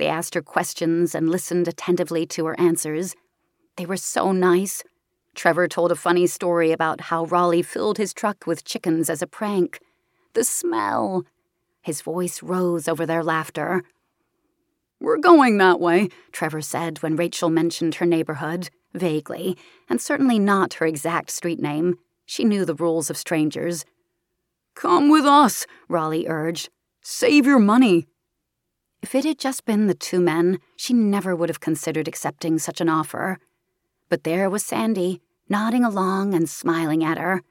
They 0.00 0.08
asked 0.08 0.34
her 0.34 0.42
questions 0.42 1.14
and 1.14 1.30
listened 1.30 1.68
attentively 1.68 2.26
to 2.26 2.46
her 2.46 2.58
answers. 2.58 3.14
They 3.76 3.86
were 3.86 3.96
so 3.96 4.32
nice. 4.32 4.82
Trevor 5.38 5.68
told 5.68 5.92
a 5.92 5.94
funny 5.94 6.26
story 6.26 6.72
about 6.72 7.00
how 7.00 7.24
Raleigh 7.26 7.62
filled 7.62 7.96
his 7.96 8.12
truck 8.12 8.44
with 8.44 8.64
chickens 8.64 9.08
as 9.08 9.22
a 9.22 9.26
prank. 9.28 9.78
The 10.34 10.42
smell! 10.42 11.26
His 11.80 12.00
voice 12.00 12.42
rose 12.42 12.88
over 12.88 13.06
their 13.06 13.22
laughter. 13.22 13.84
We're 14.98 15.18
going 15.18 15.58
that 15.58 15.78
way, 15.78 16.08
Trevor 16.32 16.60
said 16.60 17.04
when 17.04 17.14
Rachel 17.14 17.50
mentioned 17.50 17.94
her 17.94 18.04
neighborhood, 18.04 18.68
vaguely, 18.94 19.56
and 19.88 20.00
certainly 20.00 20.40
not 20.40 20.74
her 20.74 20.86
exact 20.86 21.30
street 21.30 21.60
name. 21.60 21.98
She 22.26 22.42
knew 22.42 22.64
the 22.64 22.74
rules 22.74 23.08
of 23.08 23.16
strangers. 23.16 23.84
Come 24.74 25.08
with 25.08 25.24
us, 25.24 25.66
Raleigh 25.88 26.26
urged. 26.26 26.68
Save 27.00 27.46
your 27.46 27.60
money. 27.60 28.08
If 29.02 29.14
it 29.14 29.24
had 29.24 29.38
just 29.38 29.64
been 29.64 29.86
the 29.86 29.94
two 29.94 30.18
men, 30.18 30.58
she 30.74 30.92
never 30.92 31.36
would 31.36 31.48
have 31.48 31.60
considered 31.60 32.08
accepting 32.08 32.58
such 32.58 32.80
an 32.80 32.88
offer. 32.88 33.38
But 34.08 34.24
there 34.24 34.50
was 34.50 34.64
Sandy, 34.64 35.20
nodding 35.48 35.84
along 35.84 36.34
and 36.34 36.48
smiling 36.48 37.04
at 37.04 37.18
her. 37.18 37.42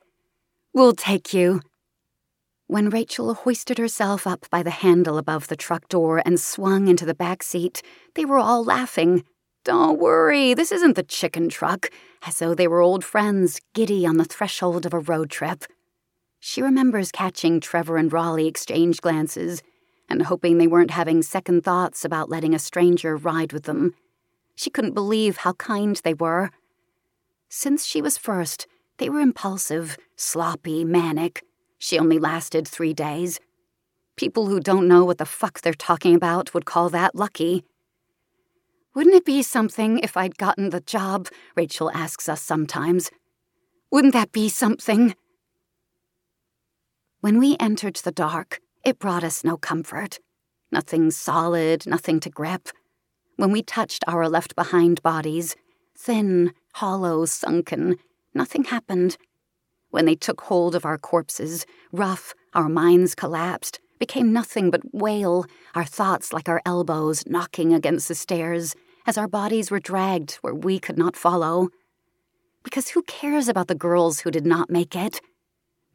We'll 0.74 0.94
take 0.94 1.34
you, 1.34 1.62
when 2.70 2.90
Rachel 2.90 3.34
hoisted 3.34 3.78
herself 3.78 4.28
up 4.28 4.46
by 4.50 4.62
the 4.62 4.72
handle 4.72 5.18
above 5.18 5.48
the 5.48 5.56
truck 5.56 5.88
door 5.88 6.22
and 6.26 6.38
swung 6.38 6.90
into 6.90 7.06
the 7.06 7.16
back 7.16 7.42
seat, 7.42 7.82
they 8.14 8.26
were 8.26 8.40
all 8.40 8.62
laughing. 8.62 9.24
Don't 9.64 9.98
worry, 9.98 10.54
this 10.54 10.74
isn't 10.74 10.98
the 10.98 11.04
chicken 11.04 11.48
truck, 11.48 11.90
as 12.26 12.40
though 12.40 12.54
they 12.54 12.68
were 12.68 12.82
old 12.82 13.06
friends, 13.06 13.62
giddy 13.74 14.06
on 14.06 14.18
the 14.18 14.26
threshold 14.26 14.86
of 14.86 14.94
a 14.94 15.00
road 15.00 15.30
trip. 15.30 15.64
She 16.42 16.62
remembers 16.62 17.10
catching 17.10 17.62
Trevor 17.62 17.96
and 17.96 18.12
Raleigh 18.12 18.48
exchange 18.48 19.00
glances 19.00 19.64
and 20.10 20.24
hoping 20.24 20.58
they 20.58 20.68
weren't 20.68 20.92
having 20.92 21.22
second 21.22 21.64
thoughts 21.64 22.04
about 22.04 22.30
letting 22.30 22.54
a 22.54 22.60
stranger 22.60 23.16
ride 23.16 23.54
with 23.54 23.64
them. 23.64 23.96
She 24.56 24.70
couldn't 24.70 24.94
believe 24.94 25.38
how 25.38 25.54
kind 25.54 25.96
they 26.04 26.14
were. 26.14 26.50
Since 27.50 27.86
she 27.86 28.02
was 28.02 28.18
first, 28.18 28.68
they 28.98 29.10
were 29.10 29.20
impulsive, 29.20 29.98
sloppy, 30.16 30.84
manic 30.84 31.44
she 31.78 32.00
only 32.00 32.20
lasted 32.20 32.68
three 32.68 32.94
days. 32.94 33.40
People 34.16 34.48
who 34.48 34.60
don't 34.60 34.88
know 34.88 35.06
what 35.06 35.20
the 35.20 35.26
fuck 35.26 35.62
they're 35.62 35.74
talking 35.74 36.16
about 36.16 36.54
would 36.54 36.66
call 36.66 36.90
that 36.90 37.16
lucky. 37.16 37.64
Wouldn't 38.96 39.16
it 39.16 39.26
be 39.26 39.44
something 39.44 40.00
if 40.00 40.18
I'd 40.18 40.38
gotten 40.38 40.72
the 40.72 40.82
job? 40.82 41.28
Rachel 41.56 41.92
asks 41.92 42.28
us 42.28 42.42
sometimes. 42.42 43.12
Wouldn't 43.92 44.14
that 44.14 44.32
be 44.32 44.50
something? 44.50 45.16
When 47.22 47.38
we 47.40 47.56
entered 47.60 47.98
the 47.98 48.12
dark, 48.12 48.60
it 48.84 49.00
brought 49.00 49.24
us 49.24 49.44
no 49.44 49.56
comfort. 49.56 50.20
Nothing 50.72 51.12
solid, 51.12 51.86
nothing 51.86 52.20
to 52.22 52.30
grip. 52.30 52.70
When 53.36 53.52
we 53.52 53.62
touched 53.62 54.04
our 54.08 54.28
left 54.28 54.56
behind 54.56 55.04
bodies, 55.04 55.56
thin, 55.96 56.54
hollow, 56.78 57.26
sunken, 57.26 57.98
nothing 58.36 58.64
happened. 58.66 59.18
When 59.90 60.06
they 60.06 60.14
took 60.14 60.42
hold 60.42 60.76
of 60.76 60.86
our 60.86 61.00
corpses, 61.00 61.66
rough, 61.92 62.36
our 62.54 62.70
minds 62.70 63.16
collapsed, 63.16 63.80
became 63.98 64.32
nothing 64.32 64.70
but 64.70 64.94
wail, 64.94 65.48
our 65.74 65.86
thoughts 65.86 66.32
like 66.32 66.48
our 66.48 66.62
elbows 66.68 67.24
knocking 67.26 67.74
against 67.74 68.08
the 68.08 68.14
stairs 68.14 68.76
as 69.08 69.18
our 69.18 69.28
bodies 69.28 69.72
were 69.72 69.80
dragged 69.80 70.34
where 70.42 70.54
we 70.54 70.78
could 70.78 71.00
not 71.00 71.16
follow. 71.16 71.70
Because 72.64 72.90
who 72.90 73.02
cares 73.04 73.48
about 73.48 73.68
the 73.68 73.84
girls 73.88 74.20
who 74.20 74.30
did 74.30 74.46
not 74.46 74.70
make 74.70 74.96
it? 74.96 75.20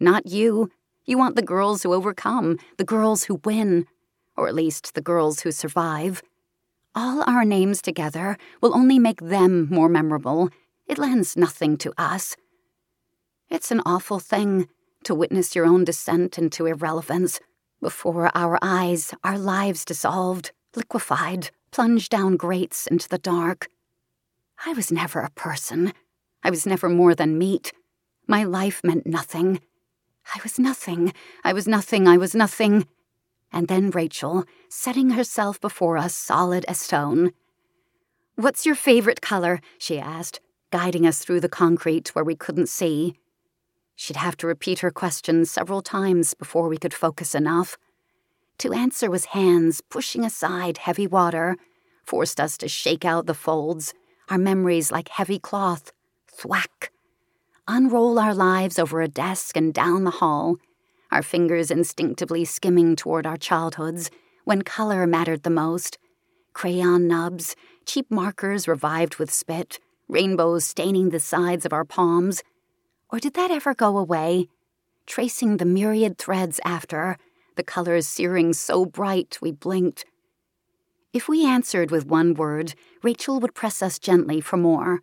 Not 0.01 0.26
you. 0.26 0.68
You 1.05 1.16
want 1.16 1.37
the 1.37 1.43
girls 1.43 1.85
who 1.85 1.95
overcome, 1.95 2.59
the 2.76 2.85
girls 2.85 3.24
who 3.24 3.41
win, 3.45 3.87
or 4.37 4.49
at 4.49 4.55
least 4.57 4.95
the 4.95 5.01
girls 5.01 5.43
who 5.43 5.53
survive. 5.53 6.24
All 6.93 7.22
our 7.22 7.45
names 7.45 7.80
together 7.80 8.37
will 8.61 8.74
only 8.74 8.99
make 8.99 9.20
them 9.20 9.68
more 9.70 9.89
memorable. 9.89 10.51
It 10.87 10.99
lends 10.99 11.37
nothing 11.37 11.76
to 11.78 11.93
us. 11.97 12.37
It's 13.49 13.70
an 13.70 13.83
awful 13.85 14.18
thing 14.18 14.68
to 15.05 15.14
witness 15.14 15.55
your 15.55 15.64
own 15.64 15.85
descent 15.85 16.39
into 16.39 16.66
irrelevance. 16.66 17.41
Before 17.80 18.30
our 18.35 18.59
eyes, 18.62 19.12
our 19.24 19.39
lives 19.39 19.85
dissolved, 19.85 20.53
liquefied, 20.76 21.51
plunged 21.70 22.11
down 22.11 22.37
grates 22.37 22.87
into 22.87 23.09
the 23.09 23.18
dark. 23.18 23.68
I 24.64 24.72
was 24.72 24.93
never 24.93 25.20
a 25.20 25.30
person. 25.30 25.93
I 26.45 26.51
was 26.51 26.66
never 26.66 26.89
more 26.89 27.14
than 27.14 27.39
meat. 27.39 27.72
My 28.26 28.45
life 28.45 28.83
meant 28.85 29.07
nothing. 29.07 29.61
I 30.35 30.41
was 30.43 30.59
nothing. 30.59 31.12
I 31.45 31.53
was 31.53 31.66
nothing. 31.66 32.07
I 32.07 32.16
was 32.16 32.35
nothing. 32.35 32.87
And 33.53 33.68
then 33.68 33.91
Rachel, 33.91 34.45
setting 34.68 35.11
herself 35.11 35.61
before 35.61 35.99
us 35.99 36.14
solid 36.14 36.64
as 36.66 36.78
stone. 36.78 37.33
What's 38.37 38.64
your 38.64 38.74
favorite 38.74 39.20
color? 39.20 39.61
she 39.78 39.99
asked, 39.99 40.41
guiding 40.73 41.07
us 41.07 41.20
through 41.20 41.41
the 41.41 41.49
concrete 41.49 42.09
where 42.14 42.25
we 42.25 42.35
couldn't 42.35 42.68
see. 42.68 43.14
She'd 43.95 44.16
have 44.16 44.37
to 44.39 44.47
repeat 44.47 44.81
her 44.81 44.91
question 44.91 45.45
several 45.45 45.83
times 45.83 46.35
before 46.35 46.66
we 46.66 46.79
could 46.79 46.95
focus 46.95 47.35
enough. 47.35 47.77
To 48.59 48.73
answer 48.73 49.11
was 49.11 49.27
hands 49.27 49.83
pushing 49.83 50.25
aside 50.25 50.79
heavy 50.79 51.07
water, 51.07 51.57
forced 52.05 52.41
us 52.41 52.57
to 52.59 52.68
shake 52.68 53.05
out 53.05 53.27
the 53.27 53.35
folds, 53.35 53.95
our 54.29 54.39
memories 54.39 54.91
like 54.91 55.09
heavy 55.09 55.39
cloth. 55.39 55.93
Thwack! 56.27 56.91
Unroll 57.68 58.18
our 58.18 58.35
lives 58.35 58.79
over 58.79 59.03
a 59.03 59.09
desk 59.09 59.57
and 59.57 59.73
down 59.73 60.05
the 60.05 60.18
hall, 60.23 60.57
our 61.12 61.23
fingers 61.23 61.70
instinctively 61.70 62.45
skimming 62.45 62.97
toward 62.97 63.27
our 63.27 63.37
childhoods 63.37 64.11
when 64.45 64.62
color 64.62 65.07
mattered 65.07 65.43
the 65.43 65.51
most. 65.51 65.99
Crayon 66.55 67.07
nubs, 67.07 67.55
cheap 67.87 68.11
markers 68.11 68.66
revived 68.66 69.16
with 69.16 69.31
spit, 69.31 69.79
rainbows 70.12 70.62
staining 70.62 71.08
the 71.08 71.18
sides 71.18 71.64
of 71.64 71.72
our 71.72 71.86
palms, 71.86 72.42
or 73.10 73.18
did 73.18 73.32
that 73.32 73.50
ever 73.50 73.74
go 73.74 73.96
away? 73.96 74.46
Tracing 75.06 75.56
the 75.56 75.64
myriad 75.64 76.18
threads 76.18 76.60
after, 76.66 77.16
the 77.56 77.62
colors 77.62 78.06
searing 78.06 78.52
so 78.52 78.84
bright 78.84 79.38
we 79.40 79.52
blinked. 79.52 80.04
If 81.14 81.28
we 81.28 81.46
answered 81.46 81.90
with 81.90 82.06
one 82.06 82.34
word, 82.34 82.74
Rachel 83.02 83.40
would 83.40 83.54
press 83.54 83.82
us 83.82 83.98
gently 83.98 84.40
for 84.40 84.58
more. 84.58 85.00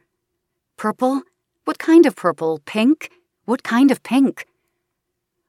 Purple? 0.77 1.23
What 1.65 1.79
kind 1.79 2.05
of 2.05 2.15
purple? 2.15 2.61
Pink? 2.65 3.09
What 3.45 3.63
kind 3.63 3.89
of 3.89 4.03
pink? 4.03 4.45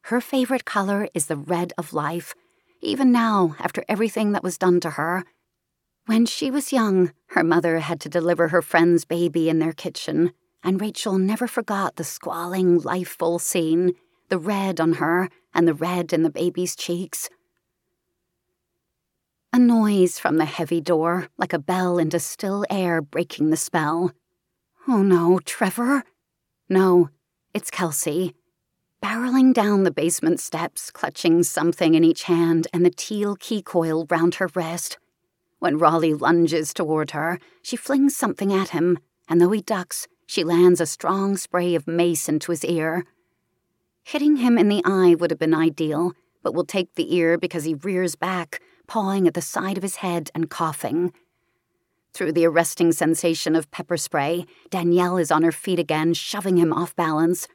Her 0.04 0.22
favorite 0.22 0.64
color 0.64 1.08
is 1.12 1.26
the 1.26 1.36
red 1.36 1.74
of 1.76 1.92
life, 1.92 2.34
even 2.80 3.12
now, 3.12 3.56
after 3.58 3.84
everything 3.88 4.32
that 4.32 4.42
was 4.42 4.56
done 4.56 4.80
to 4.80 4.90
her. 4.90 5.24
When 6.11 6.26
she 6.26 6.50
was 6.50 6.72
young, 6.72 7.12
her 7.36 7.44
mother 7.44 7.78
had 7.78 8.00
to 8.00 8.08
deliver 8.08 8.48
her 8.48 8.62
friend's 8.62 9.04
baby 9.04 9.48
in 9.48 9.61
their 9.61 9.72
kitchen 9.72 10.32
and 10.64 10.80
Rachel 10.80 11.18
never 11.18 11.46
forgot 11.46 11.94
the 11.94 12.02
squalling, 12.02 12.80
lifeful 12.80 13.38
scene, 13.38 13.92
the 14.28 14.36
red 14.36 14.80
on 14.80 14.94
her 14.94 15.28
and 15.54 15.68
the 15.68 15.72
red 15.72 16.12
in 16.12 16.24
the 16.24 16.28
baby's 16.28 16.74
cheeks. 16.74 17.30
A 19.52 19.58
noise 19.61 20.18
from 20.18 20.36
the 20.36 20.46
heavy 20.46 20.80
door, 20.80 21.28
like 21.38 21.52
a 21.52 21.61
bell 21.61 21.96
into 21.96 22.18
still 22.18 22.64
air 22.68 23.00
breaking 23.00 23.50
the 23.50 23.56
spell. 23.56 24.11
Oh 24.88 25.04
no, 25.04 25.38
Trevor? 25.44 26.02
No, 26.68 27.11
it's 27.54 27.70
Kelsey. 27.70 28.34
Barreling 29.00 29.54
down 29.54 29.84
the 29.84 29.92
basement 29.92 30.40
steps, 30.40 30.90
clutching 30.90 31.44
something 31.44 31.94
in 31.94 32.02
each 32.02 32.24
hand 32.24 32.66
and 32.72 32.84
the 32.84 32.90
teal 32.90 33.36
key 33.36 33.62
coil 33.62 34.08
round 34.11 34.34
her 34.34 34.50
wrist. 34.56 34.98
When 35.61 35.78
Raleigh 35.78 36.14
lunges 36.14 36.74
toward 36.74 37.12
her, 37.12 37.38
she 37.62 37.76
flings 37.76 38.16
something 38.16 38.52
at 38.52 38.70
him, 38.70 38.98
and 39.28 39.40
though 39.40 39.52
he 39.52 39.61
ducks, 39.61 40.08
she 40.26 40.42
lands 40.42 40.80
a 40.80 40.86
strong 40.86 41.36
spray 41.36 41.74
of 41.74 41.86
mace 41.86 42.28
into 42.28 42.50
his 42.50 42.64
ear. 42.64 43.04
Hitting 44.02 44.36
him 44.36 44.56
in 44.56 44.68
the 44.68 44.82
eye 44.86 45.14
would 45.14 45.30
have 45.30 45.38
been 45.38 45.54
ideal, 45.54 46.14
but 46.42 46.54
will 46.54 46.64
take 46.64 46.94
the 46.94 47.14
ear 47.14 47.36
because 47.36 47.64
he 47.64 47.74
rears 47.74 48.16
back, 48.16 48.61
pawing 48.86 49.28
at 49.28 49.34
the 49.34 49.42
side 49.42 49.76
of 49.76 49.82
his 49.82 49.96
head 49.96 50.30
and 50.34 50.48
coughing. 50.48 51.12
Through 52.14 52.32
the 52.32 52.46
arresting 52.46 52.92
sensation 52.92 53.54
of 53.54 53.70
pepper 53.70 53.98
spray, 53.98 54.46
Danielle 54.70 55.18
is 55.18 55.30
on 55.30 55.42
her 55.42 55.52
feet 55.52 55.78
again, 55.78 56.14
shoving 56.14 56.56
him 56.56 56.72
off 56.72 56.96
balance. 56.96 57.46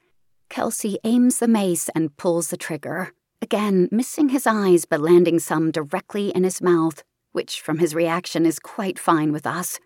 Kelsey 0.50 1.00
aims 1.04 1.40
the 1.40 1.48
mace 1.48 1.90
and 1.96 2.16
pulls 2.18 2.50
the 2.50 2.58
trigger, 2.58 3.14
again 3.42 3.90
missing 3.92 4.30
his 4.30 4.46
eyes 4.46 4.86
but 4.86 5.02
landing 5.02 5.40
some 5.40 5.72
directly 5.72 6.30
in 6.30 6.44
his 6.44 6.62
mouth, 6.62 7.04
which 7.36 7.60
from 7.60 7.80
his 7.80 7.94
reaction 7.94 8.46
is 8.46 8.60
quite 8.60 8.98
fine 8.98 9.34
with 9.34 9.46
us. 9.46 9.78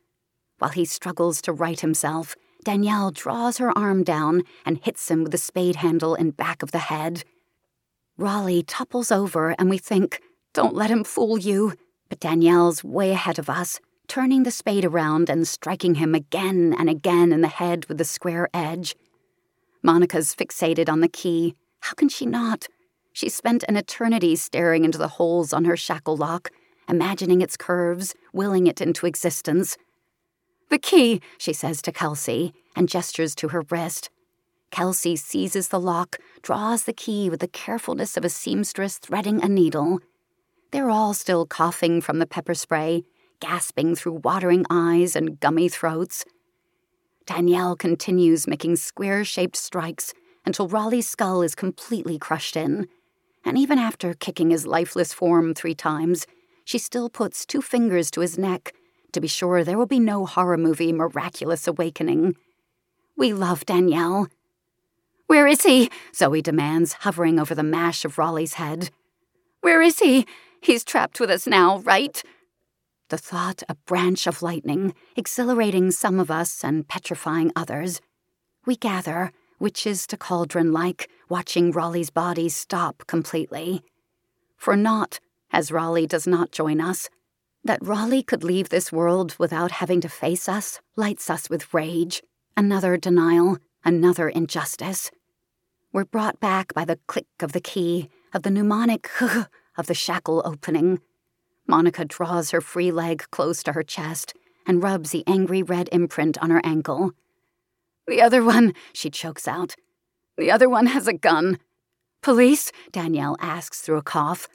While 0.59 0.69
he 0.69 0.85
struggles 0.85 1.41
to 1.41 1.51
right 1.51 1.79
himself, 1.79 2.35
Danielle 2.63 3.09
draws 3.09 3.57
her 3.57 3.75
arm 3.75 4.03
down 4.03 4.43
and 4.67 4.77
hits 4.77 5.09
him 5.09 5.23
with 5.23 5.31
the 5.31 5.39
spade 5.39 5.77
handle 5.77 6.13
in 6.13 6.29
back 6.29 6.61
of 6.61 6.71
the 6.71 6.77
head. 6.93 7.23
Raleigh 8.17 8.61
topples 8.61 9.11
over, 9.11 9.55
and 9.57 9.67
we 9.67 9.79
think, 9.79 10.21
don't 10.53 10.75
let 10.75 10.91
him 10.91 11.03
fool 11.03 11.39
you. 11.39 11.73
But 12.07 12.19
Danielle's 12.19 12.83
way 12.83 13.11
ahead 13.11 13.39
of 13.39 13.49
us, 13.49 13.79
turning 14.07 14.43
the 14.43 14.51
spade 14.51 14.85
around 14.85 15.27
and 15.27 15.47
striking 15.47 15.95
him 15.95 16.13
again 16.13 16.75
and 16.77 16.87
again 16.87 17.33
in 17.33 17.41
the 17.41 17.47
head 17.47 17.85
with 17.87 17.97
the 17.97 18.05
square 18.05 18.47
edge. 18.53 18.95
Monica's 19.81 20.35
fixated 20.35 20.87
on 20.87 20.99
the 20.99 21.07
key. 21.07 21.55
How 21.79 21.93
can 21.93 22.09
she 22.09 22.27
not? 22.27 22.67
She 23.11 23.27
spent 23.27 23.63
an 23.67 23.75
eternity 23.75 24.35
staring 24.35 24.85
into 24.85 24.99
the 24.99 25.07
holes 25.17 25.51
on 25.51 25.65
her 25.65 25.77
shackle 25.77 26.15
lock, 26.15 26.51
imagining 26.89 27.41
its 27.41 27.55
curves, 27.55 28.15
willing 28.33 28.67
it 28.67 28.81
into 28.81 29.05
existence. 29.05 29.77
The 30.69 30.79
key, 30.79 31.21
she 31.37 31.53
says 31.53 31.81
to 31.83 31.91
Kelsey, 31.91 32.53
and 32.75 32.89
gestures 32.89 33.35
to 33.35 33.49
her 33.49 33.63
wrist. 33.69 34.09
Kelsey 34.71 35.15
seizes 35.15 35.69
the 35.69 35.79
lock, 35.79 36.17
draws 36.41 36.83
the 36.83 36.93
key 36.93 37.29
with 37.29 37.39
the 37.39 37.47
carefulness 37.47 38.17
of 38.17 38.25
a 38.25 38.29
seamstress 38.29 38.97
threading 38.97 39.43
a 39.43 39.47
needle. 39.47 39.99
They're 40.71 40.89
all 40.89 41.13
still 41.13 41.45
coughing 41.45 42.01
from 42.01 42.19
the 42.19 42.27
pepper 42.27 42.53
spray, 42.53 43.03
gasping 43.39 43.95
through 43.95 44.21
watering 44.23 44.65
eyes 44.69 45.15
and 45.15 45.39
gummy 45.39 45.69
throats. 45.69 46.25
Danielle 47.25 47.75
continues 47.75 48.47
making 48.47 48.75
square 48.75 49.23
shaped 49.23 49.55
strikes 49.55 50.13
until 50.45 50.67
Raleigh's 50.67 51.07
skull 51.07 51.41
is 51.41 51.55
completely 51.55 52.17
crushed 52.17 52.55
in. 52.55 52.87
And 53.45 53.57
even 53.57 53.79
after 53.79 54.13
kicking 54.13 54.51
his 54.51 54.67
lifeless 54.67 55.13
form 55.13 55.53
three 55.53 55.75
times, 55.75 56.27
she 56.69 56.77
still 56.77 57.09
puts 57.09 57.47
two 57.47 57.63
fingers 57.63 58.11
to 58.11 58.21
his 58.21 58.37
neck 58.37 58.75
to 59.11 59.19
be 59.19 59.27
sure 59.27 59.63
there 59.63 59.75
will 59.75 59.87
be 59.87 59.99
no 59.99 60.27
horror 60.27 60.55
movie 60.55 60.93
miraculous 60.93 61.67
awakening. 61.67 62.35
We 63.17 63.33
love 63.33 63.65
Danielle. 63.65 64.27
Where 65.25 65.47
is 65.47 65.63
he? 65.63 65.89
Zoe 66.13 66.43
demands, 66.43 66.93
hovering 66.93 67.39
over 67.39 67.55
the 67.55 67.63
mash 67.63 68.05
of 68.05 68.19
Raleigh's 68.19 68.53
head. 68.53 68.91
Where 69.61 69.81
is 69.81 69.97
he? 69.97 70.27
He's 70.61 70.83
trapped 70.83 71.19
with 71.19 71.31
us 71.31 71.47
now, 71.47 71.79
right? 71.79 72.21
The 73.07 73.17
thought 73.17 73.63
a 73.67 73.73
branch 73.73 74.27
of 74.27 74.43
lightning, 74.43 74.93
exhilarating 75.15 75.89
some 75.89 76.19
of 76.19 76.29
us 76.29 76.63
and 76.63 76.87
petrifying 76.87 77.51
others. 77.55 77.99
We 78.67 78.75
gather, 78.75 79.31
witches 79.59 80.05
to 80.05 80.17
cauldron 80.17 80.71
like, 80.71 81.09
watching 81.29 81.71
Raleigh's 81.71 82.11
body 82.11 82.47
stop 82.47 83.07
completely. 83.07 83.81
For 84.55 84.75
naught, 84.75 85.19
as 85.51 85.71
Raleigh 85.71 86.07
does 86.07 86.27
not 86.27 86.51
join 86.51 86.79
us, 86.81 87.09
that 87.63 87.85
Raleigh 87.85 88.23
could 88.23 88.43
leave 88.43 88.69
this 88.69 88.91
world 88.91 89.35
without 89.37 89.71
having 89.71 90.01
to 90.01 90.09
face 90.09 90.47
us 90.47 90.79
lights 90.95 91.29
us 91.29 91.49
with 91.49 91.73
rage. 91.73 92.23
Another 92.55 92.97
denial, 92.97 93.57
another 93.83 94.29
injustice. 94.29 95.11
We're 95.91 96.05
brought 96.05 96.39
back 96.39 96.73
by 96.73 96.85
the 96.85 96.99
click 97.07 97.27
of 97.41 97.51
the 97.51 97.61
key, 97.61 98.09
of 98.33 98.43
the 98.43 98.51
mnemonic 98.51 99.09
of 99.77 99.87
the 99.87 99.93
shackle 99.93 100.41
opening. 100.45 100.99
Monica 101.67 102.05
draws 102.05 102.51
her 102.51 102.61
free 102.61 102.91
leg 102.91 103.25
close 103.31 103.63
to 103.63 103.73
her 103.73 103.83
chest 103.83 104.33
and 104.67 104.83
rubs 104.83 105.11
the 105.11 105.23
angry 105.25 105.63
red 105.63 105.89
imprint 105.91 106.37
on 106.39 106.49
her 106.49 106.61
ankle. 106.63 107.11
The 108.07 108.21
other 108.21 108.43
one, 108.43 108.73
she 108.93 109.09
chokes 109.09 109.47
out. 109.47 109.75
The 110.37 110.51
other 110.51 110.69
one 110.69 110.87
has 110.87 111.07
a 111.07 111.13
gun. 111.13 111.59
Police? 112.21 112.71
Danielle 112.91 113.37
asks 113.39 113.81
through 113.81 113.97
a 113.97 114.03
cough. 114.03 114.47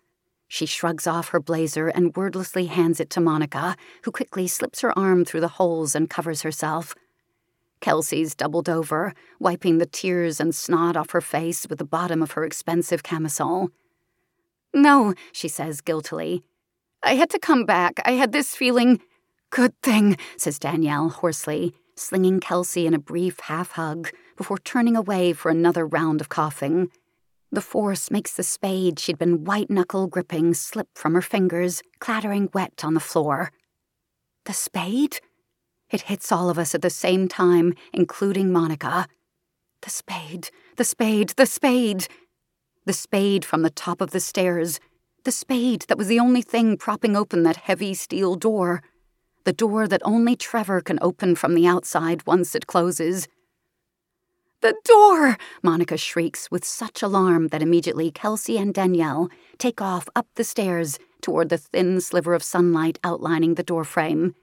She 0.54 0.66
shrugs 0.66 1.08
off 1.08 1.30
her 1.30 1.40
blazer 1.40 1.88
and 1.88 2.14
wordlessly 2.14 2.66
hands 2.66 3.00
it 3.00 3.10
to 3.10 3.20
Monica, 3.20 3.74
who 4.04 4.12
quickly 4.12 4.46
slips 4.46 4.82
her 4.82 4.96
arm 4.96 5.24
through 5.24 5.40
the 5.40 5.58
holes 5.58 5.96
and 5.96 6.08
covers 6.08 6.42
herself. 6.42 6.94
Kelsey's 7.80 8.36
doubled 8.36 8.68
over, 8.68 9.14
wiping 9.40 9.78
the 9.78 9.86
tears 9.86 10.38
and 10.38 10.54
snot 10.54 10.96
off 10.96 11.10
her 11.10 11.20
face 11.20 11.66
with 11.68 11.80
the 11.80 11.84
bottom 11.84 12.22
of 12.22 12.30
her 12.32 12.44
expensive 12.44 13.02
camisole. 13.02 13.70
No, 14.72 15.14
she 15.32 15.48
says 15.48 15.80
guiltily. 15.80 16.44
I 17.02 17.16
had 17.16 17.30
to 17.30 17.40
come 17.40 17.66
back. 17.66 18.00
I 18.04 18.12
had 18.12 18.30
this 18.30 18.54
feeling. 18.54 19.00
Good 19.50 19.72
thing, 19.82 20.16
says 20.36 20.60
Danielle 20.60 21.08
hoarsely, 21.08 21.74
slinging 21.96 22.38
Kelsey 22.38 22.86
in 22.86 22.94
a 22.94 23.00
brief 23.00 23.40
half 23.40 23.72
hug 23.72 24.12
before 24.36 24.58
turning 24.58 24.94
away 24.94 25.32
for 25.32 25.50
another 25.50 25.84
round 25.84 26.20
of 26.20 26.28
coughing. 26.28 26.92
The 27.54 27.60
force 27.60 28.10
makes 28.10 28.34
the 28.34 28.42
spade 28.42 28.98
she'd 28.98 29.16
been 29.16 29.44
white 29.44 29.70
knuckle 29.70 30.08
gripping 30.08 30.54
slip 30.54 30.88
from 30.96 31.14
her 31.14 31.22
fingers, 31.22 31.84
clattering 32.00 32.48
wet 32.52 32.82
on 32.82 32.94
the 32.94 32.98
floor. 33.00 33.52
The 34.46 34.52
spade? 34.52 35.20
It 35.88 36.00
hits 36.10 36.32
all 36.32 36.50
of 36.50 36.58
us 36.58 36.74
at 36.74 36.82
the 36.82 36.90
same 36.90 37.28
time, 37.28 37.74
including 37.92 38.50
Monica. 38.50 39.06
The 39.82 39.90
spade, 39.90 40.50
the 40.74 40.82
spade, 40.82 41.28
the 41.36 41.46
spade! 41.46 42.08
The 42.86 42.92
spade 42.92 43.44
from 43.44 43.62
the 43.62 43.70
top 43.70 44.00
of 44.00 44.10
the 44.10 44.18
stairs. 44.18 44.80
The 45.22 45.30
spade 45.30 45.82
that 45.82 45.96
was 45.96 46.08
the 46.08 46.18
only 46.18 46.42
thing 46.42 46.76
propping 46.76 47.14
open 47.14 47.44
that 47.44 47.68
heavy 47.68 47.94
steel 47.94 48.34
door. 48.34 48.82
The 49.44 49.52
door 49.52 49.86
that 49.86 50.02
only 50.04 50.34
Trevor 50.34 50.80
can 50.80 50.98
open 51.00 51.36
from 51.36 51.54
the 51.54 51.68
outside 51.68 52.26
once 52.26 52.56
it 52.56 52.66
closes. 52.66 53.28
The 54.64 54.74
door! 54.82 55.36
Monica 55.62 55.98
shrieks 55.98 56.50
with 56.50 56.64
such 56.64 57.02
alarm 57.02 57.48
that 57.48 57.60
immediately 57.60 58.10
Kelsey 58.10 58.56
and 58.56 58.72
Danielle 58.72 59.28
take 59.58 59.82
off 59.82 60.08
up 60.16 60.26
the 60.36 60.42
stairs 60.42 60.98
toward 61.20 61.50
the 61.50 61.58
thin 61.58 62.00
sliver 62.00 62.32
of 62.32 62.42
sunlight 62.42 62.98
outlining 63.04 63.56
the 63.56 63.62
doorframe. 63.62 64.34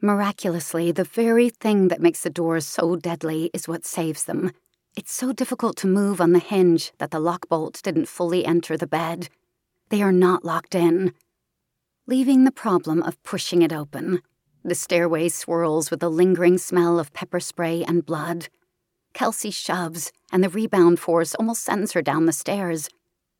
Miraculously, 0.00 0.92
the 0.92 1.04
very 1.04 1.50
thing 1.50 1.88
that 1.88 2.00
makes 2.00 2.22
the 2.22 2.30
doors 2.30 2.64
so 2.64 2.96
deadly 2.96 3.50
is 3.52 3.68
what 3.68 3.84
saves 3.84 4.24
them. 4.24 4.50
It's 4.96 5.12
so 5.12 5.30
difficult 5.30 5.76
to 5.76 5.86
move 5.86 6.22
on 6.22 6.32
the 6.32 6.38
hinge 6.38 6.94
that 6.96 7.10
the 7.10 7.20
lock 7.20 7.46
bolt 7.46 7.82
didn't 7.82 8.08
fully 8.08 8.46
enter 8.46 8.78
the 8.78 8.86
bed. 8.86 9.28
They 9.90 10.00
are 10.00 10.10
not 10.10 10.46
locked 10.46 10.74
in. 10.74 11.12
Leaving 12.06 12.44
the 12.44 12.50
problem 12.50 13.02
of 13.02 13.22
pushing 13.22 13.60
it 13.60 13.74
open, 13.74 14.22
the 14.64 14.74
stairway 14.74 15.28
swirls 15.28 15.90
with 15.90 16.00
the 16.00 16.10
lingering 16.10 16.56
smell 16.56 16.98
of 16.98 17.12
pepper 17.12 17.40
spray 17.40 17.84
and 17.84 18.06
blood. 18.06 18.48
Kelsey 19.14 19.50
shoves, 19.50 20.12
and 20.32 20.42
the 20.42 20.48
rebound 20.48 20.98
force 20.98 21.34
almost 21.36 21.62
sends 21.62 21.92
her 21.92 22.02
down 22.02 22.26
the 22.26 22.32
stairs. 22.32 22.88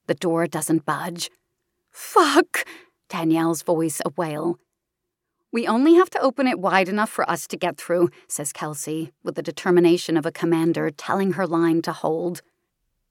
The 0.07 0.15
door 0.15 0.47
doesn't 0.47 0.87
budge. 0.87 1.31
Fuck! 1.91 2.67
Danielle's 3.09 3.63
voice 3.63 4.01
a 4.05 4.11
wail. 4.17 4.59
We 5.53 5.69
only 5.69 5.95
have 5.95 6.11
to 6.11 6.21
open 6.21 6.47
it 6.47 6.59
wide 6.59 6.89
enough 6.89 7.11
for 7.11 7.29
us 7.29 7.47
to 7.49 7.57
get 7.57 7.77
through, 7.77 8.11
says 8.27 8.53
Kelsey, 8.53 9.13
with 9.23 9.35
the 9.37 9.43
determination 9.43 10.17
of 10.17 10.27
a 10.27 10.33
commander 10.33 10.91
telling 10.91 11.33
her 11.33 11.47
line 11.47 11.83
to 11.83 11.93
hold. 11.93 12.43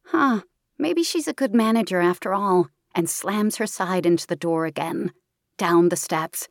Huh, 0.07 0.41
maybe 0.77 1.03
she's 1.03 1.27
a 1.27 1.33
good 1.33 1.53
manager 1.53 2.01
after 2.01 2.33
all, 2.33 2.67
and 2.93 3.09
slams 3.09 3.57
her 3.57 3.67
side 3.67 4.05
into 4.05 4.27
the 4.27 4.35
door 4.35 4.65
again. 4.65 5.11
Down 5.57 5.89
the 5.89 5.95
steps. 5.95 6.47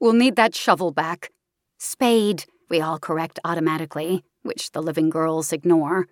We'll 0.00 0.12
need 0.12 0.36
that 0.36 0.54
shovel 0.54 0.90
back. 0.90 1.30
Spade, 1.78 2.44
we 2.68 2.80
all 2.80 2.98
correct 2.98 3.38
automatically, 3.44 4.24
which 4.42 4.72
the 4.72 4.82
living 4.82 5.10
girls 5.10 5.52
ignore. 5.52 6.08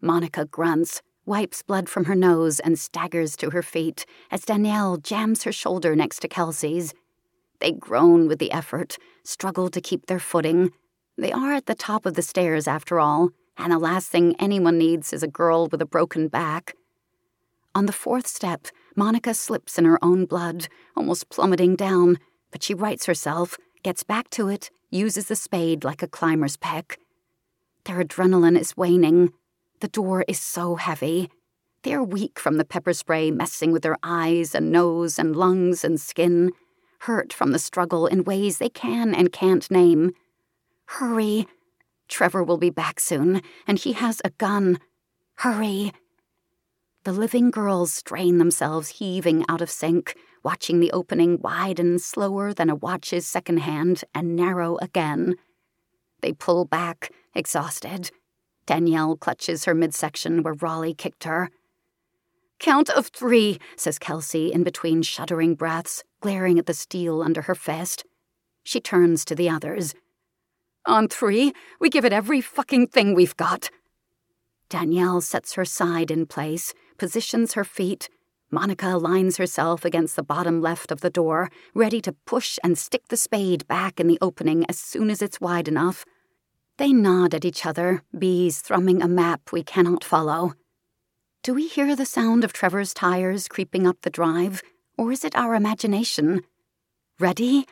Monica 0.00 0.44
grunts, 0.44 1.02
wipes 1.26 1.62
blood 1.62 1.88
from 1.88 2.04
her 2.04 2.14
nose, 2.14 2.60
and 2.60 2.78
staggers 2.78 3.36
to 3.36 3.50
her 3.50 3.62
feet 3.62 4.06
as 4.30 4.44
Danielle 4.44 4.96
jams 4.96 5.44
her 5.44 5.52
shoulder 5.52 5.96
next 5.96 6.20
to 6.20 6.28
Kelsey's 6.28 6.94
they 7.64 7.72
groan 7.72 8.28
with 8.28 8.40
the 8.40 8.52
effort, 8.52 8.98
struggle 9.22 9.70
to 9.70 9.80
keep 9.80 10.04
their 10.04 10.18
footing. 10.18 10.70
They 11.16 11.32
are 11.32 11.54
at 11.54 11.64
the 11.64 11.74
top 11.74 12.04
of 12.04 12.12
the 12.12 12.20
stairs, 12.20 12.68
after 12.68 13.00
all, 13.00 13.30
and 13.56 13.72
the 13.72 13.78
last 13.78 14.08
thing 14.08 14.36
anyone 14.38 14.76
needs 14.76 15.14
is 15.14 15.22
a 15.22 15.28
girl 15.28 15.68
with 15.68 15.80
a 15.80 15.86
broken 15.86 16.28
back. 16.28 16.74
On 17.74 17.86
the 17.86 17.92
fourth 17.92 18.26
step, 18.26 18.66
Monica 18.96 19.32
slips 19.32 19.78
in 19.78 19.86
her 19.86 19.98
own 20.04 20.26
blood, 20.26 20.68
almost 20.94 21.30
plummeting 21.30 21.74
down, 21.74 22.18
but 22.50 22.62
she 22.62 22.74
rights 22.74 23.06
herself, 23.06 23.56
gets 23.82 24.02
back 24.02 24.28
to 24.30 24.48
it, 24.48 24.70
uses 24.90 25.28
the 25.28 25.36
spade 25.36 25.84
like 25.84 26.02
a 26.02 26.08
climber's 26.08 26.58
peck. 26.58 26.98
Their 27.84 28.02
adrenaline 28.02 28.58
is 28.58 28.76
waning. 28.76 29.32
The 29.80 29.88
door 29.88 30.24
is 30.26 30.40
so 30.40 30.76
heavy. 30.76 31.30
They 31.82 31.94
are 31.94 32.02
weak 32.02 32.38
from 32.38 32.56
the 32.56 32.64
pepper 32.64 32.92
spray 32.92 33.30
messing 33.30 33.72
with 33.72 33.82
their 33.82 33.98
eyes 34.02 34.54
and 34.54 34.72
nose 34.72 35.18
and 35.18 35.36
lungs 35.36 35.84
and 35.84 36.00
skin 36.00 36.52
hurt 37.04 37.34
from 37.34 37.52
the 37.52 37.58
struggle 37.58 38.06
in 38.06 38.24
ways 38.24 38.56
they 38.56 38.70
can 38.70 39.14
and 39.14 39.30
can't 39.30 39.70
name. 39.70 40.12
Hurry. 40.86 41.46
Trevor 42.08 42.42
will 42.42 42.56
be 42.56 42.70
back 42.70 42.98
soon, 42.98 43.42
and 43.66 43.78
he 43.78 43.92
has 43.92 44.22
a 44.24 44.30
gun. 44.30 44.78
Hurry. 45.36 45.92
The 47.04 47.12
living 47.12 47.50
girls 47.50 47.92
strain 47.92 48.38
themselves, 48.38 48.88
heaving 48.88 49.44
out 49.50 49.60
of 49.60 49.70
sync, 49.70 50.16
watching 50.42 50.80
the 50.80 50.92
opening 50.92 51.38
widen 51.42 51.98
slower 51.98 52.54
than 52.54 52.70
a 52.70 52.74
watch's 52.74 53.26
second 53.26 53.58
hand 53.58 54.04
and 54.14 54.34
narrow 54.34 54.78
again. 54.78 55.34
They 56.22 56.32
pull 56.32 56.64
back, 56.64 57.10
exhausted. 57.34 58.10
Danielle 58.66 59.16
clutches 59.16 59.64
her 59.64 59.74
midsection 59.74 60.42
where 60.42 60.54
Raleigh 60.54 60.94
kicked 60.94 61.24
her. 61.24 61.50
Count 62.58 62.88
of 62.90 63.08
three, 63.08 63.58
says 63.76 63.98
Kelsey 63.98 64.52
in 64.52 64.62
between 64.62 65.02
shuddering 65.02 65.54
breaths, 65.54 66.02
glaring 66.20 66.58
at 66.58 66.66
the 66.66 66.74
steel 66.74 67.22
under 67.22 67.42
her 67.42 67.54
fist. 67.54 68.04
She 68.62 68.80
turns 68.80 69.24
to 69.26 69.34
the 69.34 69.50
others. 69.50 69.94
On 70.86 71.08
three, 71.08 71.52
we 71.80 71.90
give 71.90 72.04
it 72.04 72.12
every 72.12 72.40
fucking 72.40 72.88
thing 72.88 73.14
we've 73.14 73.36
got. 73.36 73.70
Danielle 74.68 75.20
sets 75.20 75.54
her 75.54 75.64
side 75.64 76.10
in 76.10 76.26
place, 76.26 76.74
positions 76.98 77.52
her 77.52 77.64
feet. 77.64 78.08
Monica 78.50 78.96
lines 78.96 79.36
herself 79.36 79.84
against 79.84 80.16
the 80.16 80.22
bottom 80.22 80.60
left 80.60 80.90
of 80.90 81.00
the 81.00 81.10
door, 81.10 81.50
ready 81.74 82.00
to 82.00 82.12
push 82.24 82.58
and 82.62 82.78
stick 82.78 83.08
the 83.08 83.16
spade 83.16 83.66
back 83.66 83.98
in 83.98 84.06
the 84.06 84.18
opening 84.20 84.64
as 84.68 84.78
soon 84.78 85.10
as 85.10 85.20
it's 85.20 85.40
wide 85.40 85.68
enough. 85.68 86.04
They 86.76 86.92
nod 86.92 87.34
at 87.34 87.44
each 87.44 87.64
other, 87.64 88.02
bees 88.16 88.60
thrumming 88.60 89.00
a 89.00 89.08
map 89.08 89.52
we 89.52 89.62
cannot 89.62 90.02
follow. 90.02 90.54
Do 91.44 91.54
we 91.54 91.68
hear 91.68 91.94
the 91.94 92.06
sound 92.06 92.42
of 92.42 92.52
Trevor's 92.52 92.92
tires 92.92 93.46
creeping 93.46 93.86
up 93.86 93.98
the 94.02 94.10
drive, 94.10 94.62
or 94.98 95.12
is 95.12 95.24
it 95.24 95.36
our 95.36 95.54
imagination? 95.54 96.42
Ready? 97.20 97.66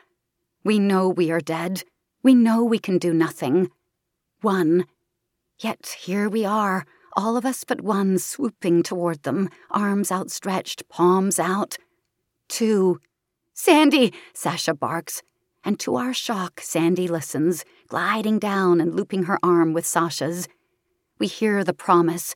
We 0.63 0.79
know 0.79 1.09
we 1.09 1.31
are 1.31 1.41
dead. 1.41 1.83
We 2.21 2.33
know 2.33 2.63
we 2.63 2.79
can 2.79 2.97
do 2.97 3.13
nothing. 3.13 3.71
One. 4.41 4.85
Yet 5.59 5.97
here 5.99 6.29
we 6.29 6.45
are, 6.45 6.85
all 7.15 7.35
of 7.35 7.45
us 7.45 7.65
but 7.65 7.81
one 7.81 8.17
swooping 8.19 8.83
toward 8.83 9.23
them, 9.23 9.49
arms 9.69 10.11
outstretched, 10.11 10.87
palms 10.87 11.39
out. 11.39 11.77
Two. 12.47 13.01
Sandy! 13.53 14.13
Sasha 14.33 14.73
barks. 14.73 15.21
And 15.65 15.79
to 15.79 15.95
our 15.95 16.13
shock, 16.13 16.59
Sandy 16.61 17.07
listens, 17.07 17.63
gliding 17.93 18.39
down 18.39 18.81
and 18.81 18.95
looping 18.95 19.25
her 19.25 19.37
arm 19.43 19.71
with 19.71 19.85
Sasha's. 19.85 20.47
We 21.19 21.27
hear 21.27 21.63
the 21.63 21.75
promise. 21.75 22.33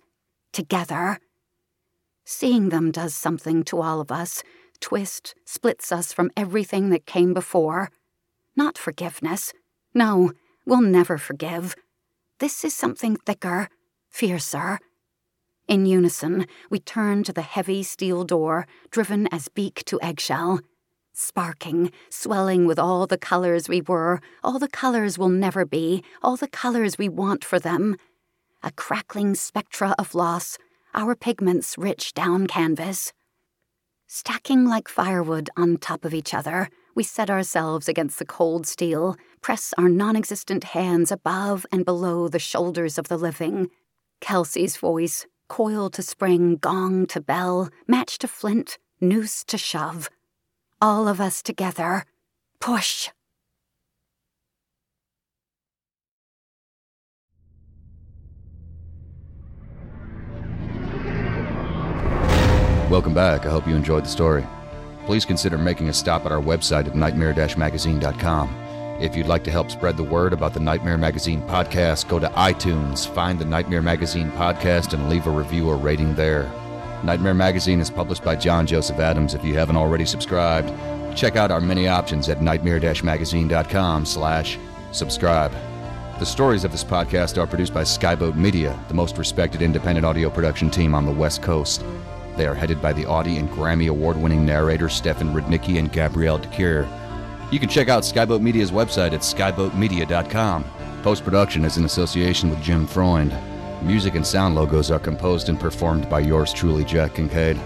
Together. 0.54 1.18
Seeing 2.24 2.70
them 2.70 2.92
does 2.92 3.16
something 3.16 3.64
to 3.64 3.82
all 3.82 4.00
of 4.00 4.12
us, 4.12 4.44
twist, 4.82 5.34
splits 5.46 5.92
us 5.92 6.14
from 6.14 6.30
everything 6.38 6.92
that 6.92 7.08
came 7.08 7.34
before. 7.34 7.90
Not 8.56 8.78
forgiveness. 8.78 9.52
No, 9.96 10.32
we'll 10.64 10.82
never 10.82 11.18
forgive. 11.18 11.76
This 12.38 12.64
is 12.64 12.76
something 12.76 13.16
thicker, 13.16 13.68
fiercer. 14.12 14.78
In 15.68 15.88
unison, 15.88 16.46
we 16.70 16.78
turn 16.78 17.24
to 17.24 17.34
the 17.34 17.42
heavy 17.42 17.82
steel 17.82 18.26
door, 18.26 18.68
driven 18.92 19.28
as 19.32 19.48
beak 19.48 19.84
to 19.86 20.00
eggshell. 20.04 20.60
Sparking, 21.20 21.92
swelling 22.12 22.68
with 22.68 22.78
all 22.78 23.08
the 23.08 23.18
colors 23.18 23.68
we 23.68 23.82
were, 23.82 24.22
all 24.44 24.60
the 24.60 24.68
colors 24.68 25.18
we'll 25.18 25.30
never 25.30 25.66
be, 25.66 26.04
all 26.22 26.36
the 26.36 26.48
colors 26.48 27.00
we 27.00 27.10
want 27.10 27.44
for 27.44 27.58
them. 27.58 27.96
A 28.62 28.70
crackling 28.70 29.34
spectra 29.34 29.96
of 29.98 30.14
loss, 30.14 30.60
our 30.94 31.16
pigments 31.16 31.76
rich 31.76 32.14
down 32.14 32.46
canvas. 32.46 33.14
Stacking 34.06 34.66
like 34.66 34.88
firewood 34.88 35.50
on 35.58 35.78
top 35.78 36.06
of 36.06 36.14
each 36.14 36.36
other, 36.36 36.70
we 36.94 37.02
set 37.02 37.32
ourselves 37.32 37.90
against 37.90 38.20
the 38.20 38.26
cold 38.26 38.68
steel, 38.68 39.16
press 39.42 39.74
our 39.76 39.90
non 39.90 40.16
existent 40.16 40.66
hands 40.66 41.12
above 41.12 41.66
and 41.72 41.84
below 41.84 42.28
the 42.28 42.38
shoulders 42.38 43.00
of 43.00 43.08
the 43.08 43.18
living. 43.18 43.72
Kelsey's 44.22 44.78
voice, 44.78 45.26
coil 45.48 45.90
to 45.90 46.04
spring, 46.04 46.58
gong 46.58 47.08
to 47.08 47.20
bell, 47.20 47.72
match 47.88 48.20
to 48.20 48.28
flint, 48.28 48.78
noose 49.02 49.44
to 49.46 49.58
shove. 49.58 50.12
All 50.82 51.08
of 51.08 51.20
us 51.20 51.42
together. 51.42 52.06
Push. 52.60 53.10
Welcome 62.90 63.14
back. 63.14 63.46
I 63.46 63.50
hope 63.50 63.68
you 63.68 63.76
enjoyed 63.76 64.06
the 64.06 64.10
story. 64.10 64.46
Please 65.06 65.26
consider 65.26 65.58
making 65.58 65.90
a 65.90 65.94
stop 65.94 66.26
at 66.26 66.32
our 66.32 66.42
website 66.42 66.88
at 66.88 66.96
nightmare-magazine.com. 66.96 68.50
If 69.00 69.16
you'd 69.16 69.28
like 69.28 69.44
to 69.44 69.52
help 69.52 69.70
spread 69.70 69.98
the 69.98 70.04
word 70.04 70.34
about 70.34 70.54
the 70.54 70.60
Nightmare 70.60 70.98
Magazine 70.98 71.42
podcast, 71.44 72.08
go 72.08 72.18
to 72.18 72.30
iTunes, 72.30 73.08
find 73.08 73.38
the 73.38 73.46
Nightmare 73.46 73.82
Magazine 73.82 74.32
podcast, 74.32 74.94
and 74.94 75.10
leave 75.10 75.28
a 75.28 75.32
review 75.32 75.70
or 75.70 75.76
rating 75.76 76.16
there. 76.16 76.52
Nightmare 77.04 77.34
Magazine 77.34 77.80
is 77.80 77.90
published 77.90 78.24
by 78.24 78.36
John 78.36 78.66
Joseph 78.66 79.00
Adams. 79.00 79.34
If 79.34 79.46
you 79.46 79.54
haven't 79.54 79.78
already 79.78 80.06
subscribed, 80.06 80.72
check 81.16 81.36
out 81.36 81.52
our 81.52 81.62
many 81.62 81.88
options 81.88 82.28
at 82.30 82.42
nightmare-magazine.com 82.42 84.06
slash 84.06 84.58
subscribe. 84.92 85.52
The 86.20 86.26
stories 86.26 86.64
of 86.64 86.72
this 86.72 86.84
podcast 86.84 87.38
are 87.38 87.46
produced 87.46 87.74
by 87.74 87.84
Skyboat 87.84 88.36
Media, 88.36 88.78
the 88.88 88.94
most 88.96 89.18
respected 89.18 89.62
independent 89.62 90.06
audio 90.06 90.30
production 90.30 90.72
team 90.72 90.96
on 90.96 91.06
the 91.06 91.12
West 91.12 91.44
Coast. 91.44 91.84
They 92.36 92.48
are 92.48 92.56
headed 92.56 92.82
by 92.82 92.94
the 92.94 93.06
Audie 93.06 93.38
and 93.38 93.50
Grammy 93.50 93.90
award 93.90 94.18
winning 94.18 94.46
narrators 94.46 94.94
Stefan 94.94 95.34
Rudnicki 95.34 95.78
and 95.78 95.92
Gabrielle 95.92 96.40
de 96.40 96.48
Cuir. 96.50 96.88
You 97.52 97.60
can 97.60 97.70
check 97.70 97.88
out 97.88 98.04
Skyboat 98.04 98.42
Media's 98.42 98.72
website 98.72 99.14
at 99.14 99.22
skyboatmedia.com. 99.22 100.66
Post 101.04 101.24
production 101.24 101.64
is 101.66 101.78
in 101.78 101.86
association 101.86 102.50
with 102.50 102.62
Jim 102.62 102.88
Freund. 102.88 103.32
Music 103.82 104.16
and 104.16 104.26
sound 104.26 104.56
logos 104.56 104.92
are 104.92 105.00
composed 105.00 105.50
and 105.50 105.60
performed 105.60 106.10
by 106.10 106.20
yours 106.20 106.52
truly, 106.54 106.84
Jack 106.84 107.16
Kincaid. 107.16 107.60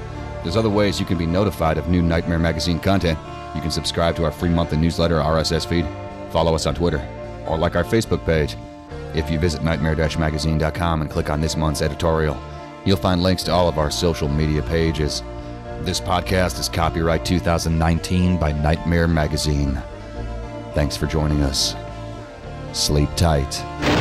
There's 0.43 0.57
other 0.57 0.69
ways 0.69 0.99
you 0.99 1.05
can 1.05 1.17
be 1.17 1.25
notified 1.25 1.77
of 1.77 1.89
new 1.89 2.01
Nightmare 2.01 2.39
Magazine 2.39 2.79
content. 2.79 3.17
You 3.55 3.61
can 3.61 3.71
subscribe 3.71 4.15
to 4.17 4.25
our 4.25 4.31
free 4.31 4.49
monthly 4.49 4.77
newsletter 4.77 5.19
RSS 5.19 5.65
feed, 5.65 5.85
follow 6.31 6.55
us 6.55 6.65
on 6.65 6.75
Twitter, 6.75 7.05
or 7.47 7.57
like 7.57 7.75
our 7.75 7.83
Facebook 7.83 8.25
page. 8.25 8.55
If 9.13 9.29
you 9.29 9.39
visit 9.39 9.63
nightmare-magazine.com 9.63 11.01
and 11.01 11.09
click 11.09 11.29
on 11.29 11.41
this 11.41 11.57
month's 11.57 11.81
editorial, 11.81 12.39
You'll 12.83 12.97
find 12.97 13.21
links 13.21 13.43
to 13.43 13.51
all 13.51 13.67
of 13.67 13.77
our 13.77 13.91
social 13.91 14.27
media 14.27 14.63
pages. 14.63 15.21
This 15.81 15.99
podcast 15.99 16.59
is 16.59 16.67
copyright 16.67 17.25
2019 17.25 18.37
by 18.37 18.51
Nightmare 18.51 19.07
Magazine. 19.07 19.81
Thanks 20.73 20.97
for 20.97 21.05
joining 21.05 21.41
us. 21.43 21.75
Sleep 22.73 23.09
tight. 23.15 24.00